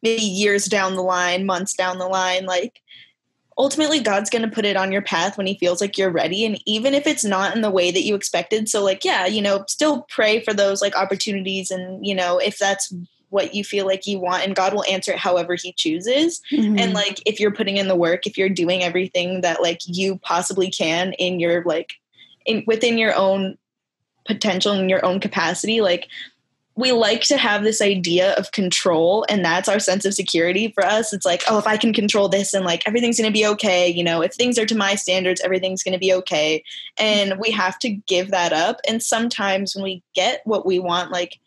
maybe 0.01 0.21
years 0.21 0.65
down 0.65 0.95
the 0.95 1.01
line, 1.01 1.45
months 1.45 1.73
down 1.75 1.97
the 1.97 2.07
line, 2.07 2.45
like 2.45 2.81
ultimately 3.57 3.99
God's 3.99 4.29
going 4.29 4.41
to 4.41 4.53
put 4.53 4.65
it 4.65 4.77
on 4.77 4.91
your 4.91 5.01
path 5.01 5.37
when 5.37 5.47
he 5.47 5.57
feels 5.57 5.81
like 5.81 5.97
you're 5.97 6.09
ready 6.09 6.45
and 6.45 6.59
even 6.65 6.93
if 6.93 7.05
it's 7.07 7.23
not 7.23 7.55
in 7.55 7.61
the 7.61 7.71
way 7.71 7.91
that 7.91 8.03
you 8.03 8.15
expected. 8.15 8.69
So 8.69 8.83
like 8.83 9.03
yeah, 9.03 9.25
you 9.25 9.41
know, 9.41 9.65
still 9.67 10.05
pray 10.09 10.39
for 10.39 10.53
those 10.53 10.81
like 10.81 10.95
opportunities 10.95 11.71
and 11.71 12.05
you 12.05 12.15
know, 12.15 12.37
if 12.37 12.57
that's 12.57 12.93
what 13.29 13.55
you 13.55 13.63
feel 13.63 13.87
like 13.87 14.05
you 14.05 14.19
want 14.19 14.43
and 14.43 14.55
God 14.55 14.73
will 14.73 14.85
answer 14.85 15.11
it 15.11 15.17
however 15.17 15.55
he 15.55 15.73
chooses. 15.73 16.39
Mhm. 16.51 16.79
And 16.79 16.93
like 16.93 17.19
if 17.25 17.39
you're 17.39 17.51
putting 17.51 17.77
in 17.77 17.87
the 17.87 17.95
work, 17.95 18.27
if 18.27 18.37
you're 18.37 18.47
doing 18.47 18.83
everything 18.83 19.41
that 19.41 19.61
like 19.61 19.79
you 19.85 20.19
possibly 20.19 20.69
can 20.69 21.13
in 21.13 21.39
your 21.39 21.63
like 21.63 21.93
in 22.45 22.63
within 22.67 22.97
your 22.99 23.15
own 23.15 23.57
potential 24.25 24.71
and 24.71 24.89
your 24.89 25.03
own 25.03 25.19
capacity, 25.19 25.81
like 25.81 26.07
we 26.75 26.91
like 26.91 27.21
to 27.21 27.37
have 27.37 27.63
this 27.63 27.81
idea 27.81 28.33
of 28.33 28.51
control 28.51 29.25
and 29.29 29.45
that's 29.45 29.69
our 29.69 29.79
sense 29.79 30.05
of 30.05 30.13
security 30.13 30.71
for 30.71 30.85
us. 30.85 31.13
It's 31.13 31.25
like 31.25 31.43
oh 31.47 31.57
if 31.57 31.67
i 31.67 31.77
can 31.77 31.93
control 31.93 32.29
this 32.29 32.53
and 32.53 32.65
like 32.65 32.87
everything's 32.87 33.17
going 33.17 33.31
to 33.31 33.39
be 33.39 33.45
okay. 33.47 33.87
You 33.89 34.03
know 34.03 34.21
if 34.21 34.33
things 34.33 34.57
are 34.57 34.65
to 34.65 34.75
my 34.75 34.95
standards 34.95 35.41
everything's 35.41 35.83
going 35.83 35.93
to 35.93 35.99
be 35.99 36.13
okay. 36.13 36.63
And 36.97 37.39
we 37.39 37.51
have 37.51 37.77
to 37.79 37.89
give 37.89 38.31
that 38.31 38.53
up. 38.53 38.79
And 38.87 39.03
sometimes 39.03 39.75
when 39.75 39.83
we 39.83 40.03
get 40.15 40.41
what 40.45 40.65
we 40.65 40.79
want 40.79 41.11
like 41.11 41.39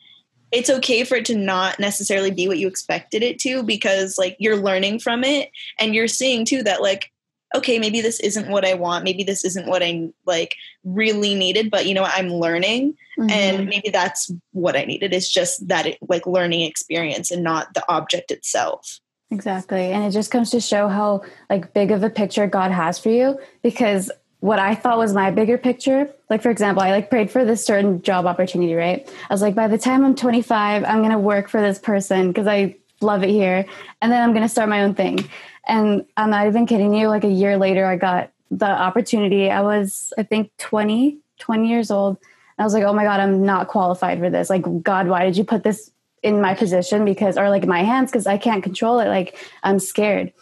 it's 0.53 0.71
okay 0.71 1.03
for 1.03 1.17
it 1.17 1.25
to 1.27 1.37
not 1.37 1.81
necessarily 1.81 2.31
be 2.31 2.47
what 2.47 2.59
you 2.59 2.69
expected 2.69 3.23
it 3.23 3.39
to 3.41 3.65
because 3.65 4.17
like 4.17 4.37
you're 4.39 4.57
learning 4.57 5.01
from 5.01 5.25
it. 5.25 5.51
And 5.79 5.95
you're 5.95 6.09
seeing 6.09 6.45
too 6.45 6.63
that 6.63 6.83
like 6.83 7.11
okay 7.57 7.79
maybe 7.79 8.01
this 8.01 8.21
isn't 8.21 8.49
what 8.49 8.65
i 8.65 8.75
want 8.75 9.05
maybe 9.05 9.25
this 9.25 9.45
isn't 9.45 9.67
what 9.67 9.83
i 9.83 10.09
like 10.27 10.55
really 10.85 11.35
needed 11.35 11.71
but 11.71 11.87
you 11.87 11.95
know 11.95 12.03
what 12.03 12.15
i'm 12.15 12.29
learning 12.29 12.95
Mhm. 13.19 13.31
and 13.31 13.67
maybe 13.67 13.89
that's 13.89 14.31
what 14.53 14.77
i 14.77 14.85
needed 14.85 15.15
is 15.15 15.31
just 15.31 15.67
that 15.69 15.87
it, 15.87 15.99
like 16.07 16.27
learning 16.27 16.61
experience 16.63 17.31
and 17.31 17.43
not 17.43 17.73
the 17.75 17.85
object 17.91 18.31
itself 18.31 19.01
Exactly. 19.31 19.91
And 19.91 20.05
it 20.05 20.13
just 20.13 20.31
comes 20.31 20.51
to 20.51 20.61
show 20.61 20.87
how 20.89 21.23
like 21.51 21.75
big 21.75 21.91
of 21.91 22.05
a 22.05 22.11
picture 22.11 22.47
God 22.47 22.71
has 22.71 22.99
for 22.99 23.09
you 23.11 23.39
because 23.63 24.11
what 24.41 24.59
I 24.59 24.75
thought 24.75 24.99
was 24.99 25.13
my 25.13 25.31
bigger 25.31 25.59
picture, 25.59 26.09
like 26.31 26.43
for 26.43 26.51
example, 26.51 26.83
I 26.83 26.91
like 26.91 27.11
prayed 27.11 27.31
for 27.31 27.45
this 27.45 27.65
certain 27.65 28.03
job 28.03 28.27
opportunity, 28.27 28.75
right? 28.75 29.09
I 29.29 29.35
was 29.35 29.43
like 29.43 29.55
by 29.55 29.67
the 29.67 29.79
time 29.79 30.05
I'm 30.05 30.15
25, 30.15 30.85
I'm 30.85 30.99
going 30.99 31.11
to 31.11 31.19
work 31.19 31.49
for 31.49 31.61
this 31.61 31.79
person 31.79 32.29
because 32.29 32.47
I 32.47 32.77
love 33.01 33.25
it 33.25 33.31
here 33.31 33.67
and 34.01 34.13
then 34.13 34.23
I'm 34.23 34.31
going 34.31 34.45
to 34.45 34.49
start 34.49 34.69
my 34.69 34.83
own 34.83 34.95
thing. 34.95 35.29
And 35.67 36.07
I'm 36.17 36.31
not 36.31 36.47
even 36.47 36.67
kidding 36.67 36.95
you, 36.95 37.09
like 37.09 37.25
a 37.25 37.29
year 37.29 37.57
later 37.57 37.87
I 37.87 37.97
got 37.97 38.31
the 38.51 38.71
opportunity. 38.71 39.51
I 39.51 39.63
was 39.63 40.13
I 40.17 40.23
think 40.23 40.51
20, 40.59 41.19
20 41.39 41.69
years 41.69 41.91
old. 41.91 42.19
I 42.59 42.65
was 42.65 42.73
like, 42.73 42.85
"Oh 42.85 42.93
my 42.93 43.05
god, 43.05 43.21
I'm 43.21 43.45
not 43.45 43.69
qualified 43.69 44.19
for 44.19 44.31
this. 44.31 44.49
Like 44.49 44.65
God, 44.83 45.09
why 45.09 45.25
did 45.25 45.37
you 45.37 45.45
put 45.45 45.63
this 45.63 45.91
in 46.23 46.41
my 46.41 46.55
position 46.55 47.05
because 47.05 47.37
or 47.37 47.51
like 47.51 47.67
my 47.67 47.83
hands 47.83 48.11
because 48.11 48.27
I 48.27 48.39
can't 48.39 48.63
control 48.63 48.99
it. 48.99 49.09
Like 49.09 49.37
I'm 49.63 49.79
scared. 49.79 50.33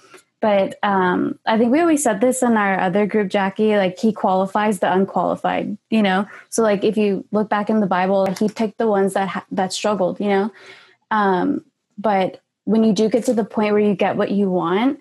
But 0.40 0.78
um, 0.82 1.38
I 1.46 1.56
think 1.56 1.72
we 1.72 1.80
always 1.80 2.02
said 2.02 2.20
this 2.20 2.42
in 2.42 2.56
our 2.56 2.78
other 2.78 3.06
group, 3.06 3.30
Jackie. 3.30 3.76
Like 3.76 3.98
he 3.98 4.12
qualifies 4.12 4.78
the 4.78 4.92
unqualified, 4.92 5.78
you 5.90 6.02
know. 6.02 6.26
So 6.50 6.62
like 6.62 6.84
if 6.84 6.96
you 6.96 7.24
look 7.32 7.48
back 7.48 7.70
in 7.70 7.80
the 7.80 7.86
Bible, 7.86 8.26
he 8.26 8.48
picked 8.48 8.78
the 8.78 8.86
ones 8.86 9.14
that 9.14 9.28
ha- 9.28 9.46
that 9.52 9.72
struggled, 9.72 10.20
you 10.20 10.28
know. 10.28 10.52
Um, 11.10 11.64
but 11.96 12.40
when 12.64 12.84
you 12.84 12.92
do 12.92 13.08
get 13.08 13.24
to 13.24 13.34
the 13.34 13.44
point 13.44 13.72
where 13.72 13.80
you 13.82 13.94
get 13.94 14.16
what 14.16 14.30
you 14.30 14.50
want, 14.50 14.98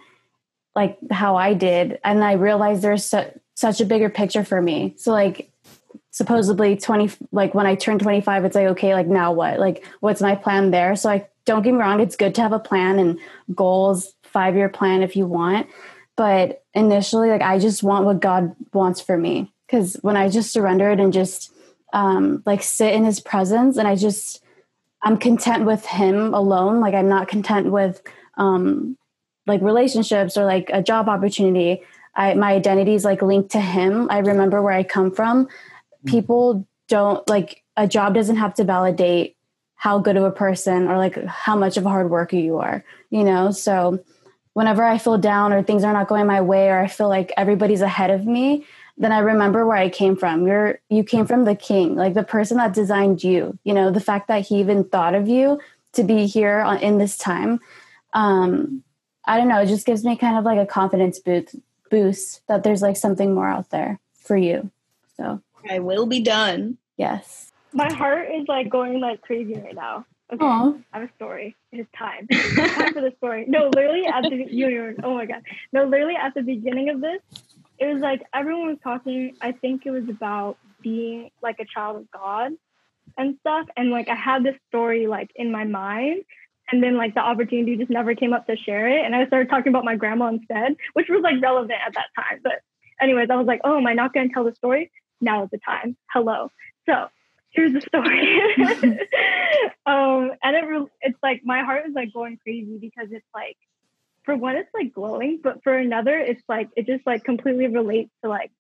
like 0.76 0.98
how 1.12 1.36
I 1.36 1.54
did, 1.54 2.00
and 2.04 2.24
I 2.24 2.34
realized 2.34 2.82
there's 2.82 3.06
su- 3.06 3.32
such 3.56 3.82
a 3.82 3.86
bigger 3.86 4.10
picture 4.10 4.44
for 4.44 4.62
me. 4.62 4.94
So 4.98 5.12
like 5.12 5.52
supposedly 6.12 6.76
20 6.78 7.10
like 7.32 7.56
when 7.56 7.66
i 7.66 7.74
turn 7.74 7.98
25 7.98 8.46
it's 8.46 8.56
like 8.56 8.68
okay 8.68 8.94
like 8.94 9.08
now 9.08 9.32
what? 9.32 9.60
Like 9.60 9.84
what's 10.00 10.22
my 10.22 10.36
plan 10.36 10.70
there? 10.70 10.96
So 10.96 11.10
i 11.10 11.28
don't 11.46 11.64
get 11.64 11.74
me 11.74 11.80
wrong 11.80 12.00
it's 12.00 12.16
good 12.16 12.36
to 12.36 12.42
have 12.42 12.54
a 12.54 12.60
plan 12.60 13.00
and 13.00 13.20
goals 13.54 14.14
five 14.22 14.56
year 14.56 14.70
plan 14.70 15.02
if 15.02 15.16
you 15.16 15.26
want 15.26 15.68
but 16.16 16.64
initially 16.74 17.30
like 17.30 17.42
i 17.42 17.60
just 17.60 17.84
want 17.84 18.06
what 18.06 18.20
god 18.22 18.56
wants 18.74 19.02
for 19.02 19.18
me. 19.18 19.52
Because 19.66 19.96
when 20.02 20.16
i 20.16 20.30
just 20.30 20.54
surrendered 20.54 21.00
and 21.00 21.12
just 21.12 21.52
um 21.94 22.44
like 22.46 22.62
sit 22.62 22.94
in 22.94 23.06
his 23.06 23.20
presence 23.20 23.78
and 23.78 23.88
i 23.88 23.96
just 23.96 24.44
i'm 25.02 25.18
content 25.18 25.66
with 25.66 25.86
him 25.86 26.34
alone. 26.34 26.80
Like 26.80 26.94
i'm 26.94 27.10
not 27.10 27.28
content 27.28 27.72
with 27.72 28.02
um 28.38 28.98
like 29.46 29.62
relationships 29.62 30.38
or 30.38 30.46
like 30.46 30.70
a 30.74 30.82
job 30.82 31.10
opportunity 31.10 31.82
I, 32.16 32.36
my 32.36 32.54
identity 32.54 32.94
is 32.94 33.04
like 33.04 33.22
linked 33.22 33.52
to 33.52 33.60
him. 33.60 34.08
I 34.12 34.20
remember 34.20 34.62
where 34.62 34.74
i 34.74 34.84
come 34.84 35.12
from. 35.12 35.48
People 36.06 36.68
don't 36.88 37.28
like 37.28 37.64
a 37.76 37.88
job 37.88 38.14
doesn't 38.14 38.36
have 38.36 38.54
to 38.56 38.64
validate 38.64 39.36
how 39.76 40.00
good 40.00 40.16
of 40.16 40.24
a 40.24 40.32
person 40.32 40.88
or 40.88 40.98
like 40.98 41.22
how 41.26 41.56
much 41.56 41.76
of 41.76 41.86
a 41.86 41.90
hard 41.90 42.10
worker 42.10 42.36
you 42.36 42.58
are 42.60 42.84
you 43.10 43.24
know? 43.24 43.52
So 43.52 44.04
whenever 44.54 44.84
i 44.84 45.00
feel 45.00 45.18
down 45.18 45.52
or 45.52 45.64
things 45.64 45.84
are 45.84 45.94
not 45.94 46.08
going 46.08 46.28
my 46.28 46.40
way 46.42 46.70
or 46.70 46.80
i 46.80 46.88
feel 46.88 47.10
like 47.10 47.34
everybody's 47.38 47.82
ahead 47.82 48.12
of 48.12 48.28
me 48.28 48.66
then 48.98 49.12
i 49.12 49.18
remember 49.18 49.66
where 49.66 49.78
i 49.78 49.90
came 49.90 50.16
from. 50.16 50.46
You're 50.46 50.80
you 50.90 51.04
came 51.04 51.26
from 51.26 51.46
the 51.46 51.56
king 51.56 51.96
like 51.96 52.14
the 52.14 52.24
person 52.24 52.58
that 52.58 52.74
designed 52.74 53.24
you 53.24 53.58
you 53.64 53.74
know? 53.74 53.90
The 53.92 54.00
fact 54.00 54.28
that 54.28 54.46
he 54.46 54.60
even 54.60 54.84
thought 54.84 55.16
of 55.16 55.28
you 55.28 55.60
to 55.94 56.04
be 56.04 56.28
here 56.28 56.60
on, 56.60 56.78
in 56.80 56.98
this 56.98 57.18
time 57.18 57.60
um 58.14 58.84
i 59.26 59.38
don't 59.38 59.48
know 59.48 59.62
it 59.62 59.68
just 59.68 59.86
gives 59.86 60.04
me 60.04 60.16
kind 60.16 60.38
of 60.38 60.44
like 60.44 60.60
a 60.60 60.66
confidence 60.66 61.20
boost 61.20 61.56
boost 61.90 62.42
that 62.48 62.64
there's 62.64 62.82
like 62.82 62.98
something 62.98 63.34
more 63.34 63.48
out 63.48 63.70
there 63.70 64.00
for 64.16 64.36
you 64.36 64.70
so 65.18 65.42
i 65.70 65.80
will 65.80 66.06
be 66.06 66.22
done 66.22 66.78
yes 66.98 67.52
My 67.74 67.92
heart 67.92 68.30
is 68.32 68.48
like 68.48 68.70
going 68.70 69.00
like 69.00 69.22
crazy 69.22 69.56
right 69.56 69.74
now. 69.76 70.06
Okay. 70.32 70.46
Aw. 70.46 70.74
I 70.94 71.00
have 71.00 71.10
a 71.10 71.14
story. 71.16 71.56
It's 71.72 71.90
time. 71.98 72.28
It's 72.30 72.76
time 72.76 72.94
for 72.94 73.02
the 73.02 73.14
story. 73.18 73.46
No, 73.48 73.70
literally 73.74 74.06
at 74.06 74.24
the 74.24 74.36
you, 74.50 74.68
you 74.70 74.96
oh 75.04 75.16
my 75.16 75.26
god. 75.26 75.42
No, 75.72 75.86
literally 75.86 76.16
at 76.16 76.34
the 76.34 76.44
beginning 76.44 76.90
of 76.90 77.02
this, 77.02 77.20
it 77.80 77.88
was 77.92 78.02
like 78.02 78.22
everyone 78.34 78.68
was 78.68 78.78
talking. 78.84 79.36
I 79.42 79.52
think 79.52 79.86
it 79.86 79.92
was 79.92 80.08
about 80.08 80.58
being 80.82 81.32
like 81.42 81.60
a 81.60 81.66
child 81.66 81.98
of 81.98 82.12
God 82.12 82.54
and 83.18 83.38
stuff. 83.42 83.68
And 83.76 83.90
like 83.90 84.08
I 84.08 84.16
had 84.16 84.44
this 84.44 84.56
story 84.70 85.08
like 85.08 85.32
in 85.36 85.52
my 85.52 85.66
mind. 85.66 86.26
And 86.72 86.82
then 86.82 86.98
like 86.98 87.14
the 87.14 87.20
opportunity 87.20 87.76
just 87.78 87.90
never 87.90 88.16
came 88.16 88.34
up 88.34 88.48
to 88.48 88.56
share 88.56 88.88
it. 88.88 89.06
And 89.06 89.16
I 89.16 89.26
started 89.28 89.50
talking 89.50 89.70
about 89.70 89.86
my 89.86 89.96
grandma 89.96 90.28
instead, 90.30 90.76
which 90.94 91.08
was 91.10 91.22
like 91.22 91.42
relevant 91.42 91.80
at 91.86 91.94
that 91.94 92.08
time. 92.16 92.40
But 92.44 92.62
anyways, 93.02 93.30
I 93.30 93.36
was 93.36 93.48
like, 93.48 93.62
oh, 93.64 93.78
am 93.78 93.88
I 93.88 93.94
not 93.94 94.14
gonna 94.14 94.30
tell 94.34 94.44
the 94.44 94.56
story? 94.56 94.92
Now 95.22 95.44
is 95.44 95.50
the 95.52 95.60
time. 95.60 95.98
Hello. 96.12 96.50
So 96.86 97.08
here's 97.52 97.74
the 97.74 97.82
story. 97.82 98.40
um, 99.86 100.32
and 100.42 100.56
it 100.56 100.66
re- 100.66 100.88
it's 101.02 101.20
like 101.22 101.42
my 101.44 101.64
heart 101.64 101.84
is 101.88 101.94
like 101.94 102.14
going 102.14 102.38
crazy 102.38 102.78
because 102.80 103.10
it's 103.12 103.28
like 103.34 103.58
for 104.24 104.36
one 104.36 104.56
it's 104.56 104.70
like 104.74 104.94
glowing, 104.94 105.40
but 105.44 105.64
for 105.64 105.78
another 105.78 106.18
it's 106.18 106.44
like 106.48 106.70
it 106.76 106.86
just 106.86 107.06
like 107.06 107.24
completely 107.24 107.68
relates 107.68 108.12
to 108.24 108.30
like 108.30 108.52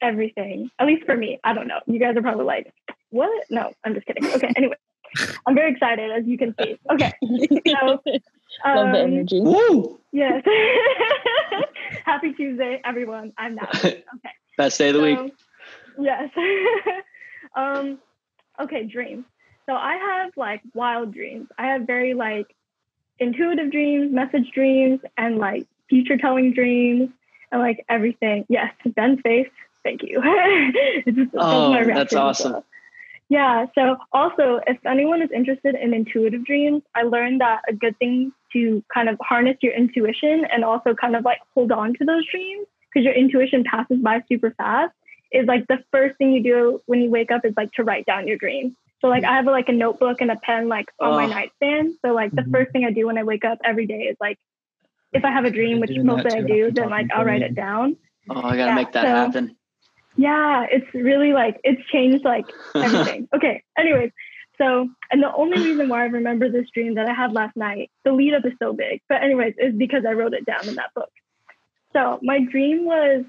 everything. 0.00 0.70
At 0.78 0.86
least 0.86 1.04
for 1.06 1.16
me. 1.16 1.40
I 1.42 1.54
don't 1.54 1.66
know. 1.66 1.80
You 1.86 1.98
guys 1.98 2.16
are 2.16 2.22
probably 2.22 2.44
like, 2.44 2.72
what? 3.10 3.44
No, 3.50 3.72
I'm 3.84 3.94
just 3.94 4.06
kidding. 4.06 4.26
Okay, 4.26 4.52
anyway. 4.56 4.76
I'm 5.46 5.54
very 5.54 5.72
excited 5.72 6.10
as 6.10 6.26
you 6.26 6.38
can 6.38 6.54
see. 6.60 6.78
Okay. 6.90 7.12
So 7.66 8.00
Love 8.64 8.92
the 8.92 9.00
um, 9.00 9.12
energy. 9.12 9.40
Woo! 9.40 10.00
Yes. 10.12 10.42
Happy 12.04 12.32
Tuesday, 12.32 12.80
everyone. 12.84 13.32
I'm 13.36 13.56
now. 13.56 13.68
Okay. 13.74 14.02
Best 14.56 14.78
day 14.78 14.88
of 14.88 14.94
the 14.96 15.02
week. 15.02 15.34
Yes. 15.98 16.30
um, 17.54 17.98
okay, 18.60 18.84
dreams. 18.84 19.24
So 19.66 19.74
I 19.74 19.96
have 19.96 20.32
like 20.36 20.62
wild 20.74 21.12
dreams. 21.12 21.48
I 21.58 21.66
have 21.66 21.82
very 21.86 22.14
like 22.14 22.54
intuitive 23.18 23.70
dreams, 23.70 24.12
message 24.12 24.50
dreams, 24.52 25.00
and 25.18 25.36
like 25.38 25.66
future 25.90 26.16
telling 26.16 26.52
dreams, 26.54 27.10
and 27.52 27.60
like 27.60 27.84
everything. 27.88 28.46
Yes, 28.48 28.72
Ben's 28.86 29.20
face. 29.20 29.48
Thank 29.82 30.02
you. 30.02 30.20
It's 30.24 31.16
just- 31.16 31.32
that 31.32 31.40
Oh, 31.42 31.70
my 31.72 31.84
that's 31.84 32.14
awesome. 32.14 32.52
well. 32.52 32.64
Yeah. 33.28 33.66
So 33.74 33.96
also, 34.12 34.60
if 34.66 34.78
anyone 34.86 35.20
is 35.22 35.30
interested 35.32 35.74
in 35.74 35.92
intuitive 35.92 36.44
dreams, 36.44 36.82
I 36.94 37.02
learned 37.02 37.40
that 37.40 37.62
a 37.68 37.72
good 37.72 37.98
thing 37.98 38.32
to 38.52 38.84
kind 38.92 39.08
of 39.08 39.18
harness 39.20 39.56
your 39.62 39.72
intuition 39.74 40.44
and 40.44 40.64
also 40.64 40.94
kind 40.94 41.16
of 41.16 41.24
like 41.24 41.38
hold 41.54 41.72
on 41.72 41.94
to 41.94 42.04
those 42.04 42.24
dreams 42.30 42.66
because 42.92 43.04
your 43.04 43.14
intuition 43.14 43.64
passes 43.64 43.98
by 43.98 44.22
super 44.28 44.52
fast 44.56 44.92
is 45.32 45.46
like 45.46 45.66
the 45.66 45.82
first 45.90 46.16
thing 46.18 46.32
you 46.32 46.42
do 46.42 46.80
when 46.86 47.00
you 47.00 47.10
wake 47.10 47.32
up 47.32 47.44
is 47.44 47.52
like 47.56 47.72
to 47.72 47.82
write 47.82 48.06
down 48.06 48.28
your 48.28 48.36
dreams. 48.38 48.74
So 49.00 49.08
like 49.08 49.24
I 49.24 49.34
have 49.34 49.44
like 49.46 49.68
a 49.68 49.72
notebook 49.72 50.20
and 50.20 50.30
a 50.30 50.36
pen 50.36 50.68
like 50.68 50.86
on 51.00 51.14
my 51.14 51.24
Oh. 51.24 51.28
nightstand. 51.28 51.94
So 52.02 52.14
like 52.14 52.30
the 52.30 52.42
Mhm. 52.42 52.52
first 52.52 52.70
thing 52.72 52.84
I 52.84 52.92
do 52.92 53.06
when 53.08 53.18
I 53.18 53.24
wake 53.24 53.44
up 53.44 53.58
every 53.64 53.86
day 53.86 54.02
is 54.02 54.16
like 54.20 54.38
if 55.12 55.24
I 55.24 55.30
have 55.32 55.44
a 55.44 55.50
dream, 55.50 55.80
which 55.80 55.90
mostly 55.98 56.30
I 56.32 56.42
do, 56.42 56.70
then 56.70 56.90
like 56.90 57.08
I'll 57.12 57.24
write 57.24 57.42
it 57.42 57.54
down. 57.54 57.96
Oh, 58.30 58.36
I 58.36 58.56
gotta 58.56 58.70
Yeah, 58.70 58.74
make 58.74 58.92
that 58.92 59.02
so- 59.04 59.08
happen. 59.08 59.56
Yeah, 60.16 60.66
it's 60.70 60.86
really 60.94 61.32
like 61.32 61.60
it's 61.62 61.86
changed 61.90 62.24
like 62.24 62.46
everything. 62.74 63.28
okay. 63.34 63.62
Anyways, 63.78 64.10
so 64.58 64.88
and 65.10 65.22
the 65.22 65.34
only 65.34 65.62
reason 65.62 65.88
why 65.88 66.02
I 66.02 66.06
remember 66.06 66.50
this 66.50 66.68
dream 66.72 66.94
that 66.94 67.08
I 67.08 67.14
had 67.14 67.32
last 67.32 67.56
night, 67.56 67.90
the 68.04 68.12
lead 68.12 68.34
up 68.34 68.44
is 68.44 68.52
so 68.58 68.72
big, 68.72 69.02
but 69.08 69.22
anyways, 69.22 69.54
is 69.58 69.74
because 69.74 70.04
I 70.08 70.12
wrote 70.12 70.34
it 70.34 70.46
down 70.46 70.68
in 70.68 70.76
that 70.76 70.94
book. 70.94 71.10
So 71.92 72.18
my 72.22 72.40
dream 72.40 72.84
was, 72.84 73.24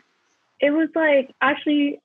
it 0.60 0.72
was 0.72 0.90
like 0.96 1.34
actually 1.42 2.02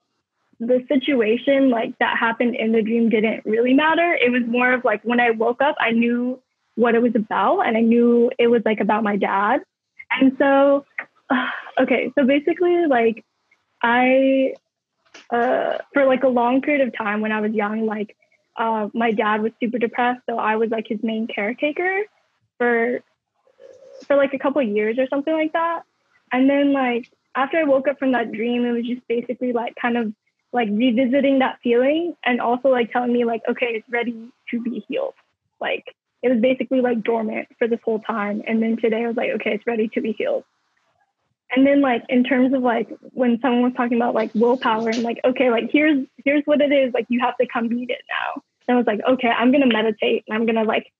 the 0.60 0.84
situation 0.88 1.70
like 1.70 1.98
that 1.98 2.18
happened 2.18 2.54
in 2.54 2.72
the 2.72 2.82
dream 2.82 3.08
didn't 3.08 3.44
really 3.44 3.74
matter. 3.74 4.14
It 4.14 4.30
was 4.30 4.42
more 4.46 4.72
of 4.72 4.84
like 4.84 5.02
when 5.02 5.20
I 5.20 5.30
woke 5.30 5.60
up, 5.60 5.76
I 5.80 5.90
knew 5.90 6.40
what 6.74 6.94
it 6.94 7.02
was 7.02 7.14
about, 7.14 7.60
and 7.60 7.76
I 7.76 7.80
knew 7.80 8.30
it 8.38 8.46
was 8.46 8.62
like 8.64 8.80
about 8.80 9.02
my 9.02 9.16
dad. 9.16 9.60
And 10.10 10.36
so, 10.38 10.84
okay, 11.80 12.12
so 12.16 12.24
basically, 12.24 12.86
like 12.86 13.24
I, 13.82 14.54
uh, 15.32 15.78
for 15.94 16.04
like 16.04 16.22
a 16.22 16.28
long 16.28 16.60
period 16.60 16.86
of 16.86 16.96
time 16.96 17.20
when 17.20 17.32
I 17.32 17.40
was 17.40 17.52
young, 17.52 17.86
like 17.86 18.16
uh, 18.56 18.88
my 18.92 19.12
dad 19.12 19.42
was 19.42 19.52
super 19.58 19.78
depressed, 19.78 20.20
so 20.28 20.38
I 20.38 20.56
was 20.56 20.70
like 20.70 20.86
his 20.86 21.02
main 21.02 21.26
caretaker 21.26 22.02
for 22.58 23.00
for 24.06 24.16
like 24.16 24.34
a 24.34 24.38
couple 24.38 24.62
years 24.62 24.98
or 24.98 25.06
something 25.08 25.32
like 25.32 25.52
that. 25.54 25.82
And 26.30 26.48
then 26.48 26.72
like 26.72 27.10
after 27.34 27.58
I 27.58 27.64
woke 27.64 27.88
up 27.88 27.98
from 27.98 28.12
that 28.12 28.30
dream, 28.30 28.64
it 28.66 28.72
was 28.72 28.86
just 28.86 29.06
basically 29.08 29.52
like 29.52 29.74
kind 29.80 29.96
of 29.96 30.12
like 30.52 30.68
revisiting 30.70 31.38
that 31.38 31.58
feeling 31.62 32.14
and 32.24 32.40
also 32.40 32.68
like 32.68 32.92
telling 32.92 33.12
me 33.12 33.24
like, 33.24 33.42
okay, 33.48 33.68
it's 33.68 33.88
ready 33.88 34.28
to 34.50 34.60
be 34.60 34.84
healed. 34.86 35.14
Like 35.60 35.94
it 36.22 36.30
was 36.30 36.40
basically 36.40 36.80
like 36.82 37.02
dormant 37.02 37.48
for 37.58 37.66
this 37.66 37.80
whole 37.84 38.00
time. 38.00 38.42
And 38.46 38.62
then 38.62 38.76
today 38.76 39.04
I 39.04 39.06
was 39.06 39.16
like, 39.16 39.30
okay, 39.36 39.54
it's 39.54 39.66
ready 39.66 39.88
to 39.88 40.00
be 40.02 40.12
healed. 40.12 40.44
And 41.54 41.66
then 41.66 41.80
like 41.80 42.04
in 42.08 42.24
terms 42.24 42.54
of 42.54 42.62
like 42.62 42.88
when 43.12 43.38
someone 43.40 43.62
was 43.62 43.72
talking 43.76 43.96
about 43.96 44.14
like 44.14 44.34
willpower 44.34 44.88
and 44.88 45.02
like, 45.02 45.20
okay, 45.24 45.50
like 45.50 45.70
here's 45.70 46.06
here's 46.24 46.42
what 46.44 46.60
it 46.60 46.72
is, 46.72 46.94
like 46.94 47.06
you 47.08 47.20
have 47.20 47.36
to 47.38 47.46
come 47.46 47.68
beat 47.68 47.90
it 47.90 48.02
now. 48.08 48.42
And 48.66 48.74
I 48.74 48.78
was 48.78 48.86
like, 48.86 49.00
okay, 49.06 49.28
I'm 49.28 49.52
gonna 49.52 49.66
meditate 49.66 50.24
and 50.26 50.36
I'm 50.36 50.46
gonna 50.46 50.64
like 50.64 50.90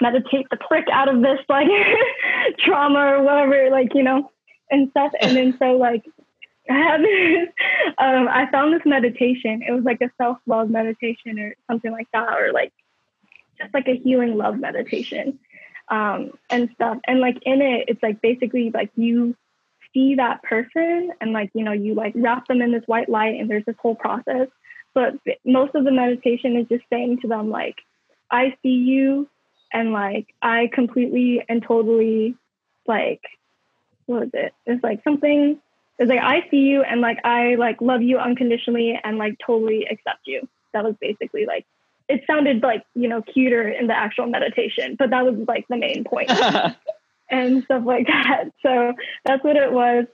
meditate 0.00 0.46
the 0.50 0.56
prick 0.56 0.86
out 0.92 1.12
of 1.12 1.20
this 1.22 1.40
like 1.48 1.68
trauma 2.58 3.16
or 3.16 3.22
whatever, 3.22 3.70
like, 3.70 3.94
you 3.94 4.02
know, 4.02 4.30
and 4.70 4.90
stuff. 4.90 5.12
And 5.20 5.36
then 5.36 5.56
so 5.58 5.72
like 5.72 6.04
I 6.70 6.74
had 6.74 7.00
this 7.00 7.48
um, 7.98 8.28
I 8.28 8.48
found 8.50 8.72
this 8.72 8.86
meditation. 8.86 9.62
It 9.66 9.72
was 9.72 9.84
like 9.84 10.00
a 10.00 10.10
self 10.18 10.38
love 10.46 10.70
meditation 10.70 11.38
or 11.38 11.54
something 11.68 11.90
like 11.90 12.08
that, 12.12 12.38
or 12.38 12.52
like 12.52 12.72
just 13.60 13.74
like 13.74 13.88
a 13.88 13.96
healing 13.96 14.36
love 14.36 14.58
meditation 14.58 15.38
um, 15.88 16.30
and 16.48 16.70
stuff. 16.74 16.98
And 17.06 17.20
like 17.20 17.38
in 17.42 17.60
it, 17.60 17.86
it's 17.88 18.02
like 18.02 18.20
basically 18.20 18.70
like 18.70 18.90
you 18.94 19.34
see 19.92 20.16
that 20.16 20.42
person 20.42 21.10
and 21.20 21.32
like 21.32 21.50
you 21.54 21.64
know 21.64 21.72
you 21.72 21.94
like 21.94 22.12
wrap 22.14 22.46
them 22.48 22.62
in 22.62 22.72
this 22.72 22.84
white 22.86 23.08
light, 23.08 23.38
and 23.38 23.50
there's 23.50 23.64
this 23.64 23.76
whole 23.80 23.94
process. 23.94 24.48
But 24.92 25.14
most 25.44 25.74
of 25.74 25.84
the 25.84 25.92
meditation 25.92 26.56
is 26.56 26.66
just 26.68 26.84
saying 26.90 27.20
to 27.22 27.28
them 27.28 27.48
like, 27.48 27.76
I 28.30 28.56
see 28.62 28.70
you, 28.70 29.28
and 29.72 29.92
like 29.92 30.34
I 30.42 30.68
completely 30.72 31.44
and 31.48 31.62
totally 31.62 32.34
like 32.86 33.22
what 34.06 34.24
is 34.24 34.30
it? 34.34 34.52
It's 34.66 34.82
like 34.82 35.02
something. 35.04 35.58
It's 35.98 36.08
like 36.08 36.20
I 36.20 36.48
see 36.50 36.58
you 36.58 36.82
and 36.82 37.00
like 37.00 37.18
I 37.24 37.54
like 37.54 37.80
love 37.80 38.02
you 38.02 38.18
unconditionally 38.18 38.98
and 39.02 39.18
like 39.18 39.36
totally 39.44 39.86
accept 39.90 40.20
you. 40.26 40.48
That 40.72 40.84
was 40.84 40.94
basically 41.00 41.46
like 41.46 41.66
it 42.08 42.22
sounded 42.26 42.62
like 42.62 42.84
you 42.94 43.08
know 43.08 43.22
cuter 43.22 43.68
in 43.68 43.86
the 43.86 43.96
actual 43.96 44.26
meditation, 44.26 44.96
but 44.98 45.10
that 45.10 45.24
was 45.24 45.36
like 45.46 45.66
the 45.68 45.76
main 45.76 46.04
point 46.04 46.30
and 47.30 47.64
stuff 47.64 47.82
like 47.84 48.06
that. 48.06 48.44
So 48.62 48.92
that's 49.24 49.42
what 49.44 49.56
it 49.56 49.72
was, 49.72 50.06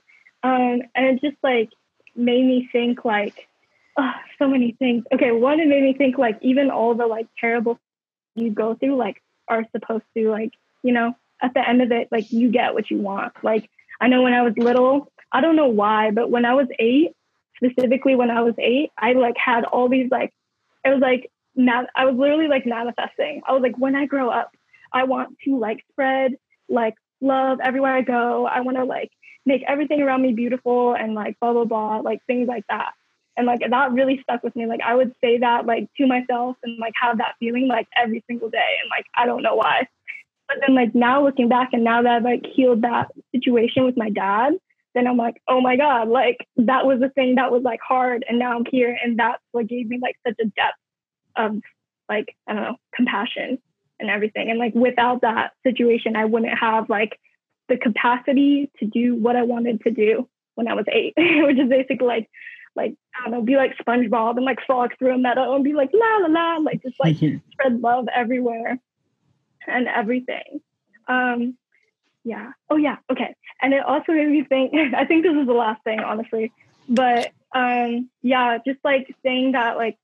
um, 0.43 0.81
and 0.95 1.05
it 1.05 1.21
just 1.21 1.37
like 1.43 1.69
made 2.15 2.45
me 2.45 2.69
think 2.71 3.03
like 3.05 3.47
oh, 3.97 4.11
so 4.39 4.47
many 4.47 4.73
things. 4.73 5.03
Okay, 5.13 5.31
one 5.31 5.59
it 5.59 5.67
made 5.67 5.83
me 5.83 5.93
think 5.93 6.17
like 6.17 6.37
even 6.41 6.69
all 6.71 6.95
the 6.95 7.07
like 7.07 7.27
terrible 7.39 7.79
you 8.35 8.51
go 8.51 8.75
through 8.75 8.95
like 8.95 9.21
are 9.47 9.65
supposed 9.71 10.03
to 10.15 10.29
like 10.29 10.51
you 10.83 10.93
know 10.93 11.15
at 11.41 11.53
the 11.53 11.67
end 11.67 11.81
of 11.81 11.91
it 11.91 12.07
like 12.11 12.31
you 12.31 12.51
get 12.51 12.73
what 12.73 12.89
you 12.91 12.97
want 12.97 13.33
like 13.43 13.69
I 13.99 14.07
know 14.07 14.21
when 14.21 14.33
I 14.33 14.41
was 14.41 14.53
little, 14.57 15.11
I 15.31 15.41
don't 15.41 15.55
know 15.55 15.67
why, 15.67 16.11
but 16.11 16.29
when 16.29 16.45
I 16.45 16.53
was 16.53 16.67
eight, 16.79 17.13
specifically 17.55 18.15
when 18.15 18.29
I 18.29 18.41
was 18.41 18.53
eight, 18.59 18.91
I 18.97 19.13
like 19.13 19.35
had 19.37 19.63
all 19.65 19.89
these 19.89 20.09
like, 20.11 20.33
it 20.85 20.89
was 20.89 21.01
like, 21.01 21.31
I 21.95 22.05
was 22.05 22.15
literally 22.15 22.47
like 22.47 22.65
manifesting. 22.65 23.41
I 23.47 23.53
was 23.53 23.61
like, 23.63 23.77
when 23.77 23.95
I 23.95 24.05
grow 24.05 24.29
up, 24.29 24.51
I 24.93 25.05
want 25.05 25.37
to 25.45 25.57
like 25.57 25.83
spread 25.91 26.33
like 26.69 26.93
love 27.21 27.59
everywhere 27.63 27.95
I 27.95 28.01
go. 28.01 28.45
I 28.45 28.61
want 28.61 28.77
to 28.77 28.83
like 28.83 29.11
make 29.45 29.63
everything 29.67 30.01
around 30.01 30.21
me 30.21 30.33
beautiful 30.33 30.93
and 30.93 31.13
like 31.13 31.39
blah, 31.39 31.53
blah, 31.53 31.65
blah, 31.65 31.97
like 31.97 32.19
things 32.27 32.47
like 32.47 32.65
that. 32.69 32.91
And 33.35 33.45
like 33.45 33.61
that 33.69 33.91
really 33.91 34.19
stuck 34.23 34.43
with 34.43 34.55
me. 34.55 34.65
Like 34.65 34.81
I 34.81 34.95
would 34.95 35.13
say 35.23 35.37
that 35.39 35.65
like 35.65 35.87
to 35.97 36.07
myself 36.07 36.57
and 36.63 36.79
like 36.79 36.93
have 37.01 37.19
that 37.19 37.35
feeling 37.39 37.67
like 37.67 37.87
every 37.95 38.23
single 38.27 38.49
day. 38.49 38.77
And 38.81 38.89
like, 38.89 39.05
I 39.15 39.25
don't 39.25 39.43
know 39.43 39.55
why. 39.55 39.87
But 40.47 40.57
then 40.65 40.75
like 40.75 40.95
now 40.95 41.23
looking 41.23 41.49
back 41.49 41.69
and 41.73 41.83
now 41.83 42.01
that 42.01 42.11
I've 42.11 42.23
like 42.23 42.45
healed 42.45 42.81
that 42.81 43.11
situation 43.33 43.85
with 43.85 43.97
my 43.97 44.09
dad, 44.09 44.53
then 44.95 45.05
I'm 45.07 45.17
like, 45.17 45.41
oh 45.47 45.61
my 45.61 45.75
God, 45.75 46.07
like 46.07 46.47
that 46.57 46.85
was 46.85 46.99
the 46.99 47.09
thing 47.09 47.35
that 47.35 47.51
was 47.51 47.61
like 47.63 47.79
hard 47.87 48.25
and 48.27 48.39
now 48.39 48.55
I'm 48.55 48.65
here 48.69 48.97
and 49.01 49.19
that's 49.19 49.43
what 49.51 49.67
gave 49.67 49.87
me 49.87 49.99
like 50.01 50.15
such 50.25 50.37
a 50.41 50.45
depth 50.45 50.77
of 51.35 51.61
like, 52.09 52.35
I 52.47 52.53
don't 52.53 52.63
know, 52.63 52.75
compassion 52.95 53.59
and 53.99 54.09
everything. 54.09 54.49
And 54.49 54.59
like 54.59 54.75
without 54.75 55.21
that 55.21 55.53
situation, 55.63 56.15
I 56.15 56.25
wouldn't 56.25 56.57
have 56.57 56.89
like 56.89 57.19
the 57.69 57.77
capacity 57.77 58.71
to 58.79 58.85
do 58.85 59.15
what 59.15 59.35
I 59.35 59.43
wanted 59.43 59.81
to 59.83 59.91
do 59.91 60.27
when 60.55 60.67
I 60.67 60.73
was 60.73 60.85
eight, 60.91 61.13
which 61.17 61.59
is 61.59 61.69
basically 61.69 62.07
like 62.07 62.29
like 62.75 62.95
I 63.15 63.23
don't 63.23 63.31
know, 63.31 63.41
be 63.41 63.55
like 63.55 63.75
SpongeBob 63.77 64.37
and 64.37 64.45
like 64.45 64.59
frog 64.65 64.91
through 64.97 65.15
a 65.15 65.17
meadow 65.17 65.55
and 65.55 65.63
be 65.63 65.73
like 65.73 65.89
la 65.93 66.27
la 66.27 66.27
la, 66.27 66.57
like 66.57 66.81
just 66.83 66.99
like 66.99 67.15
spread 67.51 67.81
love 67.81 68.07
everywhere 68.13 68.79
and 69.67 69.87
everything. 69.87 70.61
Um, 71.07 71.57
yeah. 72.23 72.51
Oh 72.69 72.77
yeah. 72.77 72.97
Okay. 73.11 73.35
And 73.61 73.73
it 73.73 73.83
also 73.83 74.11
made 74.11 74.29
me 74.29 74.43
think. 74.43 74.73
I 74.95 75.05
think 75.05 75.23
this 75.23 75.35
is 75.35 75.47
the 75.47 75.53
last 75.53 75.83
thing, 75.83 75.99
honestly. 75.99 76.51
But 76.87 77.31
um, 77.53 78.09
yeah, 78.21 78.59
just 78.65 78.79
like 78.83 79.13
saying 79.23 79.53
that 79.53 79.77
like 79.77 79.97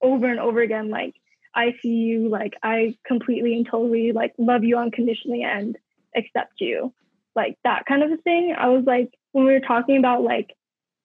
over 0.00 0.26
and 0.26 0.38
over 0.38 0.60
again, 0.60 0.88
like 0.88 1.14
I 1.54 1.74
see 1.82 1.88
you, 1.88 2.28
like 2.28 2.54
I 2.62 2.96
completely 3.06 3.54
and 3.54 3.66
totally 3.66 4.12
like 4.12 4.34
love 4.38 4.64
you 4.64 4.78
unconditionally 4.78 5.42
and 5.42 5.76
accept 6.16 6.60
you, 6.60 6.92
like 7.34 7.58
that 7.64 7.86
kind 7.86 8.02
of 8.02 8.10
a 8.12 8.16
thing. 8.18 8.54
I 8.56 8.68
was 8.68 8.84
like 8.84 9.12
when 9.32 9.44
we 9.44 9.52
were 9.52 9.60
talking 9.60 9.96
about 9.96 10.22
like 10.22 10.54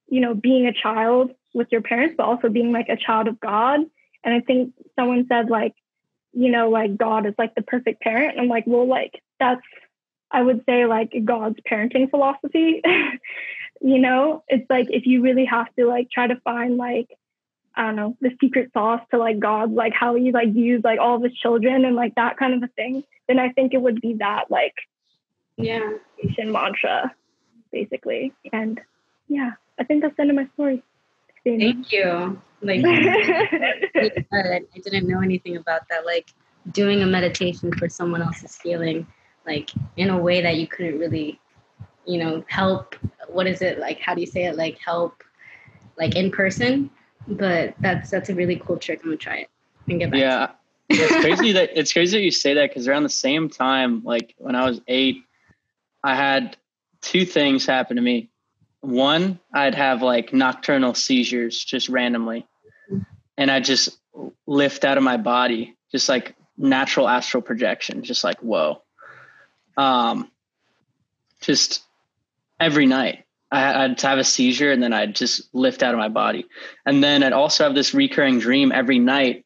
you 0.08 0.20
know 0.20 0.34
being 0.34 0.68
a 0.68 0.74
child 0.74 1.32
with 1.54 1.68
your 1.72 1.82
parents, 1.82 2.16
but 2.18 2.26
also 2.26 2.50
being 2.50 2.72
like 2.72 2.90
a 2.90 2.98
child 2.98 3.28
of 3.28 3.40
God. 3.40 3.80
And 4.24 4.34
I 4.34 4.40
think 4.42 4.74
someone 4.96 5.26
said 5.28 5.50
like 5.50 5.74
you 6.36 6.52
know, 6.52 6.70
like 6.70 6.98
God 6.98 7.26
is 7.26 7.34
like 7.38 7.56
the 7.56 7.62
perfect 7.62 8.02
parent. 8.02 8.34
And 8.34 8.42
I'm 8.42 8.48
like, 8.50 8.66
well, 8.68 8.88
like 8.88 9.24
that's, 9.40 9.62
I 10.30 10.42
would 10.42 10.64
say, 10.66 10.86
like 10.86 11.14
God's 11.24 11.58
parenting 11.70 12.10
philosophy. 12.10 12.82
you 13.82 14.00
know, 14.00 14.44
it's 14.50 14.70
like 14.70 14.88
if 14.92 15.06
you 15.06 15.22
really 15.22 15.46
have 15.46 15.74
to 15.80 15.86
like 15.86 16.12
try 16.12 16.28
to 16.28 16.36
find 16.44 16.76
like, 16.76 17.08
I 17.76 17.84
don't 17.84 17.96
know, 17.96 18.18
the 18.22 18.32
secret 18.40 18.72
sauce 18.74 19.02
to 19.12 19.18
like 19.18 19.40
God, 19.40 19.74
like 19.74 19.94
how 19.94 20.16
he 20.16 20.32
like 20.32 20.54
views 20.54 20.82
like 20.84 21.00
all 21.00 21.18
of 21.18 21.24
his 21.24 21.34
children 21.34 21.86
and 21.86 21.96
like 21.96 22.16
that 22.16 22.38
kind 22.38 22.54
of 22.54 22.64
a 22.64 22.72
thing, 22.74 23.04
then 23.28 23.40
I 23.40 23.50
think 23.50 23.74
it 23.74 23.82
would 23.82 24.02
be 24.02 24.16
that 24.20 24.50
like, 24.50 24.74
yeah, 25.58 25.92
mantra, 26.46 27.14
basically. 27.72 28.34
And 28.54 28.80
yeah, 29.28 29.52
I 29.80 29.84
think 29.84 30.02
that's 30.02 30.16
the 30.16 30.22
end 30.22 30.32
of 30.32 30.36
my 30.36 30.48
story. 30.54 30.84
Thank 31.44 31.92
you. 31.92 32.42
Like 32.62 32.82
I 32.86 34.62
didn't 34.84 35.08
know 35.08 35.22
anything 35.22 35.58
about 35.58 35.82
that. 35.90 36.06
Like 36.06 36.34
doing 36.72 37.04
a 37.04 37.06
meditation 37.06 37.72
for 37.74 37.90
someone 37.90 38.22
else's 38.22 38.60
healing, 38.62 39.06
like 39.46 39.70
in 39.98 40.10
a 40.10 40.18
way 40.18 40.42
that 40.42 40.56
you 40.56 40.68
couldn't 40.68 40.98
really, 40.98 41.40
you 42.06 42.18
know, 42.18 42.44
help. 42.48 42.96
What 43.28 43.48
is 43.48 43.62
it 43.62 43.80
like? 43.80 44.00
How 44.00 44.16
do 44.16 44.22
you 44.22 44.28
say 44.28 44.46
it? 44.46 44.56
Like 44.56 44.80
help, 44.80 45.24
like 45.98 46.16
in 46.16 46.32
person. 46.32 46.90
But 47.28 47.76
that's 47.80 48.10
that's 48.10 48.30
a 48.30 48.36
really 48.36 48.58
cool 48.58 48.78
trick. 48.78 49.02
I'm 49.04 49.10
gonna 49.10 49.18
try 49.18 49.38
it 49.38 49.50
and 49.90 50.00
get 50.00 50.12
back. 50.12 50.20
Yeah, 50.20 50.52
it's 50.90 51.16
crazy 51.22 51.54
that 51.54 51.72
it's 51.78 51.94
crazy 51.94 52.18
that 52.18 52.24
you 52.24 52.32
say 52.32 52.56
that 52.56 52.70
because 52.70 52.88
around 52.88 53.04
the 53.04 53.10
same 53.10 53.50
time, 53.50 54.04
like 54.04 54.36
when 54.38 54.56
I 54.56 54.68
was 54.68 54.82
eight, 54.88 55.24
I 56.04 56.16
had 56.16 56.58
two 57.02 57.26
things 57.26 57.66
happen 57.66 57.96
to 57.96 58.02
me 58.02 58.30
one, 58.86 59.40
I'd 59.54 59.76
have 59.76 60.02
like 60.02 60.34
nocturnal 60.34 60.94
seizures 60.94 61.64
just 61.64 61.90
randomly. 61.90 62.46
And 63.38 63.52
I 63.52 63.60
just 63.60 63.98
lift 64.46 64.86
out 64.86 64.98
of 64.98 65.04
my 65.04 65.18
body, 65.18 65.76
just 65.92 66.08
like 66.08 66.36
natural 66.58 67.08
astral 67.08 67.42
projection, 67.42 68.04
just 68.04 68.24
like, 68.24 68.40
whoa. 68.40 68.82
Um, 69.76 70.32
just 71.42 71.84
every 72.60 72.86
night 72.86 73.25
I, 73.56 73.86
I'd 73.86 74.02
have 74.02 74.20
a 74.20 74.24
seizure 74.24 74.72
and 74.72 74.84
then 74.84 74.92
I'd 74.92 75.16
just 75.16 75.54
lift 75.54 75.82
out 75.82 75.94
of 75.94 76.00
my 76.00 76.10
body. 76.10 76.46
And 76.86 77.04
then 77.04 77.24
I'd 77.24 77.34
also 77.34 77.64
have 77.64 77.74
this 77.74 77.94
recurring 77.94 78.40
dream 78.40 78.72
every 78.72 79.00
night, 79.00 79.46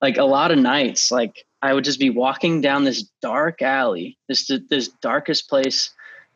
like 0.00 0.16
a 0.16 0.24
lot 0.24 0.50
of 0.50 0.58
nights, 0.58 1.10
like 1.10 1.44
I 1.60 1.74
would 1.74 1.84
just 1.84 2.00
be 2.00 2.08
walking 2.08 2.62
down 2.62 2.84
this 2.84 3.02
dark 3.20 3.60
alley, 3.60 4.16
this, 4.28 4.50
this 4.70 4.88
darkest 4.88 5.50
place 5.50 5.90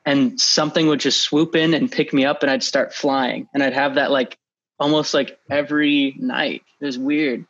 and 0.05 0.39
something 0.39 0.87
would 0.87 1.01
just 1.01 1.22
swoop 1.22 1.57
in 1.57 1.72
and 1.72 1.91
pick 1.91 2.12
me 2.12 2.27
up 2.27 2.43
and 2.43 2.51
I'd 2.51 2.62
start 2.62 2.93
flying. 2.93 3.49
And 3.55 3.62
I'd 3.62 3.72
have 3.72 3.95
that 3.95 4.11
like 4.11 4.39
almost 4.79 5.14
like 5.14 5.39
every 5.51 6.14
night. 6.18 6.62
It 6.81 6.85
was 6.85 6.99
weird. 6.99 7.47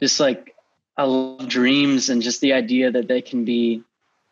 Just 0.00 0.20
like 0.20 0.54
I 0.96 1.02
love 1.04 1.48
dreams 1.48 2.10
and 2.10 2.22
just 2.22 2.40
the 2.40 2.52
idea 2.52 2.92
that 2.92 3.08
they 3.08 3.22
can 3.22 3.44
be 3.44 3.82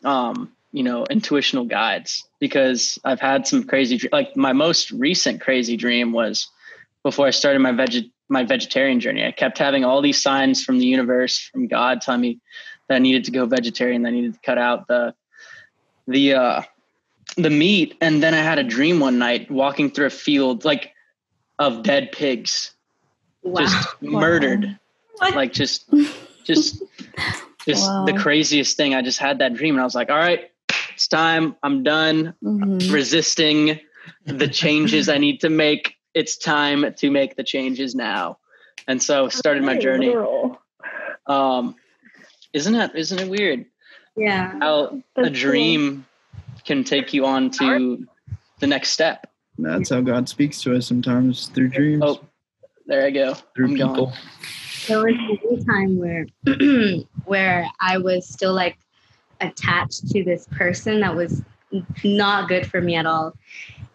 um, 0.05 0.53
you 0.73 0.83
know, 0.83 1.05
intuitional 1.11 1.65
guides 1.65 2.25
because 2.39 2.99
I've 3.05 3.21
had 3.21 3.47
some 3.47 3.65
crazy 3.65 4.09
like 4.13 4.37
my 4.37 4.53
most 4.53 4.91
recent 4.93 5.41
crazy 5.41 5.77
dream 5.77 6.13
was 6.13 6.49
before 7.03 7.27
I 7.27 7.31
started 7.31 7.59
my 7.61 7.73
veg 7.73 8.11
my 8.29 8.45
vegetarian 8.45 9.01
journey. 9.01 9.27
I 9.27 9.33
kept 9.33 9.59
having 9.59 9.85
all 9.85 10.01
these 10.01 10.23
signs 10.23 10.63
from 10.63 10.79
the 10.79 10.87
universe, 10.87 11.39
from 11.39 11.67
God 11.67 12.01
telling 12.01 12.21
me 12.21 12.39
that 12.89 12.97
I 12.97 12.99
needed 12.99 13.25
to 13.25 13.31
go 13.33 13.47
vegetarian. 13.47 14.03
That 14.03 14.09
I 14.09 14.13
needed 14.13 14.35
to 14.35 14.41
cut 14.41 14.59
out 14.59 14.87
the 14.87 15.15
the 16.07 16.35
uh, 16.35 16.63
the 17.37 17.51
meat. 17.51 17.97
And 18.01 18.23
then 18.23 18.35
I 18.35 18.39
had 18.39 18.59
a 18.59 18.65
dream 18.65 19.01
one 19.01 19.19
night 19.19 19.51
walking 19.51 19.91
through 19.91 20.07
a 20.07 20.11
field 20.11 20.65
like 20.65 20.93
of 21.59 21.83
dead 21.83 22.13
pigs, 22.13 22.73
Wow. 23.43 23.61
just 23.61 24.03
murdered, 24.03 24.79
like 25.21 25.53
just 25.53 25.91
just 26.45 26.83
just 27.67 27.85
the 28.07 28.17
craziest 28.19 28.77
thing. 28.77 28.95
I 28.95 29.03
just 29.03 29.19
had 29.19 29.39
that 29.39 29.55
dream, 29.55 29.75
and 29.75 29.81
I 29.81 29.85
was 29.85 29.95
like, 29.95 30.11
all 30.11 30.17
right, 30.17 30.50
it's 31.01 31.09
time. 31.09 31.57
I'm 31.63 31.83
done 31.83 32.35
Mhm. 32.45 32.93
resisting 32.93 33.81
the 34.27 34.47
changes 34.47 35.09
I 35.09 35.17
need 35.17 35.41
to 35.41 35.49
make. 35.49 35.95
It's 36.13 36.37
time 36.37 36.93
to 36.99 37.11
make 37.11 37.37
the 37.37 37.43
changes 37.43 37.95
now. 37.95 38.37
And 38.87 39.03
so 39.03 39.31
started 39.31 39.63
my 39.63 39.79
journey. 39.79 40.15
Um, 41.27 41.75
isn't 42.53 42.75
that 42.75 42.95
isn't 42.95 43.19
it 43.19 43.29
weird 43.31 43.65
yeah. 44.15 44.59
how 44.59 45.01
That's 45.17 45.29
a 45.29 45.31
cool. 45.31 45.41
dream 45.41 46.05
can 46.67 46.85
take 46.85 47.15
you 47.15 47.25
on 47.25 47.51
to 47.53 48.07
the 48.59 48.67
next 48.67 48.91
step? 48.91 49.27
That's 49.59 49.89
how 49.89 50.03
God 50.03 50.29
speaks 50.29 50.61
to 50.63 50.77
us 50.77 50.87
sometimes 50.87 51.47
through 51.49 51.69
dreams, 51.69 52.03
Oh, 52.05 52.21
there 52.87 53.07
I 53.07 53.11
go. 53.11 53.35
through 53.57 53.69
I'm 53.69 53.75
people. 53.77 53.95
going. 54.07 54.15
there 54.87 54.99
was 54.99 55.39
one 55.45 55.65
time 55.65 55.97
where 55.99 56.27
where 57.25 57.67
I 57.81 57.97
was 57.97 58.29
still 58.29 58.53
like 58.53 58.77
attached 59.41 60.09
to 60.11 60.25
this 60.25 60.47
person 60.53 61.01
that 61.01 61.15
was 61.15 61.43
not 62.05 62.49
good 62.49 62.67
for 62.67 62.81
me 62.81 62.97
at 62.97 63.07
all. 63.07 63.35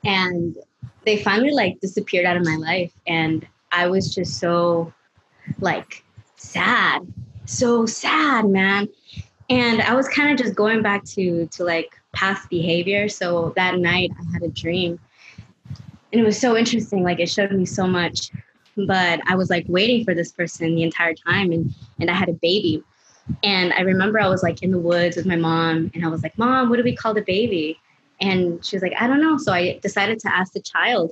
And 0.04 0.58
they 1.06 1.22
finally 1.22 1.52
like 1.52 1.80
disappeared 1.80 2.26
out 2.26 2.38
of 2.38 2.46
my 2.46 2.56
life 2.56 2.92
and 3.08 3.48
I 3.72 3.88
was 3.88 4.14
just 4.14 4.40
so 4.40 4.94
like 5.60 6.04
sad. 6.36 7.02
So 7.46 7.86
sad, 7.86 8.46
man. 8.46 8.88
And 9.50 9.82
I 9.82 9.94
was 9.94 10.08
kind 10.08 10.32
of 10.32 10.44
just 10.44 10.56
going 10.56 10.82
back 10.82 11.04
to 11.06 11.48
to 11.48 11.64
like 11.64 11.96
past 12.14 12.50
behavior. 12.50 13.10
So 13.10 13.54
that 13.56 13.78
night 13.78 14.12
I 14.20 14.34
had 14.34 14.44
a 14.44 14.50
dream. 14.50 15.00
And 16.12 16.22
it 16.22 16.24
was 16.24 16.40
so 16.40 16.56
interesting. 16.56 17.04
Like 17.04 17.20
it 17.20 17.30
showed 17.30 17.52
me 17.52 17.66
so 17.66 17.86
much 17.86 18.32
but 18.76 19.22
I 19.26 19.36
was 19.36 19.50
like 19.50 19.66
waiting 19.68 20.04
for 20.04 20.14
this 20.14 20.32
person 20.32 20.76
the 20.76 20.84
entire 20.84 21.14
time 21.14 21.52
and 21.52 21.74
and 22.00 22.10
I 22.10 22.14
had 22.14 22.30
a 22.30 22.34
baby. 22.34 22.84
And 23.44 23.74
I 23.74 23.82
remember 23.82 24.20
I 24.20 24.28
was 24.28 24.44
like 24.44 24.62
in 24.62 24.72
the 24.72 24.80
woods 24.80 25.16
with 25.18 25.26
my 25.26 25.36
mom 25.36 25.92
and 25.94 26.06
I 26.06 26.08
was 26.10 26.24
like, 26.24 26.38
"Mom, 26.38 26.70
what 26.70 26.78
do 26.78 26.84
we 26.84 26.96
call 26.96 27.14
the 27.14 27.24
baby?" 27.24 27.80
And 28.22 28.64
she 28.64 28.76
was 28.76 28.84
like, 28.84 28.94
"I 29.00 29.08
don't 29.08 29.22
know." 29.22 29.38
So 29.38 29.52
I 29.52 29.80
decided 29.82 30.20
to 30.20 30.34
ask 30.34 30.54
the 30.54 30.62
child. 30.62 31.12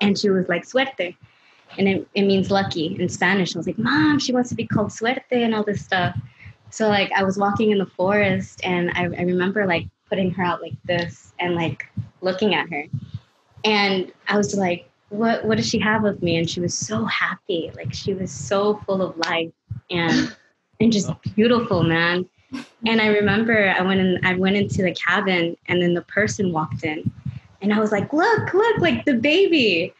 And 0.00 0.18
she 0.18 0.30
was 0.30 0.48
like, 0.48 0.64
"Suerte." 0.64 1.16
And 1.78 1.88
it, 1.88 2.08
it 2.14 2.22
means 2.22 2.50
lucky 2.50 2.96
in 2.98 3.08
Spanish. 3.08 3.54
I 3.54 3.58
was 3.58 3.66
like, 3.66 3.78
"Mom, 3.78 4.18
she 4.18 4.32
wants 4.32 4.48
to 4.50 4.54
be 4.54 4.66
called 4.66 4.92
Suerte 4.92 5.42
and 5.42 5.54
all 5.54 5.64
this 5.64 5.84
stuff." 5.84 6.16
So 6.70 6.88
like 6.88 7.10
I 7.12 7.24
was 7.24 7.36
walking 7.36 7.70
in 7.72 7.78
the 7.78 7.86
forest 7.86 8.60
and 8.64 8.90
I, 8.92 9.02
I 9.02 9.22
remember 9.22 9.66
like 9.66 9.88
putting 10.08 10.30
her 10.32 10.42
out 10.42 10.62
like 10.62 10.74
this 10.84 11.32
and 11.40 11.54
like 11.54 11.86
looking 12.20 12.54
at 12.54 12.70
her. 12.70 12.84
And 13.64 14.12
I 14.28 14.36
was 14.36 14.54
like, 14.54 14.88
what 15.10 15.44
what 15.44 15.56
does 15.56 15.68
she 15.68 15.78
have 15.80 16.04
of 16.04 16.22
me? 16.22 16.36
And 16.36 16.48
she 16.48 16.60
was 16.60 16.76
so 16.76 17.04
happy. 17.04 17.70
Like 17.74 17.92
she 17.92 18.14
was 18.14 18.30
so 18.30 18.80
full 18.86 19.02
of 19.02 19.16
life 19.18 19.50
and 19.90 20.34
and 20.80 20.92
just 20.92 21.10
oh. 21.10 21.18
beautiful, 21.34 21.82
man. 21.82 22.28
And 22.86 23.00
I 23.00 23.06
mm-hmm. 23.06 23.14
remember 23.14 23.74
I 23.76 23.82
went 23.82 24.00
in 24.00 24.18
I 24.24 24.34
went 24.34 24.56
into 24.56 24.82
the 24.82 24.94
cabin 24.94 25.56
and 25.68 25.80
then 25.80 25.94
the 25.94 26.02
person 26.02 26.52
walked 26.52 26.84
in 26.84 27.10
and 27.62 27.72
I 27.72 27.78
was 27.78 27.92
like, 27.92 28.12
look, 28.12 28.52
look, 28.54 28.78
like 28.78 29.04
the 29.04 29.14
baby. 29.14 29.94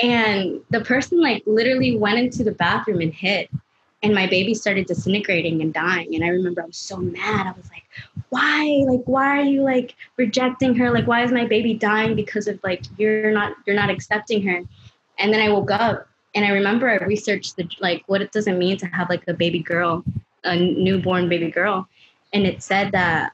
And 0.00 0.60
the 0.70 0.80
person 0.82 1.20
like 1.20 1.42
literally 1.46 1.96
went 1.96 2.18
into 2.18 2.44
the 2.44 2.52
bathroom 2.52 3.00
and 3.00 3.12
hid. 3.12 3.48
And 4.02 4.14
my 4.14 4.28
baby 4.28 4.54
started 4.54 4.86
disintegrating 4.86 5.60
and 5.60 5.74
dying. 5.74 6.14
And 6.14 6.24
I 6.24 6.28
remember 6.28 6.62
I 6.62 6.66
was 6.66 6.76
so 6.76 6.98
mad. 6.98 7.48
I 7.48 7.52
was 7.52 7.68
like, 7.70 7.82
why? 8.28 8.84
Like, 8.86 9.02
why 9.06 9.40
are 9.40 9.44
you 9.44 9.62
like 9.62 9.96
rejecting 10.16 10.74
her? 10.76 10.92
Like, 10.92 11.08
why 11.08 11.24
is 11.24 11.32
my 11.32 11.46
baby 11.46 11.74
dying 11.74 12.14
because 12.14 12.46
of 12.46 12.60
like 12.62 12.84
you're 12.96 13.32
not 13.32 13.54
you're 13.66 13.74
not 13.74 13.90
accepting 13.90 14.46
her? 14.46 14.62
And 15.18 15.32
then 15.32 15.40
I 15.40 15.50
woke 15.50 15.72
up 15.72 16.08
and 16.38 16.46
I 16.46 16.50
remember 16.50 16.88
I 16.88 17.04
researched 17.04 17.56
the 17.56 17.68
like 17.80 18.04
what 18.06 18.22
it 18.22 18.30
doesn't 18.30 18.60
mean 18.60 18.76
to 18.78 18.86
have 18.86 19.08
like 19.10 19.24
a 19.26 19.34
baby 19.34 19.58
girl, 19.58 20.04
a 20.44 20.54
newborn 20.54 21.28
baby 21.28 21.50
girl. 21.50 21.88
And 22.32 22.46
it 22.46 22.62
said 22.62 22.92
that 22.92 23.32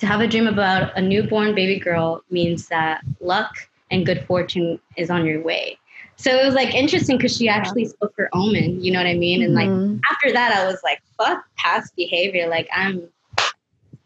to 0.00 0.06
have 0.06 0.20
a 0.20 0.26
dream 0.26 0.48
about 0.48 0.96
a 0.98 1.00
newborn 1.00 1.54
baby 1.54 1.78
girl 1.78 2.24
means 2.28 2.66
that 2.70 3.02
luck 3.20 3.54
and 3.92 4.04
good 4.04 4.26
fortune 4.26 4.80
is 4.96 5.10
on 5.10 5.24
your 5.24 5.40
way. 5.44 5.78
So 6.16 6.32
it 6.36 6.44
was 6.44 6.54
like 6.56 6.74
interesting 6.74 7.18
because 7.18 7.36
she 7.36 7.48
actually 7.48 7.84
spoke 7.84 8.14
her 8.18 8.28
omen, 8.32 8.82
you 8.82 8.90
know 8.90 8.98
what 8.98 9.06
I 9.06 9.14
mean? 9.14 9.40
And 9.44 9.54
like 9.54 9.70
Mhm. 9.70 10.00
after 10.10 10.32
that, 10.32 10.52
I 10.56 10.66
was 10.66 10.80
like, 10.82 11.00
fuck 11.16 11.44
past 11.56 11.94
behavior. 11.94 12.48
Like 12.48 12.68
I'm 12.74 13.08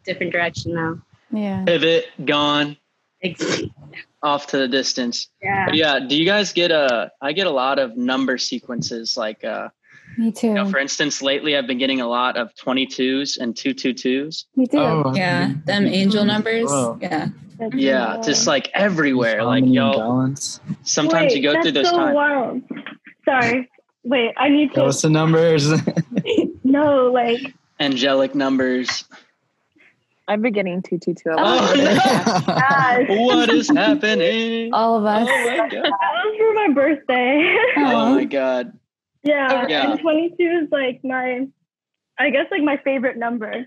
different 0.04 0.32
direction 0.32 0.74
now. 0.74 1.00
yeah. 1.32 1.64
Pivot, 1.64 2.08
gone, 2.26 2.76
Exactly. 3.22 3.72
Off 4.22 4.46
to 4.48 4.58
the 4.58 4.68
distance. 4.68 5.28
Yeah. 5.42 5.66
But 5.66 5.74
yeah, 5.76 6.00
do 6.00 6.16
you 6.16 6.24
guys 6.24 6.52
get 6.52 6.70
a? 6.70 7.10
I 7.20 7.32
get 7.32 7.46
a 7.46 7.50
lot 7.50 7.78
of 7.78 7.96
number 7.96 8.38
sequences. 8.38 9.16
Like, 9.16 9.44
uh, 9.44 9.68
Me 10.18 10.32
too. 10.32 10.48
you 10.48 10.54
know, 10.54 10.68
for 10.70 10.78
instance, 10.78 11.22
lately 11.22 11.56
I've 11.56 11.66
been 11.66 11.78
getting 11.78 12.00
a 12.00 12.08
lot 12.08 12.36
of 12.36 12.50
22s 12.54 13.38
and 13.38 13.54
222s. 13.54 14.44
Me 14.56 14.66
too. 14.66 14.78
Oh, 14.78 15.12
Yeah, 15.14 15.52
them 15.64 15.86
angel 15.86 16.24
numbers. 16.24 16.66
Wow. 16.70 16.98
Yeah. 17.00 17.28
That's 17.58 17.74
Yeah, 17.74 18.06
wild. 18.14 18.24
just 18.24 18.46
like 18.46 18.70
everywhere. 18.74 19.42
Like, 19.44 19.64
Harmony 19.64 19.78
and 19.78 20.38
yo, 20.38 20.74
sometimes 20.82 21.32
Wait, 21.32 21.36
you 21.36 21.42
go 21.42 21.62
through 21.62 21.72
those 21.72 21.88
so 21.88 21.96
times. 21.96 22.14
wild. 22.14 22.62
Sorry. 23.24 23.70
Wait, 24.04 24.32
I 24.36 24.48
need 24.50 24.72
Tell 24.72 24.84
to 24.84 24.88
us 24.90 25.00
the 25.02 25.08
numbers. 25.10 25.70
no, 26.64 27.10
Like, 27.12 27.54
Angelic 27.80 28.34
numbers. 28.34 29.04
I've 30.28 30.42
beginning 30.42 30.80
getting 30.80 30.98
two 31.00 31.14
two 31.14 31.14
two. 31.14 31.30
Oh, 31.36 31.74
no. 31.76 32.54
guys, 32.54 33.06
what 33.08 33.48
is 33.48 33.68
happening? 33.74 34.72
All 34.74 34.96
of 34.98 35.04
Oh 35.04 35.06
us. 35.08 35.28
my 35.28 35.56
god. 35.56 35.70
that 35.70 35.90
was 36.24 36.36
for 36.38 36.54
my 36.54 36.68
birthday. 36.74 37.56
Oh 37.76 38.14
my 38.14 38.24
god. 38.24 38.76
yeah, 39.22 39.66
Yeah. 39.68 39.92
and 39.92 40.00
22 40.00 40.42
is 40.64 40.68
like 40.72 41.00
my, 41.04 41.46
I 42.18 42.30
guess 42.30 42.46
like 42.50 42.62
my 42.62 42.76
favorite 42.78 43.16
number. 43.16 43.64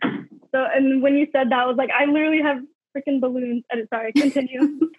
So, 0.53 0.65
and 0.75 1.01
when 1.01 1.15
you 1.15 1.27
said 1.31 1.49
that, 1.51 1.59
I 1.59 1.65
was 1.65 1.77
like, 1.77 1.91
I 1.91 2.05
literally 2.05 2.41
have 2.41 2.57
freaking 2.95 3.21
balloons. 3.21 3.63
Uh, 3.71 3.77
Sorry, 3.93 4.11
continue. 4.13 4.79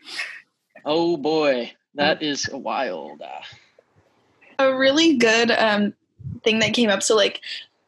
Oh 0.84 1.18
boy, 1.18 1.72
that 1.94 2.22
is 2.22 2.48
wild. 2.50 3.20
A 4.58 4.74
really 4.74 5.16
good 5.18 5.50
um, 5.50 5.92
thing 6.42 6.60
that 6.60 6.72
came 6.72 6.88
up. 6.88 7.02
So 7.02 7.14
like, 7.14 7.42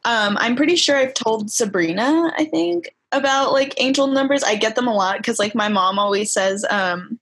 um, 0.05 0.37
I'm 0.39 0.55
pretty 0.55 0.75
sure 0.75 0.95
I've 0.95 1.15
told 1.15 1.49
Sabrina, 1.49 2.31
I 2.37 2.45
think, 2.45 2.93
about 3.13 3.51
like 3.51 3.73
angel 3.77 4.07
numbers. 4.07 4.43
I 4.43 4.55
get 4.55 4.75
them 4.75 4.87
a 4.87 4.93
lot 4.93 5.17
because 5.17 5.39
like 5.39 5.55
my 5.55 5.69
mom 5.69 5.99
always 5.99 6.31
says, 6.31 6.65
um, 6.69 7.19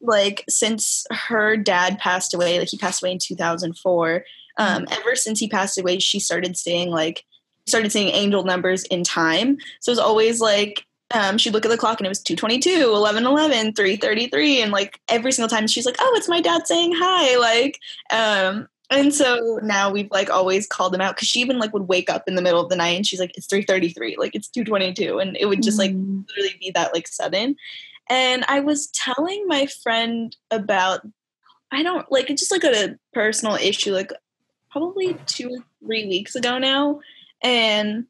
like 0.00 0.44
since 0.48 1.06
her 1.10 1.56
dad 1.56 1.98
passed 1.98 2.34
away, 2.34 2.58
like 2.58 2.68
he 2.68 2.78
passed 2.78 3.02
away 3.02 3.12
in 3.12 3.18
2004. 3.18 4.24
Um, 4.58 4.86
ever 4.90 5.14
since 5.14 5.38
he 5.38 5.48
passed 5.48 5.78
away, 5.78 5.98
she 5.98 6.18
started 6.18 6.56
saying 6.56 6.90
like 6.90 7.24
started 7.66 7.92
seeing 7.92 8.08
angel 8.08 8.44
numbers 8.44 8.84
in 8.84 9.04
time. 9.04 9.58
So 9.80 9.90
it 9.90 9.92
was 9.92 9.98
always 9.98 10.40
like 10.40 10.84
um, 11.12 11.38
she'd 11.38 11.52
look 11.52 11.64
at 11.64 11.70
the 11.70 11.78
clock 11.78 12.00
and 12.00 12.06
it 12.06 12.10
was 12.10 12.22
222, 12.22 12.92
11, 12.92 13.24
11, 13.24 13.72
333. 13.74 14.62
And 14.62 14.72
like 14.72 15.00
every 15.08 15.32
single 15.32 15.48
time 15.48 15.66
she's 15.66 15.86
like, 15.86 15.96
oh, 16.00 16.14
it's 16.16 16.28
my 16.28 16.40
dad 16.40 16.66
saying 16.66 16.92
hi. 16.94 17.38
Like, 17.38 17.78
um, 18.10 18.68
and 18.90 19.12
so 19.12 19.58
now 19.62 19.90
we've 19.90 20.10
like 20.10 20.30
always 20.30 20.66
called 20.66 20.94
him 20.94 21.00
out 21.00 21.16
because 21.16 21.28
she 21.28 21.40
even 21.40 21.58
like 21.58 21.72
would 21.74 21.88
wake 21.88 22.08
up 22.08 22.24
in 22.26 22.34
the 22.36 22.42
middle 22.42 22.60
of 22.60 22.68
the 22.70 22.76
night 22.76 22.96
and 22.96 23.06
she's 23.06 23.20
like, 23.20 23.36
it's 23.36 23.46
333, 23.46 24.16
like 24.18 24.34
it's 24.34 24.48
222. 24.48 25.18
And 25.18 25.36
it 25.36 25.46
would 25.46 25.62
just 25.62 25.78
like 25.78 25.90
Mhm. 25.92 26.24
literally 26.28 26.56
be 26.60 26.70
that 26.70 26.94
like 26.94 27.06
sudden. 27.06 27.56
And 28.08 28.44
I 28.48 28.60
was 28.60 28.86
telling 28.88 29.46
my 29.46 29.66
friend 29.66 30.34
about, 30.50 31.06
I 31.70 31.82
don't 31.82 32.10
like 32.10 32.30
it's 32.30 32.40
just 32.40 32.50
like 32.52 32.64
a 32.64 32.96
personal 33.12 33.56
issue, 33.56 33.92
like 33.92 34.10
probably 34.70 35.14
two 35.26 35.50
or 35.50 35.64
three 35.84 36.06
weeks 36.06 36.34
ago 36.34 36.58
now. 36.58 37.00
And 37.42 38.06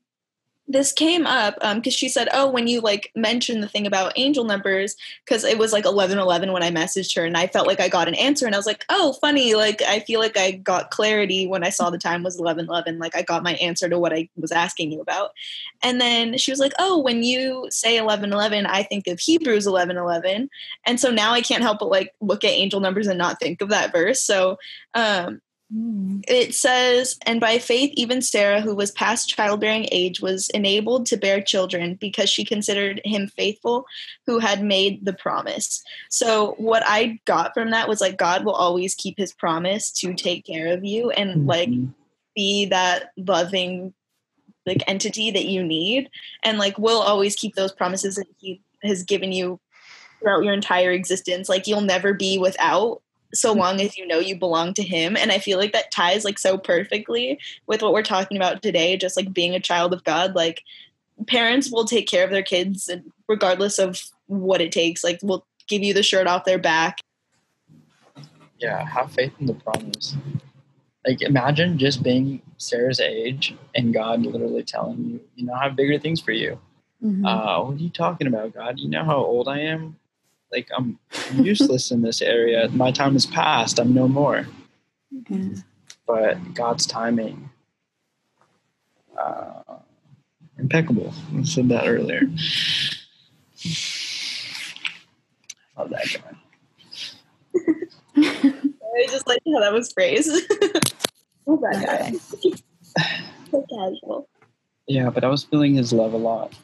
this 0.69 0.93
came 0.93 1.27
up 1.27 1.55
because 1.77 1.95
she 1.95 2.09
said, 2.11 2.29
"Oh, 2.33 2.51
when 2.51 2.67
you 2.67 2.81
like 2.81 3.11
mentioned 3.17 3.63
the 3.63 3.69
thing 3.69 3.87
about 3.87 4.13
angel 4.17 4.45
numbers, 4.45 4.97
because 5.25 5.43
it 5.43 5.59
was 5.59 5.73
like 5.73 5.87
eleven 5.87 6.19
eleven 6.19 6.53
when 6.53 6.63
I 6.63 6.71
messaged 6.71 7.17
her, 7.17 7.25
and 7.25 7.37
I 7.37 7.47
felt 7.47 7.67
like 7.67 7.81
I 7.81 7.89
got 7.89 8.07
an 8.07 8.15
answer, 8.15 8.45
and 8.45 8.55
I 8.55 8.59
was 8.59 8.67
like, 8.67 8.85
oh, 8.91 9.15
funny. 9.15 9.55
Like 9.55 9.81
I 9.83 10.01
feel 10.01 10.21
like 10.21 10.37
I 10.37 10.53
got 10.53 10.91
clarity 10.91 11.47
when 11.47 11.65
I 11.65 11.71
saw 11.71 11.89
the 11.89 11.99
time 11.99 12.23
was 12.23 12.39
eleven 12.39 12.67
eleven. 12.67 12.99
Like 12.99 13.17
I 13.17 13.23
got 13.23 13.43
my 13.43 13.55
answer 13.55 13.89
to 13.89 13.99
what 13.99 14.13
I 14.13 14.29
was 14.37 14.53
asking 14.53 14.93
you 14.93 15.01
about. 15.01 15.31
And 15.83 16.01
then 16.01 16.37
she 16.37 16.53
was 16.53 16.61
like, 16.61 16.75
oh, 16.79 16.99
when 16.99 17.23
you 17.23 17.67
say 17.71 17.97
eleven 17.97 18.33
eleven, 18.33 18.67
I 18.67 18.83
think 18.83 19.07
of 19.07 19.19
Hebrews 19.19 19.67
eleven 19.67 19.97
eleven, 19.97 20.51
and 20.85 21.01
so 21.01 21.11
now 21.11 21.33
I 21.33 21.41
can't 21.41 21.63
help 21.63 21.79
but 21.79 21.89
like 21.89 22.15
look 22.21 22.45
at 22.45 22.51
angel 22.51 22.81
numbers 22.81 23.07
and 23.07 23.19
not 23.19 23.41
think 23.41 23.63
of 23.63 23.71
that 23.71 23.93
verse. 23.93 24.23
So 24.23 24.59
um, 24.93 25.41
Mm. 25.75 26.25
it 26.27 26.55
says, 26.55 27.19
and 27.27 27.43
by 27.43 27.59
faith, 27.59 27.93
even 27.95 28.23
Sarah, 28.23 28.63
who 28.63 28.75
was 28.75 28.91
past 28.91 29.29
childbearing 29.29 29.87
age, 29.93 30.21
was 30.23 30.49
enabled 30.51 31.05
to 31.07 31.19
bear 31.19 31.43
children 31.43 31.97
because 32.01 32.31
she 32.31 32.43
considered 32.43 33.03
him 33.05 33.29
faithful 33.29 33.85
who 34.27 34.39
had 34.39 34.63
made 34.63 35.05
the 35.05 35.13
promise. 35.13 35.83
So, 36.09 36.55
what 36.57 36.83
I 36.87 37.21
got 37.27 37.53
from 37.53 37.71
that 37.73 37.87
was 37.87 38.01
like, 38.01 38.17
God 38.17 38.47
will 38.47 38.55
always 38.55 38.95
keep 38.95 39.19
his 39.19 39.35
promise 39.35 39.93
to 40.01 40.15
take 40.15 40.47
care 40.47 40.69
of 40.69 40.87
you 40.87 41.11
and 41.11 41.47
like 41.47 41.69
Mhm. 41.69 41.93
be 42.35 42.65
that 42.67 43.11
loving 43.19 43.93
like 44.65 44.83
entity 44.87 45.31
that 45.31 45.47
you 45.47 45.63
need 45.63 46.09
and 46.45 46.59
like 46.59 46.79
will 46.79 47.01
always 47.01 47.35
keep 47.35 47.55
those 47.57 47.73
promises 47.73 48.17
that 48.17 48.27
he 48.39 48.63
has 48.83 49.03
given 49.03 49.33
you 49.33 49.61
throughout 50.21 50.45
your 50.45 50.53
entire 50.53 50.93
existence 50.93 51.49
like 51.49 51.67
you'll 51.67 51.81
never 51.81 52.13
be 52.13 52.39
without 52.39 53.03
so 53.35 53.53
long 53.53 53.81
as 53.81 53.97
you 53.99 54.07
know 54.07 54.19
you 54.19 54.37
belong 54.37 54.73
to 54.73 54.83
him 54.83 55.17
and 55.17 55.31
i 55.31 55.39
feel 55.39 55.59
like 55.59 55.73
that 55.73 55.91
ties 55.91 56.25
like 56.25 56.39
so 56.39 56.57
perfectly 56.57 57.39
with 57.67 57.83
what 57.83 57.93
we're 57.93 58.03
talking 58.03 58.37
about 58.37 58.63
today 58.63 58.97
just 58.97 59.17
like 59.17 59.33
being 59.33 59.55
a 59.55 59.61
child 59.61 59.93
of 59.93 60.05
god 60.05 60.35
like 60.35 60.63
parents 61.27 61.71
will 61.71 61.85
take 61.85 62.09
care 62.09 62.25
of 62.25 62.31
their 62.31 62.43
kids 62.43 62.91
regardless 63.29 63.79
of 63.79 64.01
what 64.27 64.61
it 64.61 64.73
takes 64.73 65.05
like 65.05 65.19
will 65.23 65.47
give 65.69 65.83
you 65.83 65.93
the 65.93 66.03
shirt 66.03 66.27
off 66.27 66.45
their 66.45 66.59
back 66.59 66.99
yeah, 68.59 68.85
have 68.85 69.13
faith 69.13 69.33
in 69.41 69.47
the 69.47 69.55
promise. 69.55 70.17
Like 71.07 71.23
imagine 71.23 71.79
just 71.79 72.03
being 72.03 72.43
Sarah's 72.59 73.01
age 73.01 73.55
and 73.75 73.95
God 73.95 74.23
literally 74.23 74.65
telling 74.65 75.05
you, 75.05 75.21
you 75.37 75.47
know, 75.47 75.55
I 75.55 75.65
have 75.65 75.77
bigger 75.77 75.99
things 75.99 76.21
for 76.21 76.33
you. 76.33 76.59
Mhm. 77.03 77.25
Uh, 77.25 77.65
what 77.65 77.75
are 77.75 77.83
you 77.83 77.89
talking 77.89 78.27
about, 78.27 78.55
God? 78.55 78.79
You 78.79 78.89
know 78.89 79.05
how 79.05 79.17
old 79.17 79.49
I 79.49 79.61
am? 79.61 79.97
Like 80.53 80.69
I'm 80.75 80.99
useless 81.35 81.91
in 81.91 82.03
this 82.03 82.23
area. 82.23 82.69
My 82.71 82.91
time 82.91 83.17
is 83.17 83.27
past. 83.27 83.79
I'm 83.79 83.95
no 83.95 84.09
more. 84.09 84.47
Yeah. 85.29 85.49
But 86.07 86.55
God's 86.55 86.87
timing, 86.87 87.51
uh, 89.19 89.63
impeccable. 90.59 91.13
I 91.37 91.43
said 91.43 91.69
that 91.69 91.87
earlier. 91.87 92.23
Love 95.77 95.91
that 95.91 96.07
guy. 96.15 96.35
i 98.17 99.07
just 99.11 99.27
like 99.29 99.41
how 99.47 99.61
that 99.61 99.73
was 99.73 99.93
phrased 99.93 100.29
oh 101.47 101.57
that 101.63 101.85
guy 101.85 102.13
so 103.51 103.65
casual 103.71 104.29
Yeah, 104.87 105.11
but 105.11 105.23
I 105.25 105.29
was 105.29 105.45
feeling 105.45 105.75
his 105.75 105.93
love 105.93 106.15
a 106.15 106.17
lot. 106.17 106.55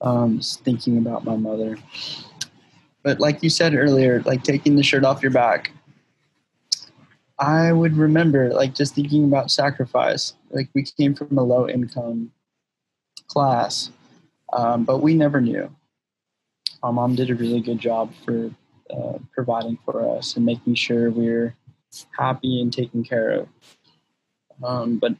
Um, 0.00 0.38
just 0.38 0.62
thinking 0.62 0.98
about 0.98 1.24
my 1.24 1.36
mother. 1.36 1.76
But 3.02 3.20
like 3.20 3.42
you 3.42 3.50
said 3.50 3.74
earlier, 3.74 4.22
like 4.22 4.42
taking 4.42 4.76
the 4.76 4.82
shirt 4.82 5.04
off 5.04 5.22
your 5.22 5.32
back, 5.32 5.72
I 7.38 7.72
would 7.72 7.96
remember 7.96 8.50
like 8.50 8.74
just 8.74 8.94
thinking 8.94 9.24
about 9.24 9.50
sacrifice. 9.50 10.34
Like 10.50 10.68
we 10.74 10.84
came 10.84 11.14
from 11.14 11.38
a 11.38 11.42
low 11.42 11.68
income 11.68 12.32
class, 13.28 13.90
um, 14.52 14.84
but 14.84 14.98
we 14.98 15.14
never 15.14 15.40
knew. 15.40 15.74
My 16.82 16.90
mom 16.90 17.14
did 17.14 17.30
a 17.30 17.34
really 17.34 17.60
good 17.60 17.78
job 17.78 18.12
for 18.24 18.50
uh, 18.90 19.18
providing 19.32 19.78
for 19.84 20.16
us 20.16 20.36
and 20.36 20.44
making 20.44 20.74
sure 20.74 21.10
we 21.10 21.24
we're 21.24 21.56
happy 22.18 22.60
and 22.60 22.72
taken 22.72 23.02
care 23.02 23.30
of. 23.30 23.48
Um, 24.62 24.98
but 24.98 25.14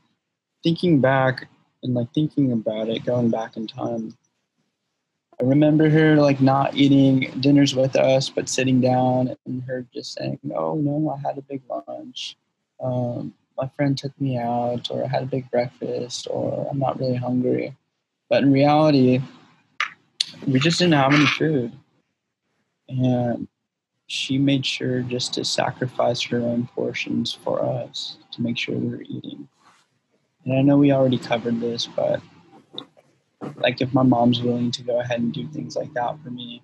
thinking 0.63 1.01
back 1.01 1.49
and 1.83 1.95
like 1.95 2.13
thinking 2.13 2.53
about 2.53 2.89
it, 2.89 3.05
going 3.05 3.31
back 3.31 3.57
in 3.57 3.67
time, 3.67 4.17
I 5.41 5.45
remember 5.45 5.89
her 5.89 6.17
like 6.17 6.43
not 6.43 6.75
eating 6.75 7.33
dinners 7.41 7.75
with 7.75 7.97
us, 7.97 8.29
but 8.29 8.49
sitting 8.49 8.81
down 8.81 9.35
and 9.47 9.63
her 9.63 9.87
just 9.95 10.13
saying, 10.13 10.39
"Oh 10.55 10.75
no, 10.75 11.17
I 11.17 11.19
had 11.27 11.39
a 11.39 11.43
big 11.43 11.63
lunch. 11.69 12.37
Um, 12.79 13.33
my 13.57 13.67
friend 13.69 13.97
took 13.97 14.19
me 14.21 14.37
out, 14.37 14.91
or 14.91 15.03
I 15.03 15.09
had 15.09 15.23
a 15.23 15.27
big 15.27 15.51
breakfast, 15.51 16.29
or 16.31 16.69
I'm 16.71 16.79
not 16.79 17.01
really 17.01 17.17
hungry." 17.17 17.75
But 18.29 18.43
in 18.43 18.53
reality, 18.53 19.21
we 20.47 20.61
just 20.61 20.79
didn't 20.79 20.95
have 20.95 21.15
any 21.15 21.27
food, 21.27 21.73
and 22.89 23.49
she 24.09 24.37
made 24.37 24.67
sure 24.67 25.01
just 25.01 25.33
to 25.35 25.45
sacrifice 25.45 26.21
her 26.23 26.41
own 26.41 26.69
portions 26.75 27.33
for 27.33 27.65
us 27.65 28.19
to 28.33 28.43
make 28.43 28.59
sure 28.59 28.77
we 28.77 28.89
were 28.89 29.03
eating. 29.03 29.49
And 30.45 30.59
I 30.59 30.63
know 30.63 30.77
we 30.77 30.93
already 30.93 31.19
covered 31.19 31.61
this, 31.61 31.87
but 31.87 32.21
like 33.57 33.81
if 33.81 33.93
my 33.95 34.03
mom's 34.03 34.43
willing 34.43 34.71
to 34.73 34.83
go 34.83 35.01
ahead 35.01 35.21
and 35.21 35.33
do 35.33 35.49
things 35.49 35.77
like 35.77 35.93
that 35.95 36.17
for 36.23 36.31
me, 36.31 36.63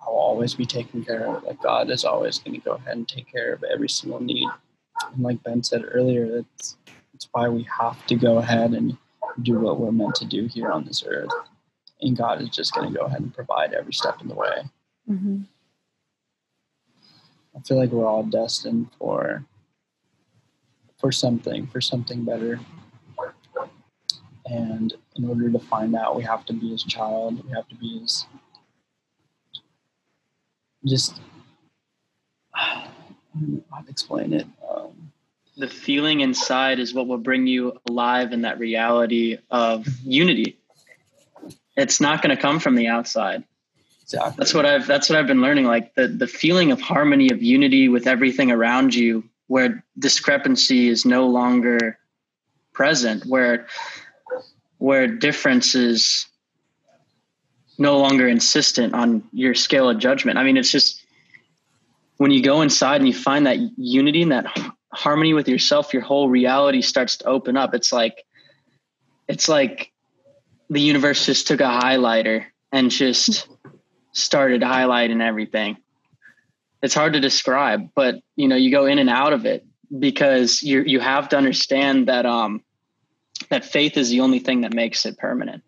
I'll 0.00 0.12
always 0.12 0.54
be 0.54 0.66
taken 0.66 1.04
care 1.04 1.26
of. 1.26 1.42
Like 1.44 1.62
God 1.62 1.90
is 1.90 2.04
always 2.04 2.38
going 2.38 2.54
to 2.54 2.60
go 2.64 2.72
ahead 2.72 2.96
and 2.96 3.08
take 3.08 3.30
care 3.30 3.52
of 3.52 3.64
every 3.64 3.88
single 3.88 4.20
need. 4.20 4.48
And 5.12 5.22
like 5.22 5.42
Ben 5.42 5.62
said 5.62 5.82
earlier, 5.90 6.42
that's 6.42 6.76
that's 7.12 7.28
why 7.32 7.48
we 7.48 7.66
have 7.80 8.04
to 8.06 8.16
go 8.16 8.38
ahead 8.38 8.72
and 8.72 8.96
do 9.42 9.58
what 9.58 9.78
we're 9.78 9.92
meant 9.92 10.14
to 10.16 10.24
do 10.24 10.46
here 10.46 10.70
on 10.70 10.84
this 10.84 11.04
earth. 11.06 11.30
And 12.00 12.16
God 12.16 12.40
is 12.42 12.50
just 12.50 12.74
going 12.74 12.92
to 12.92 12.98
go 12.98 13.06
ahead 13.06 13.20
and 13.20 13.34
provide 13.34 13.72
every 13.72 13.92
step 13.92 14.20
in 14.20 14.28
the 14.28 14.34
way. 14.34 14.64
Mhm. 15.08 15.46
I 17.56 17.60
feel 17.60 17.76
like 17.78 17.90
we're 17.90 18.06
all 18.06 18.24
destined 18.24 18.88
for 18.98 19.44
for 20.98 21.12
something, 21.12 21.66
for 21.66 21.80
something 21.80 22.24
better. 22.24 22.58
And 24.46 24.92
in 25.16 25.28
order 25.28 25.50
to 25.50 25.58
find 25.58 25.94
that, 25.94 26.14
we 26.14 26.22
have 26.22 26.44
to 26.46 26.52
be 26.52 26.70
his 26.70 26.84
child. 26.84 27.44
We 27.44 27.52
have 27.52 27.68
to 27.68 27.74
be 27.76 28.00
his 28.00 28.26
just 30.86 31.20
I 32.54 32.86
don't 33.34 33.54
know 33.54 33.64
how 33.72 33.80
to 33.80 33.90
explain 33.90 34.32
it. 34.32 34.46
Um, 34.68 35.12
the 35.56 35.68
feeling 35.68 36.20
inside 36.20 36.78
is 36.78 36.94
what 36.94 37.06
will 37.06 37.18
bring 37.18 37.46
you 37.46 37.78
alive 37.88 38.32
in 38.32 38.42
that 38.42 38.58
reality 38.58 39.38
of 39.50 39.86
unity. 40.04 40.58
It's 41.76 42.00
not 42.00 42.22
going 42.22 42.34
to 42.34 42.40
come 42.40 42.60
from 42.60 42.76
the 42.76 42.88
outside. 42.88 43.44
exactly. 44.02 44.34
That's 44.38 44.54
what 44.54 44.66
I've 44.66 44.86
that's 44.86 45.08
what 45.08 45.18
I've 45.18 45.26
been 45.26 45.40
learning. 45.40 45.64
Like 45.64 45.94
the 45.94 46.06
the 46.06 46.26
feeling 46.26 46.70
of 46.70 46.80
harmony 46.80 47.30
of 47.30 47.42
unity 47.42 47.88
with 47.88 48.06
everything 48.06 48.50
around 48.50 48.94
you, 48.94 49.24
where 49.48 49.84
discrepancy 49.98 50.88
is 50.88 51.04
no 51.04 51.26
longer 51.26 51.98
present, 52.72 53.24
where 53.26 53.66
where 54.84 55.06
difference 55.06 55.74
is 55.74 56.26
no 57.78 57.96
longer 57.96 58.28
insistent 58.28 58.92
on 58.92 59.24
your 59.32 59.54
scale 59.54 59.88
of 59.88 59.98
judgment. 59.98 60.36
I 60.36 60.44
mean, 60.44 60.58
it's 60.58 60.70
just 60.70 61.02
when 62.18 62.30
you 62.30 62.42
go 62.42 62.60
inside 62.60 62.96
and 62.96 63.08
you 63.08 63.14
find 63.14 63.46
that 63.46 63.56
unity 63.78 64.20
and 64.20 64.32
that 64.32 64.44
harmony 64.92 65.32
with 65.32 65.48
yourself, 65.48 65.94
your 65.94 66.02
whole 66.02 66.28
reality 66.28 66.82
starts 66.82 67.16
to 67.16 67.24
open 67.24 67.56
up. 67.56 67.74
It's 67.74 67.94
like 67.94 68.26
it's 69.26 69.48
like 69.48 69.90
the 70.68 70.82
universe 70.82 71.24
just 71.24 71.46
took 71.46 71.62
a 71.62 71.80
highlighter 71.82 72.44
and 72.70 72.90
just 72.90 73.48
started 74.12 74.60
highlighting 74.60 75.22
everything. 75.22 75.78
It's 76.82 76.94
hard 76.94 77.14
to 77.14 77.20
describe, 77.20 77.88
but 77.94 78.16
you 78.36 78.48
know, 78.48 78.56
you 78.56 78.70
go 78.70 78.84
in 78.84 78.98
and 78.98 79.08
out 79.08 79.32
of 79.32 79.46
it 79.46 79.64
because 79.98 80.62
you 80.62 80.82
you 80.82 81.00
have 81.00 81.30
to 81.30 81.38
understand 81.38 82.08
that 82.08 82.26
um 82.26 82.62
that 83.54 83.64
faith 83.64 83.96
is 83.96 84.10
the 84.10 84.20
only 84.20 84.40
thing 84.40 84.62
that 84.62 84.74
makes 84.74 85.06
it 85.06 85.16
permanent. 85.16 85.62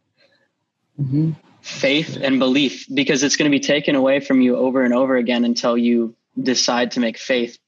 hmm 0.96 1.32
Faith 1.62 2.16
and 2.22 2.38
belief 2.38 2.86
because 2.92 3.24
it's 3.24 3.36
going 3.36 3.50
to 3.50 3.56
be 3.58 3.64
taken 3.74 3.96
away 3.96 4.20
from 4.20 4.40
you 4.40 4.56
over 4.56 4.82
and 4.82 4.94
over 4.94 5.16
again 5.16 5.44
until 5.44 5.76
you 5.76 6.14
decide 6.40 6.92
to 6.92 7.00
make 7.00 7.18
faith 7.18 7.58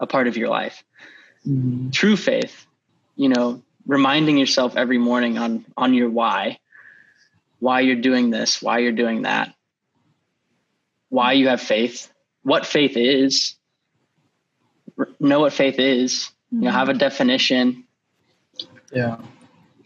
a 0.00 0.06
part 0.06 0.26
of 0.26 0.36
your 0.36 0.48
life. 0.48 0.84
hmm 1.44 1.90
True 1.90 2.16
faith, 2.16 2.66
you 3.16 3.28
know, 3.28 3.62
reminding 3.86 4.38
yourself 4.38 4.76
every 4.76 4.98
morning 4.98 5.38
on 5.38 5.64
on 5.76 5.94
your 5.94 6.10
why, 6.10 6.58
why 7.58 7.80
you're 7.80 8.04
doing 8.10 8.30
this, 8.30 8.62
why 8.62 8.78
you're 8.78 9.00
doing 9.04 9.22
that, 9.22 9.54
why 11.08 11.32
you 11.32 11.48
have 11.48 11.60
faith, 11.60 12.10
what 12.42 12.64
faith 12.66 12.96
is, 12.96 13.54
know 15.18 15.40
what 15.40 15.52
faith 15.52 15.78
is, 15.78 16.30
you 16.50 16.60
know, 16.60 16.70
have 16.70 16.88
a 16.88 16.94
definition. 16.94 17.84
Yeah. 18.92 19.16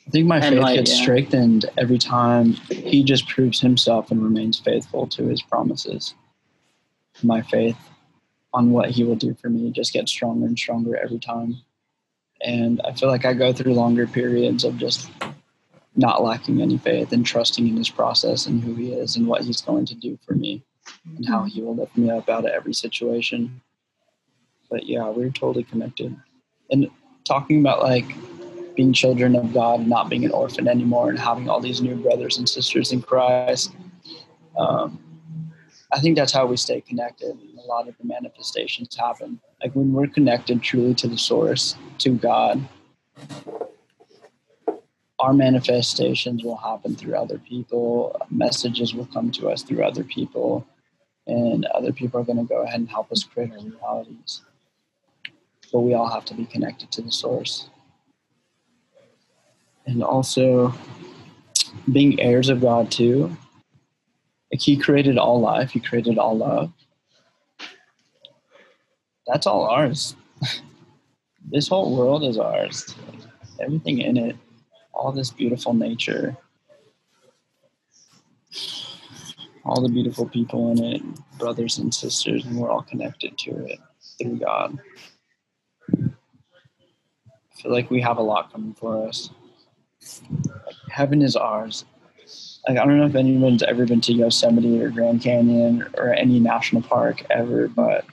I 0.06 0.10
think 0.10 0.26
my 0.26 0.40
faith 0.40 0.60
like, 0.60 0.76
gets 0.76 0.96
yeah. 0.96 1.02
strengthened 1.02 1.66
every 1.76 1.98
time 1.98 2.52
he 2.70 3.02
just 3.02 3.28
proves 3.28 3.60
himself 3.60 4.10
and 4.10 4.22
remains 4.22 4.58
faithful 4.58 5.06
to 5.08 5.24
his 5.26 5.42
promises. 5.42 6.14
My 7.22 7.42
faith 7.42 7.76
on 8.54 8.70
what 8.70 8.90
he 8.90 9.02
will 9.02 9.16
do 9.16 9.34
for 9.34 9.50
me 9.50 9.70
just 9.72 9.92
gets 9.92 10.12
stronger 10.12 10.46
and 10.46 10.56
stronger 10.56 10.96
every 10.96 11.18
time. 11.18 11.56
And 12.40 12.80
I 12.82 12.92
feel 12.92 13.08
like 13.08 13.24
I 13.24 13.34
go 13.34 13.52
through 13.52 13.74
longer 13.74 14.06
periods 14.06 14.62
of 14.62 14.76
just 14.76 15.10
not 15.96 16.22
lacking 16.22 16.60
any 16.60 16.78
faith 16.78 17.12
and 17.12 17.24
trusting 17.24 17.66
in 17.66 17.76
his 17.76 17.90
process 17.90 18.46
and 18.46 18.62
who 18.62 18.74
he 18.74 18.92
is 18.92 19.16
and 19.16 19.26
what 19.26 19.42
he's 19.42 19.62
going 19.62 19.86
to 19.86 19.94
do 19.94 20.18
for 20.24 20.34
me 20.34 20.62
and 21.16 21.26
how 21.26 21.44
he 21.44 21.62
will 21.62 21.74
lift 21.74 21.96
me 21.96 22.10
up 22.10 22.28
out 22.28 22.44
of 22.44 22.50
every 22.50 22.74
situation. 22.74 23.60
But 24.70 24.86
yeah, 24.86 25.08
we're 25.08 25.30
totally 25.30 25.64
connected. 25.64 26.16
And 26.70 26.90
talking 27.24 27.60
about 27.60 27.82
like 27.82 28.06
being 28.76 28.92
children 28.92 29.34
of 29.34 29.52
God, 29.52 29.80
and 29.80 29.88
not 29.88 30.08
being 30.08 30.24
an 30.24 30.30
orphan 30.30 30.68
anymore, 30.68 31.08
and 31.08 31.18
having 31.18 31.48
all 31.48 31.60
these 31.60 31.80
new 31.80 31.96
brothers 31.96 32.38
and 32.38 32.48
sisters 32.48 32.92
in 32.92 33.02
Christ. 33.02 33.74
Um, 34.56 35.00
I 35.92 36.00
think 36.00 36.16
that's 36.16 36.32
how 36.32 36.46
we 36.46 36.56
stay 36.56 36.80
connected. 36.80 37.38
A 37.58 37.66
lot 37.66 37.88
of 37.88 37.96
the 37.98 38.04
manifestations 38.04 38.94
happen. 38.96 39.40
Like 39.62 39.72
when 39.72 39.92
we're 39.92 40.08
connected 40.08 40.62
truly 40.62 40.94
to 40.94 41.08
the 41.08 41.18
source, 41.18 41.76
to 41.98 42.10
God, 42.10 42.66
our 45.18 45.32
manifestations 45.32 46.44
will 46.44 46.56
happen 46.56 46.94
through 46.94 47.14
other 47.16 47.38
people. 47.38 48.20
Messages 48.30 48.94
will 48.94 49.06
come 49.06 49.30
to 49.32 49.48
us 49.48 49.62
through 49.62 49.82
other 49.82 50.04
people, 50.04 50.66
and 51.26 51.64
other 51.66 51.92
people 51.92 52.20
are 52.20 52.24
going 52.24 52.38
to 52.38 52.44
go 52.44 52.62
ahead 52.62 52.80
and 52.80 52.90
help 52.90 53.10
us 53.10 53.24
create 53.24 53.52
our 53.52 53.58
realities. 53.58 54.42
But 55.72 55.80
we 55.80 55.94
all 55.94 56.10
have 56.10 56.24
to 56.26 56.34
be 56.34 56.44
connected 56.44 56.90
to 56.92 57.02
the 57.02 57.10
source. 57.10 57.68
And 59.86 60.02
also 60.02 60.74
being 61.92 62.20
heirs 62.20 62.48
of 62.48 62.60
God 62.60 62.90
too. 62.90 63.36
Like 64.52 64.60
He 64.60 64.76
created 64.76 65.18
all 65.18 65.40
life, 65.40 65.70
He 65.70 65.80
created 65.80 66.18
all 66.18 66.36
love. 66.36 66.72
That's 69.26 69.46
all 69.46 69.64
ours. 69.64 70.14
this 71.50 71.68
whole 71.68 71.96
world 71.96 72.24
is 72.24 72.38
ours. 72.38 72.94
Everything 73.60 74.00
in 74.00 74.16
it, 74.16 74.36
all 74.92 75.12
this 75.12 75.30
beautiful 75.30 75.74
nature, 75.74 76.36
all 79.64 79.80
the 79.80 79.88
beautiful 79.88 80.28
people 80.28 80.70
in 80.72 80.84
it, 80.84 81.02
brothers 81.38 81.78
and 81.78 81.92
sisters, 81.92 82.44
and 82.44 82.56
we're 82.56 82.70
all 82.70 82.82
connected 82.82 83.36
to 83.38 83.50
it 83.66 83.80
through 84.18 84.38
God. 84.38 84.78
I 85.92 87.62
feel 87.62 87.72
like 87.72 87.90
we 87.90 88.00
have 88.00 88.18
a 88.18 88.22
lot 88.22 88.52
coming 88.52 88.74
for 88.74 89.08
us. 89.08 89.30
Heaven 90.90 91.22
is 91.22 91.36
ours. 91.36 91.84
Like, 92.68 92.78
I 92.78 92.84
don't 92.84 92.98
know 92.98 93.06
if 93.06 93.14
anyone's 93.14 93.62
ever 93.62 93.86
been 93.86 94.00
to 94.02 94.12
Yosemite 94.12 94.82
or 94.82 94.90
Grand 94.90 95.22
Canyon 95.22 95.86
or 95.96 96.12
any 96.12 96.40
national 96.40 96.82
park 96.82 97.24
ever, 97.30 97.68
but 97.68 98.04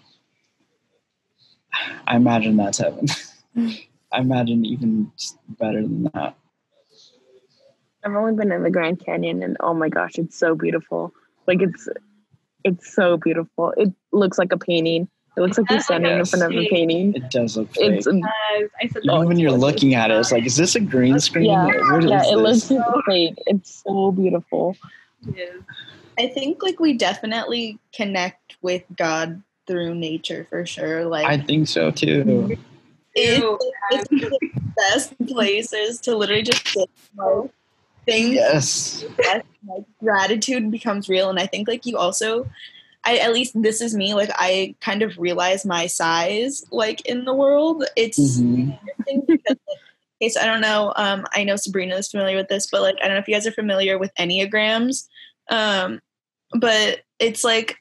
I 2.05 2.15
imagine 2.15 2.57
that's 2.57 2.77
heaven. 2.77 3.07
I 4.11 4.19
imagine 4.19 4.63
even 4.65 5.11
better 5.47 5.81
than 5.81 6.03
that. 6.13 6.35
I've 8.05 8.15
only 8.15 8.33
been 8.33 8.51
in 8.51 8.63
the 8.63 8.69
Grand 8.69 9.03
Canyon 9.03 9.41
and 9.41 9.57
oh 9.59 9.73
my 9.73 9.89
gosh, 9.89 10.17
it's 10.17 10.37
so 10.37 10.55
beautiful. 10.55 11.13
Like 11.47 11.61
it's 11.61 11.87
it's 12.63 12.93
so 12.93 13.17
beautiful. 13.17 13.73
It 13.75 13.93
looks 14.11 14.37
like 14.37 14.51
a 14.51 14.57
painting. 14.57 15.07
It 15.35 15.41
looks 15.41 15.57
like 15.57 15.67
oh 15.69 15.73
you're 15.73 15.81
standing 15.83 16.19
in 16.19 16.25
front 16.25 16.45
of 16.45 16.51
a 16.51 16.69
painting. 16.69 17.15
It 17.15 17.31
does 17.31 17.57
look 17.57 17.73
fake. 17.73 17.93
It's 17.93 18.07
Even 18.07 18.23
I 18.23 18.87
said, 18.87 19.01
when 19.05 19.39
you're 19.39 19.51
looking 19.51 19.95
at 19.95 20.11
it, 20.11 20.17
it's 20.17 20.31
like, 20.31 20.45
is 20.45 20.55
this 20.57 20.75
a 20.75 20.79
green 20.79 21.19
screen? 21.19 21.45
yeah, 21.45 21.65
What 21.65 22.03
is 22.03 22.09
yeah, 22.11 22.23
it 22.25 22.37
looks 22.37 22.59
this? 22.59 22.67
super 22.67 23.01
fake. 23.07 23.35
It's 23.47 23.83
so 23.83 24.11
beautiful. 24.11 24.77
I 26.19 26.27
think 26.27 26.61
like 26.61 26.79
we 26.79 26.93
definitely 26.93 27.79
connect 27.95 28.57
with 28.61 28.83
God 28.95 29.41
through 29.65 29.95
nature 29.95 30.45
for 30.49 30.65
sure. 30.65 31.05
Like 31.05 31.25
I 31.25 31.37
think 31.37 31.67
so 31.67 31.89
too. 31.89 32.55
it's, 33.15 33.65
it's 33.91 34.11
one 34.11 34.23
of 34.23 34.29
the 34.29 34.49
best 34.75 35.13
places 35.27 35.99
to 36.01 36.15
literally 36.15 36.43
just 36.43 36.67
sit 36.67 36.89
like, 37.15 37.49
things 38.05 38.33
Yes. 38.35 39.03
yes, 39.19 39.43
like 39.67 39.83
gratitude 39.99 40.69
becomes 40.71 41.07
real 41.07 41.29
and 41.29 41.39
i 41.39 41.45
think 41.45 41.67
like 41.67 41.85
you 41.85 41.97
also 41.97 42.49
i 43.05 43.17
at 43.17 43.33
least 43.33 43.53
this 43.61 43.81
is 43.81 43.95
me 43.95 44.13
like 44.13 44.29
i 44.35 44.73
kind 44.81 45.01
of 45.01 45.17
realize 45.17 45.65
my 45.65 45.87
size 45.87 46.63
like 46.71 47.01
in 47.05 47.25
the 47.25 47.33
world. 47.33 47.83
It's 47.95 48.19
Mhm. 48.39 48.77
interesting 48.79 49.23
because 49.27 49.57
okay 50.21 50.29
so 50.29 50.39
i 50.41 50.45
don't 50.45 50.61
know 50.61 50.93
um 50.95 51.25
i 51.33 51.43
know 51.43 51.55
sabrina 51.55 51.95
is 51.95 52.09
familiar 52.09 52.37
with 52.37 52.47
this 52.47 52.67
but 52.71 52.81
like 52.81 52.95
i 53.01 53.07
don't 53.07 53.15
know 53.15 53.19
if 53.19 53.27
you 53.27 53.33
guys 53.33 53.47
are 53.47 53.51
familiar 53.51 53.97
with 53.97 54.13
enneagrams 54.15 55.07
um 55.49 55.99
but 56.53 57.01
it's 57.19 57.43
like 57.43 57.77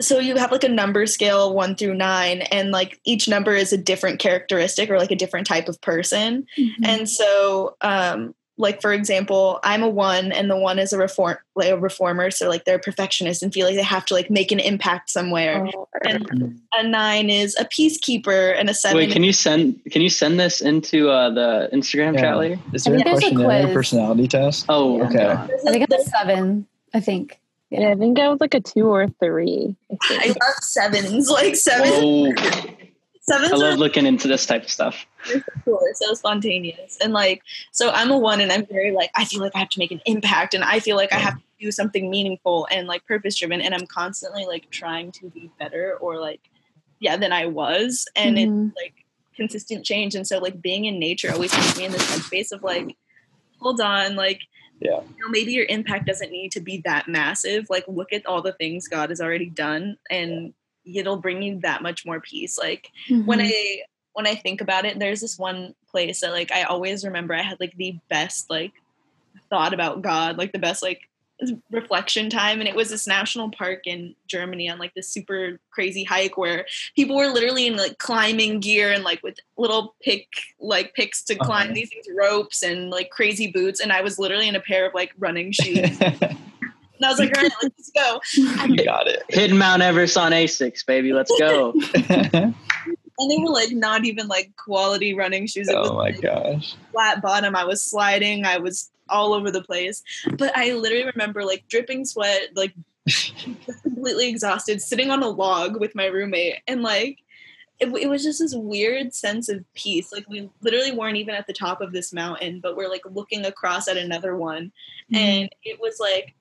so 0.00 0.18
you 0.18 0.36
have 0.36 0.52
like 0.52 0.64
a 0.64 0.68
number 0.68 1.06
scale 1.06 1.54
one 1.54 1.74
through 1.74 1.94
nine 1.94 2.42
and 2.52 2.70
like 2.70 3.00
each 3.04 3.28
number 3.28 3.54
is 3.54 3.72
a 3.72 3.78
different 3.78 4.18
characteristic 4.18 4.90
or 4.90 4.98
like 4.98 5.10
a 5.10 5.16
different 5.16 5.46
type 5.46 5.68
of 5.70 5.80
person. 5.80 6.46
And 6.84 7.08
so 7.08 7.76
um 7.80 8.34
like 8.58 8.80
for 8.80 8.92
example 8.92 9.60
i'm 9.62 9.82
a 9.82 9.88
one 9.88 10.32
and 10.32 10.50
the 10.50 10.56
one 10.56 10.78
is 10.78 10.92
a 10.92 10.98
reform 10.98 11.36
like 11.54 11.68
a 11.70 11.78
reformer 11.78 12.30
so 12.30 12.48
like 12.48 12.64
they're 12.64 12.76
a 12.76 12.80
perfectionist 12.80 13.42
and 13.42 13.52
feel 13.52 13.66
like 13.66 13.76
they 13.76 13.82
have 13.82 14.04
to 14.04 14.14
like 14.14 14.30
make 14.30 14.50
an 14.50 14.60
impact 14.60 15.10
somewhere 15.10 15.68
and 16.04 16.58
a 16.74 16.82
nine 16.88 17.30
is 17.30 17.56
a 17.58 17.64
peacekeeper 17.64 18.58
and 18.58 18.70
a 18.70 18.74
seven 18.74 18.96
Wait, 18.96 19.12
can 19.12 19.22
you 19.24 19.32
send 19.32 19.78
can 19.90 20.02
you 20.02 20.08
send 20.08 20.38
this 20.38 20.60
into 20.60 21.08
uh, 21.10 21.30
the 21.30 21.68
Instagram 21.72 22.14
Yeah. 22.14 22.20
chat 22.20 22.38
later? 22.38 22.58
Is 22.72 22.84
there 22.84 22.94
a 22.94 22.98
think 22.98 23.06
there's 23.06 23.18
a 23.18 23.20
questionnaire 23.34 23.62
quiz. 23.64 23.74
personality 23.74 24.28
test? 24.28 24.66
Oh, 24.68 24.98
Yeah. 24.98 25.08
Okay. 25.08 25.26
I 25.26 25.72
think 25.72 25.86
it's 25.90 26.06
a 26.06 26.10
seven. 26.10 26.66
I 26.94 27.00
think. 27.00 27.38
Yeah, 27.70 27.90
I 27.90 27.94
think 27.96 28.18
I 28.18 28.28
was 28.28 28.40
like 28.40 28.54
a 28.54 28.60
two 28.60 28.86
or 28.86 29.08
three. 29.08 29.74
I 29.90 29.96
i 30.24 30.26
love 30.28 30.54
sevens 30.62 31.28
like 31.28 31.56
sevens 31.56 31.92
Whoa. 32.02 32.32
Sevens 33.28 33.52
I 33.52 33.56
are 33.56 33.58
love 33.70 33.78
looking 33.78 34.06
into 34.06 34.28
this 34.28 34.46
type 34.46 34.64
of 34.64 34.70
stuff. 34.70 35.06
cool. 35.64 35.80
It's 35.84 36.00
so 36.04 36.14
spontaneous. 36.14 36.96
And 37.02 37.12
like, 37.12 37.42
so 37.72 37.90
I'm 37.90 38.10
a 38.10 38.18
one 38.18 38.40
and 38.40 38.52
I'm 38.52 38.66
very 38.66 38.92
like, 38.92 39.10
I 39.16 39.24
feel 39.24 39.40
like 39.40 39.52
I 39.54 39.58
have 39.60 39.68
to 39.70 39.78
make 39.78 39.90
an 39.90 40.00
impact 40.06 40.54
and 40.54 40.62
I 40.64 40.80
feel 40.80 40.96
like 40.96 41.12
I 41.12 41.18
have 41.18 41.34
to 41.34 41.42
do 41.60 41.72
something 41.72 42.08
meaningful 42.10 42.68
and 42.70 42.86
like 42.86 43.04
purpose 43.06 43.36
driven. 43.36 43.60
And 43.60 43.74
I'm 43.74 43.86
constantly 43.86 44.46
like 44.46 44.70
trying 44.70 45.10
to 45.12 45.30
be 45.30 45.50
better 45.58 45.96
or 46.00 46.20
like, 46.20 46.40
yeah, 47.00 47.16
than 47.16 47.32
I 47.32 47.46
was. 47.46 48.06
And 48.14 48.36
Mhm. 48.36 48.68
it's 48.68 48.76
like 48.76 48.94
consistent 49.34 49.84
change. 49.84 50.14
And 50.14 50.26
so 50.26 50.38
like 50.38 50.62
being 50.62 50.84
in 50.84 50.98
nature 50.98 51.32
always 51.32 51.52
puts 51.54 51.76
me 51.76 51.84
in 51.84 51.92
this 51.92 52.02
headspace 52.10 52.52
of 52.52 52.62
like, 52.62 52.96
hold 53.58 53.80
on, 53.80 54.16
like, 54.16 54.40
Yeah. 54.80 55.00
you 55.00 55.16
know, 55.24 55.28
maybe 55.30 55.52
your 55.52 55.66
impact 55.66 56.06
doesn't 56.06 56.30
need 56.30 56.52
to 56.52 56.60
be 56.60 56.82
that 56.84 57.08
massive. 57.08 57.68
Like, 57.70 57.84
look 57.88 58.12
at 58.12 58.24
all 58.26 58.42
the 58.42 58.52
things 58.52 58.86
God 58.88 59.08
has 59.10 59.20
already 59.20 59.50
done 59.50 59.96
and 60.10 60.54
it'll 60.86 61.16
bring 61.18 61.42
you 61.42 61.60
that 61.60 61.82
much 61.82 62.06
more 62.06 62.20
peace. 62.20 62.56
Like, 62.58 62.90
when 63.24 63.40
Mhm. 63.40 63.50
I 63.52 63.82
when 64.12 64.26
I 64.26 64.34
think 64.34 64.62
about 64.62 64.86
it, 64.86 64.98
there's 64.98 65.20
this 65.20 65.38
one 65.38 65.74
place 65.90 66.20
that 66.20 66.30
like 66.32 66.50
I 66.50 66.62
always 66.62 67.04
remember 67.04 67.34
I 67.34 67.42
had 67.42 67.60
like 67.60 67.76
the 67.76 67.98
best 68.08 68.48
like 68.48 68.72
thought 69.50 69.74
about 69.74 70.00
God, 70.00 70.38
like 70.38 70.52
the 70.52 70.58
best 70.58 70.82
like 70.82 71.02
reflection 71.70 72.30
time 72.30 72.60
and 72.60 72.66
it 72.68 72.74
was 72.74 72.88
this 72.88 73.06
national 73.06 73.50
park 73.50 73.80
in 73.86 74.14
Germany 74.26 74.70
on 74.70 74.78
like 74.78 74.94
this 74.94 75.06
super 75.10 75.60
crazy 75.70 76.02
hike 76.02 76.38
where 76.38 76.64
people 76.94 77.14
were 77.14 77.26
literally 77.26 77.66
in 77.66 77.76
like 77.76 77.98
climbing 77.98 78.58
gear 78.58 78.90
and 78.90 79.04
like 79.04 79.22
with 79.22 79.36
little 79.58 79.94
pick 80.00 80.26
like 80.58 80.94
picks 80.94 81.22
to 81.24 81.34
climb 81.34 81.66
Uh-huh. 81.66 81.74
these 81.74 81.90
ropes 82.16 82.62
and 82.62 82.88
like 82.88 83.10
crazy 83.10 83.48
boots 83.50 83.80
and 83.80 83.92
I 83.92 84.00
was 84.00 84.18
literally 84.18 84.48
in 84.48 84.56
a 84.56 84.60
pair 84.60 84.86
of 84.86 84.94
like 84.94 85.12
running 85.18 85.52
shoes 85.62 85.98
and 86.96 87.04
I 87.04 87.10
was 87.10 87.18
like 87.18 87.36
all 87.36 87.42
right 87.42 87.52
let's 87.62 87.90
go 87.90 88.20
you 88.66 88.84
got 88.84 89.06
it. 89.06 89.22
Hitting 89.28 89.58
Mount 89.58 89.82
Everest 89.82 90.16
on 90.16 90.32
ASICS, 90.32 90.84
baby. 90.86 91.12
Let's 91.12 91.32
go. 91.38 91.74
and 93.18 93.30
they 93.30 93.38
were 93.38 93.50
like 93.50 93.72
not 93.72 94.04
even 94.04 94.28
like 94.28 94.54
quality 94.56 95.14
running 95.14 95.46
shoes 95.46 95.68
it 95.68 95.74
oh 95.74 95.80
was 95.80 95.90
oh 95.90 95.94
my 95.94 96.00
like, 96.00 96.20
gosh. 96.20 96.74
flat 96.92 97.22
bottom. 97.22 97.56
I 97.56 97.64
was 97.64 97.84
sliding. 97.84 98.44
I 98.44 98.58
was 98.58 98.90
all 99.08 99.32
over 99.32 99.50
the 99.50 99.62
place. 99.62 100.02
But 100.36 100.56
I 100.56 100.72
literally 100.72 101.06
remember 101.06 101.44
like 101.44 101.64
dripping 101.68 102.04
sweat, 102.04 102.50
like 102.54 102.74
completely 103.82 104.28
exhausted, 104.28 104.82
sitting 104.82 105.10
on 105.10 105.22
a 105.22 105.28
log 105.28 105.80
with 105.80 105.94
my 105.94 106.06
roommate, 106.06 106.56
and 106.66 106.82
like 106.82 107.18
it, 107.78 107.88
it 107.94 108.08
was 108.08 108.22
just 108.22 108.40
this 108.40 108.54
weird 108.54 109.14
sense 109.14 109.48
of 109.48 109.64
peace. 109.74 110.12
Like 110.12 110.28
we 110.28 110.50
literally 110.60 110.92
weren't 110.92 111.16
even 111.16 111.34
at 111.34 111.46
the 111.46 111.52
top 111.52 111.80
of 111.80 111.92
this 111.92 112.12
mountain, 112.12 112.60
but 112.60 112.76
we're 112.76 112.88
like 112.88 113.04
looking 113.10 113.44
across 113.44 113.88
at 113.88 113.96
another 113.96 114.36
one, 114.36 114.72
mm-hmm. 115.12 115.16
and 115.16 115.50
it 115.62 115.80
was 115.80 115.98
like. 116.00 116.34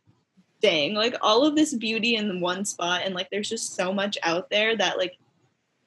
Like 0.95 1.15
all 1.21 1.45
of 1.45 1.55
this 1.55 1.73
beauty 1.73 2.15
in 2.15 2.41
one 2.41 2.65
spot, 2.65 3.01
and 3.05 3.13
like 3.15 3.29
there's 3.29 3.49
just 3.49 3.75
so 3.75 3.93
much 3.93 4.17
out 4.23 4.49
there 4.49 4.75
that 4.75 4.97
like 4.97 5.17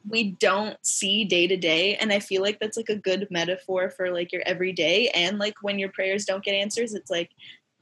we 0.09 0.31
don't 0.33 0.77
see 0.83 1.25
day 1.25 1.47
to 1.47 1.57
day. 1.57 1.97
And 1.97 2.13
i 2.13 2.21
feel 2.21 2.41
like 2.41 2.59
that's 2.61 2.77
like 2.77 2.89
a 2.89 2.97
good 2.97 3.27
metaphor 3.31 3.91
for 3.91 4.11
like 4.13 4.33
your 4.33 4.43
everyday. 4.47 5.09
And 5.09 5.39
like 5.39 5.55
when 5.63 5.79
your 5.79 5.91
prayers 5.91 6.25
don't 6.25 6.45
get 6.45 6.55
answers 6.55 6.95
it's 6.95 7.11
like 7.11 7.31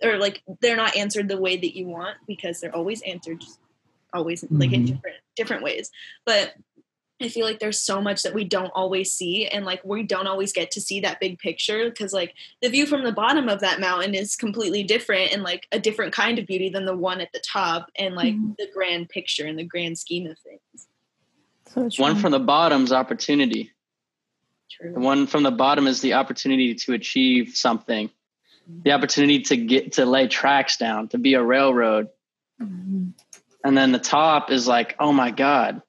or 0.03 0.19
like 0.19 0.43
they're 0.61 0.77
not 0.77 0.97
answered 0.97 1.29
the 1.29 1.41
way 1.41 1.57
that 1.57 1.77
you 1.77 1.87
want 1.87 2.17
because 2.27 2.61
they're 2.61 2.75
always 2.75 3.03
answered 3.03 3.41
just 3.41 3.59
always 4.13 4.45
like 4.51 4.73
in 4.73 4.83
Mhm. 4.83 4.87
different 4.95 5.17
different 5.37 5.63
ways. 5.63 5.91
But 6.25 6.55
i 7.23 7.29
feel 7.29 7.47
like 7.47 7.59
there's 7.59 7.81
so 7.81 8.01
much 8.01 8.23
that 8.23 8.35
we 8.35 8.45
don't 8.45 8.71
always 8.75 9.11
see 9.13 9.47
and 9.47 9.65
like 9.65 9.83
we 9.85 10.03
don't 10.03 10.27
always 10.27 10.53
get 10.53 10.71
to 10.71 10.81
see 10.81 11.01
that 11.01 11.19
big 11.21 11.39
picture 11.39 11.89
because 11.89 12.13
like 12.13 12.35
the 12.63 12.69
view 12.69 12.85
from 12.87 13.05
the 13.05 13.13
bottom 13.13 13.49
of 13.49 13.61
that 13.61 13.81
mountain 13.81 14.15
is 14.15 14.37
completely 14.37 14.83
different 14.83 15.33
and 15.33 15.43
like 15.43 15.67
a 15.73 15.79
different 15.79 16.13
kind 16.13 16.39
of 16.39 16.47
beauty 16.47 16.69
than 16.69 16.85
the 16.85 16.97
one 16.97 17.21
at 17.21 17.33
the 17.33 17.41
top 17.41 17.91
and 17.99 18.15
like 18.15 18.35
Mhm. 18.35 18.57
the 18.59 18.69
grand 18.73 19.09
picture 19.09 19.47
and 19.47 19.59
the 19.59 19.65
grand 19.65 19.99
scheme 19.99 20.27
of 20.27 20.39
things 20.39 20.89
So. 21.69 22.03
One 22.03 22.17
from 22.17 22.33
the 22.33 22.39
bottom 22.39 22.85
is 22.85 22.93
opportunity. 22.93 23.73
true 24.71 24.93
The 24.93 25.01
one 25.01 25.27
from 25.27 25.43
the 25.43 25.51
bottom 25.51 25.87
is 25.87 26.01
the 26.01 26.15
opportunity 26.15 26.75
to 26.75 26.93
achieve 26.95 27.55
something. 27.57 28.11
The 28.85 28.93
opportunity 28.93 29.41
to 29.43 29.57
get 29.57 29.93
to 29.93 30.05
lay 30.07 30.27
tracks 30.29 30.77
down, 30.77 31.09
to 31.09 31.19
be 31.19 31.35
a 31.35 31.43
railroad. 31.43 32.09
Mhm. 32.61 33.13
And 33.65 33.77
then 33.77 33.93
the 33.93 33.99
top 33.99 34.51
is 34.51 34.67
like, 34.69 34.97
oh 34.99 35.13
my 35.13 35.31
God. 35.31 35.83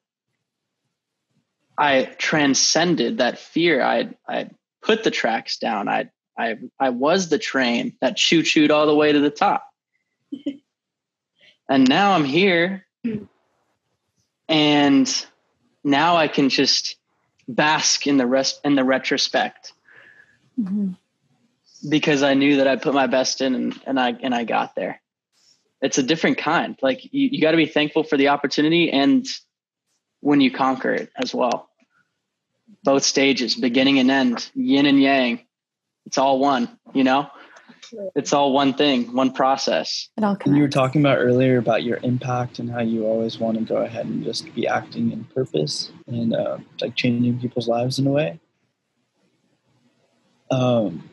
I 1.78 2.04
transcended 2.18 3.18
that 3.18 3.38
fear. 3.38 3.80
I 3.82 4.10
I 4.28 4.50
put 4.82 5.04
the 5.04 5.10
tracks 5.12 5.58
down. 5.58 5.88
I 5.88 6.10
I 6.36 6.56
I 6.78 6.90
was 6.90 7.28
the 7.28 7.38
train 7.38 7.96
that 8.00 8.16
choo 8.16 8.42
chooed 8.42 8.70
all 8.70 8.86
the 8.86 8.94
way 8.94 9.12
to 9.12 9.20
the 9.20 9.30
top. 9.30 9.64
and 11.68 11.88
now 11.88 12.12
I'm 12.12 12.24
here. 12.24 12.84
And 14.48 15.26
now 15.84 16.16
I 16.16 16.26
can 16.28 16.48
just 16.48 16.96
bask 17.46 18.06
in 18.06 18.16
the 18.16 18.26
rest 18.26 18.60
in 18.64 18.74
the 18.74 18.84
retrospect 18.84 19.72
Mhm. 20.60 20.96
because 21.88 22.22
I 22.22 22.34
knew 22.34 22.56
that 22.56 22.66
I 22.66 22.76
put 22.76 22.92
my 22.94 23.06
best 23.06 23.40
in 23.40 23.54
and, 23.54 23.80
and 23.86 24.00
I 24.00 24.10
and 24.20 24.34
I 24.34 24.44
got 24.44 24.74
there. 24.74 25.00
It's 25.80 25.98
a 25.98 26.02
different 26.02 26.38
kind. 26.38 26.76
Like 26.82 27.04
you, 27.04 27.28
you 27.32 27.40
got 27.40 27.52
to 27.52 27.56
be 27.56 27.66
thankful 27.66 28.02
for 28.02 28.16
the 28.16 28.28
opportunity 28.28 28.90
and 28.90 29.24
when 30.20 30.40
you 30.40 30.50
conquer 30.50 30.92
it 30.92 31.10
as 31.14 31.32
well. 31.32 31.67
Both 32.84 33.02
stages, 33.02 33.54
beginning 33.54 33.98
and 33.98 34.10
end, 34.10 34.50
yin 34.54 34.86
and 34.86 35.00
yang. 35.00 35.40
it's 36.06 36.18
all 36.18 36.38
one, 36.38 36.68
you 36.94 37.04
know? 37.04 37.28
It's 38.14 38.32
all 38.32 38.52
one 38.52 38.74
thing, 38.74 39.14
one 39.14 39.32
process. 39.32 40.08
It 40.16 40.24
all 40.24 40.36
And 40.44 40.56
you 40.56 40.62
were 40.62 40.68
talking 40.68 41.00
about 41.00 41.18
earlier 41.18 41.58
about 41.58 41.82
your 41.82 41.98
impact 42.02 42.58
and 42.58 42.70
how 42.70 42.80
you 42.80 43.04
always 43.04 43.38
want 43.38 43.58
to 43.58 43.64
go 43.64 43.76
ahead 43.76 44.06
and 44.06 44.24
just 44.24 44.52
be 44.54 44.66
acting 44.66 45.12
in 45.12 45.24
purpose 45.24 45.90
and 46.06 46.34
uh, 46.34 46.58
like 46.80 46.94
changing 46.96 47.40
people's 47.40 47.68
lives 47.68 47.98
in 47.98 48.06
a 48.06 48.10
way. 48.10 48.40
Um, 50.50 51.08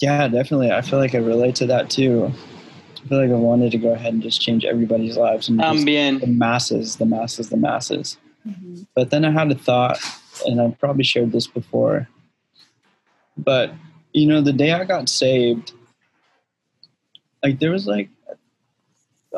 yeah, 0.00 0.28
definitely. 0.28 0.70
I 0.70 0.80
feel 0.80 0.98
like 0.98 1.14
I 1.14 1.18
relate 1.18 1.56
to 1.56 1.66
that 1.66 1.90
too. 1.90 2.32
I 3.04 3.08
feel 3.08 3.20
like 3.20 3.30
I 3.30 3.34
wanted 3.34 3.72
to 3.72 3.78
go 3.78 3.92
ahead 3.92 4.14
and 4.14 4.22
just 4.22 4.40
change 4.40 4.64
everybody's 4.64 5.16
lives 5.16 5.48
and 5.48 5.60
just 5.60 5.84
the 5.84 6.26
masses, 6.26 6.96
the 6.96 7.06
masses, 7.06 7.50
the 7.50 7.56
masses. 7.56 8.16
Mm-hmm. 8.46 8.82
But 8.94 9.10
then 9.10 9.24
I 9.24 9.30
had 9.30 9.50
a 9.50 9.54
thought, 9.54 9.98
and 10.44 10.60
I've 10.60 10.78
probably 10.78 11.04
shared 11.04 11.32
this 11.32 11.46
before. 11.46 12.08
But 13.36 13.72
you 14.12 14.26
know, 14.26 14.40
the 14.40 14.52
day 14.52 14.72
I 14.72 14.84
got 14.84 15.08
saved, 15.08 15.72
like 17.42 17.58
there 17.58 17.72
was 17.72 17.86
like 17.86 18.08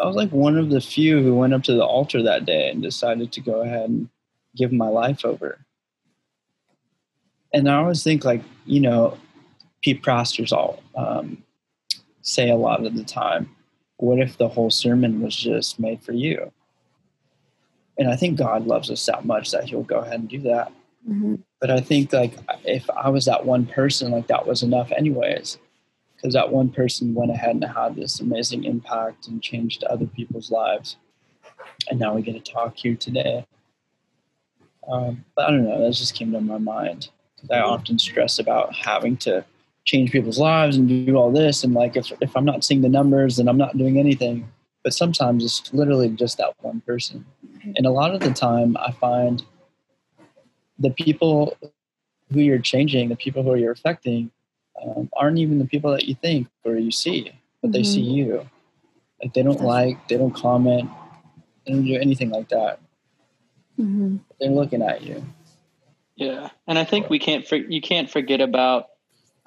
I 0.00 0.06
was 0.06 0.16
like 0.16 0.30
one 0.30 0.58
of 0.58 0.70
the 0.70 0.80
few 0.80 1.22
who 1.22 1.34
went 1.34 1.54
up 1.54 1.62
to 1.64 1.74
the 1.74 1.84
altar 1.84 2.22
that 2.22 2.44
day 2.44 2.70
and 2.70 2.82
decided 2.82 3.32
to 3.32 3.40
go 3.40 3.62
ahead 3.62 3.88
and 3.88 4.08
give 4.54 4.72
my 4.72 4.88
life 4.88 5.24
over. 5.24 5.58
And 7.52 7.70
I 7.70 7.76
always 7.76 8.02
think 8.02 8.24
like, 8.24 8.42
you 8.66 8.80
know, 8.80 9.16
Pete 9.82 10.02
pastors 10.02 10.52
all 10.52 10.82
um, 10.96 11.42
say 12.22 12.50
a 12.50 12.56
lot 12.56 12.84
of 12.84 12.94
the 12.94 13.04
time, 13.04 13.54
what 13.96 14.18
if 14.18 14.36
the 14.36 14.48
whole 14.48 14.70
sermon 14.70 15.22
was 15.22 15.34
just 15.34 15.78
made 15.78 16.02
for 16.02 16.12
you? 16.12 16.52
And 17.98 18.10
I 18.10 18.16
think 18.16 18.36
God 18.36 18.66
loves 18.66 18.90
us 18.90 19.06
that 19.06 19.24
much 19.24 19.52
that 19.52 19.64
he'll 19.64 19.82
go 19.82 20.00
ahead 20.00 20.20
and 20.20 20.28
do 20.28 20.40
that. 20.40 20.70
Mhm. 21.08 21.42
But 21.60 21.70
I 21.70 21.80
think 21.80 22.12
like 22.12 22.34
if 22.64 22.88
I 22.90 23.08
was 23.08 23.24
that 23.26 23.44
one 23.46 23.66
person, 23.66 24.10
like 24.12 24.26
that 24.28 24.46
was 24.46 24.62
enough 24.62 24.90
anyways. 24.92 25.58
Because 26.16 26.32
that 26.32 26.50
one 26.50 26.70
person 26.70 27.14
went 27.14 27.30
ahead 27.30 27.50
and 27.56 27.64
had 27.64 27.94
this 27.94 28.20
amazing 28.20 28.64
impact 28.64 29.28
and 29.28 29.42
changed 29.42 29.84
other 29.84 30.06
people's 30.06 30.50
lives. 30.50 30.96
And 31.90 32.00
now 32.00 32.14
we 32.14 32.22
get 32.22 32.42
to 32.42 32.52
talk 32.52 32.76
here 32.76 32.96
today. 32.96 33.44
Um, 34.88 35.24
but 35.34 35.46
I 35.46 35.50
don't 35.50 35.64
know, 35.64 35.80
that 35.82 35.92
just 35.92 36.14
came 36.14 36.32
to 36.32 36.40
my 36.40 36.58
mind. 36.58 37.10
'Cause 37.40 37.50
I 37.50 37.60
often 37.60 37.98
stress 37.98 38.38
about 38.38 38.74
having 38.74 39.16
to 39.18 39.44
change 39.84 40.10
people's 40.10 40.38
lives 40.38 40.76
and 40.78 40.88
do 40.88 41.16
all 41.16 41.30
this. 41.30 41.62
And 41.64 41.74
like 41.74 41.96
if, 41.96 42.10
if 42.22 42.34
I'm 42.34 42.46
not 42.46 42.64
seeing 42.64 42.80
the 42.80 42.88
numbers, 42.88 43.36
then 43.36 43.46
I'm 43.46 43.58
not 43.58 43.76
doing 43.76 43.98
anything. 43.98 44.48
But 44.82 44.94
sometimes 44.94 45.44
it's 45.44 45.72
literally 45.74 46.08
just 46.08 46.38
that 46.38 46.54
one 46.62 46.80
person. 46.80 47.26
And 47.76 47.84
a 47.86 47.90
lot 47.90 48.14
of 48.14 48.20
the 48.20 48.30
time, 48.32 48.76
I 48.80 48.90
find 48.92 49.44
the 50.78 50.90
people 50.90 51.56
who 52.32 52.40
you're 52.40 52.58
changing, 52.58 53.08
the 53.08 53.16
people 53.16 53.42
who 53.42 53.54
you're 53.54 53.72
affecting, 53.72 54.30
um, 54.82 55.08
aren't 55.16 55.38
even 55.38 55.58
the 55.58 55.64
people 55.64 55.90
that 55.92 56.04
you 56.04 56.14
think 56.14 56.48
or 56.64 56.76
you 56.76 56.90
see, 56.90 57.32
but 57.62 57.72
they 57.72 57.80
Mhm. 57.80 57.86
see 57.86 58.00
you. 58.02 58.48
Like 59.22 59.32
they 59.32 59.42
don't 59.42 59.62
like, 59.62 60.08
they 60.08 60.16
don't 60.16 60.34
comment, 60.34 60.90
they 61.64 61.72
don't 61.72 61.84
do 61.84 61.96
anything 61.96 62.30
like 62.30 62.48
that. 62.50 62.80
Mhm. 63.78 64.20
They're 64.38 64.50
looking 64.50 64.82
at 64.82 65.02
you. 65.02 65.24
Yeah, 66.16 66.50
and 66.66 66.78
I 66.78 66.84
think 66.84 67.10
we 67.10 67.18
can't 67.18 67.46
for, 67.46 67.56
you 67.56 67.80
can't 67.80 68.10
forget 68.10 68.40
about 68.40 68.88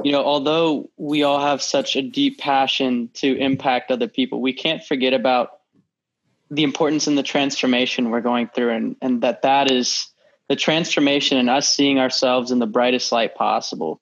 you 0.03 0.11
know 0.11 0.23
although 0.23 0.89
we 0.97 1.23
all 1.23 1.39
have 1.39 1.61
such 1.61 1.95
a 1.95 2.01
deep 2.01 2.37
passion 2.37 3.09
to 3.15 3.35
impact 3.37 3.91
other 3.91 4.07
people, 4.07 4.39
we 4.39 4.53
can't 4.53 4.83
forget 4.83 5.13
about 5.13 5.59
the 6.51 6.63
importance 6.63 7.05
and 7.07 7.17
the 7.17 7.23
transformation 7.23 8.09
we're 8.11 8.21
going 8.21 8.47
through, 8.47 8.69
and 8.69 8.95
and 9.01 9.21
that 9.21 9.41
that 9.41 9.71
is 9.71 10.07
the 10.49 10.55
transformation 10.55 11.37
and 11.37 11.49
us 11.49 11.69
seeing 11.69 11.99
ourselves 11.99 12.51
in 12.51 12.59
the 12.59 12.67
brightest 12.67 13.11
light 13.11 13.35
possible, 13.35 14.01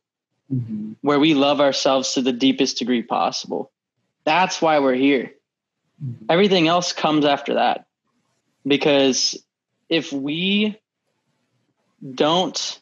Mm-hmm. 0.49 0.93
where 1.01 1.19
we 1.19 1.33
love 1.33 1.59
ourselves 1.59 2.13
to 2.13 2.21
the 2.21 2.31
deepest 2.31 2.77
degree 2.77 3.03
possible. 3.03 3.69
That's 4.23 4.61
why 4.61 4.79
we're 4.79 4.95
here. 4.95 5.33
Mhm. 6.01 6.25
Everything 6.29 6.69
else 6.69 6.93
comes 6.93 7.25
after 7.25 7.55
that, 7.55 7.85
because 8.65 9.43
if 9.89 10.13
we 10.13 10.79
don't 12.15 12.79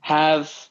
have 0.00 0.70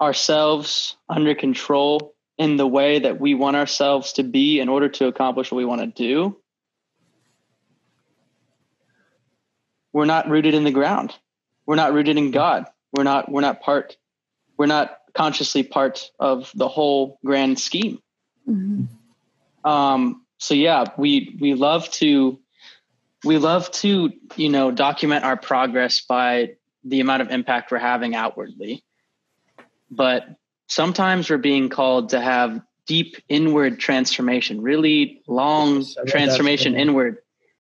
ourselves 0.00 0.96
under 1.08 1.34
control 1.34 2.14
in 2.38 2.56
the 2.56 2.66
way 2.68 3.00
that 3.00 3.18
we 3.18 3.34
want 3.34 3.56
ourselves 3.56 4.12
to 4.12 4.22
be 4.22 4.60
in 4.60 4.68
order 4.68 4.88
to 4.90 5.08
accomplish 5.08 5.50
what 5.50 5.56
we 5.56 5.64
want 5.64 5.80
to 5.80 5.88
do, 5.88 6.36
we're 9.96 10.04
not 10.04 10.28
rooted 10.28 10.52
in 10.52 10.64
the 10.64 10.70
ground. 10.70 11.14
We're 11.64 11.76
not 11.76 11.94
rooted 11.94 12.18
in 12.18 12.30
God. 12.30 12.66
We're 12.92 13.02
not 13.02 13.32
we're 13.32 13.40
not 13.40 13.62
part 13.62 13.96
we're 14.58 14.66
not 14.66 14.98
consciously 15.14 15.62
part 15.62 16.10
of 16.20 16.52
the 16.54 16.68
whole 16.68 17.18
grand 17.24 17.58
scheme. 17.58 18.02
Mhm. 18.46 18.88
Um, 19.64 20.26
so 20.36 20.52
yeah, 20.52 20.84
we 20.98 21.38
we 21.40 21.54
love 21.54 21.90
to 21.92 22.38
we 23.24 23.38
love 23.38 23.70
to 23.82 24.12
you 24.36 24.50
know 24.50 24.70
document 24.70 25.24
our 25.24 25.38
progress 25.38 26.02
by 26.02 26.56
the 26.84 27.00
amount 27.00 27.22
of 27.22 27.30
impact 27.30 27.70
we're 27.70 27.78
having 27.78 28.14
outwardly, 28.14 28.84
but 29.90 30.26
sometimes 30.68 31.30
we're 31.30 31.38
being 31.38 31.70
called 31.70 32.10
to 32.10 32.20
have 32.20 32.60
deep 32.86 33.16
inward 33.30 33.80
transformation, 33.80 34.60
really 34.60 35.22
long 35.26 35.76
Yes, 35.76 35.96
I 35.96 36.00
read 36.00 36.06
that 36.06 36.10
transformation 36.10 36.76
inward 36.76 37.16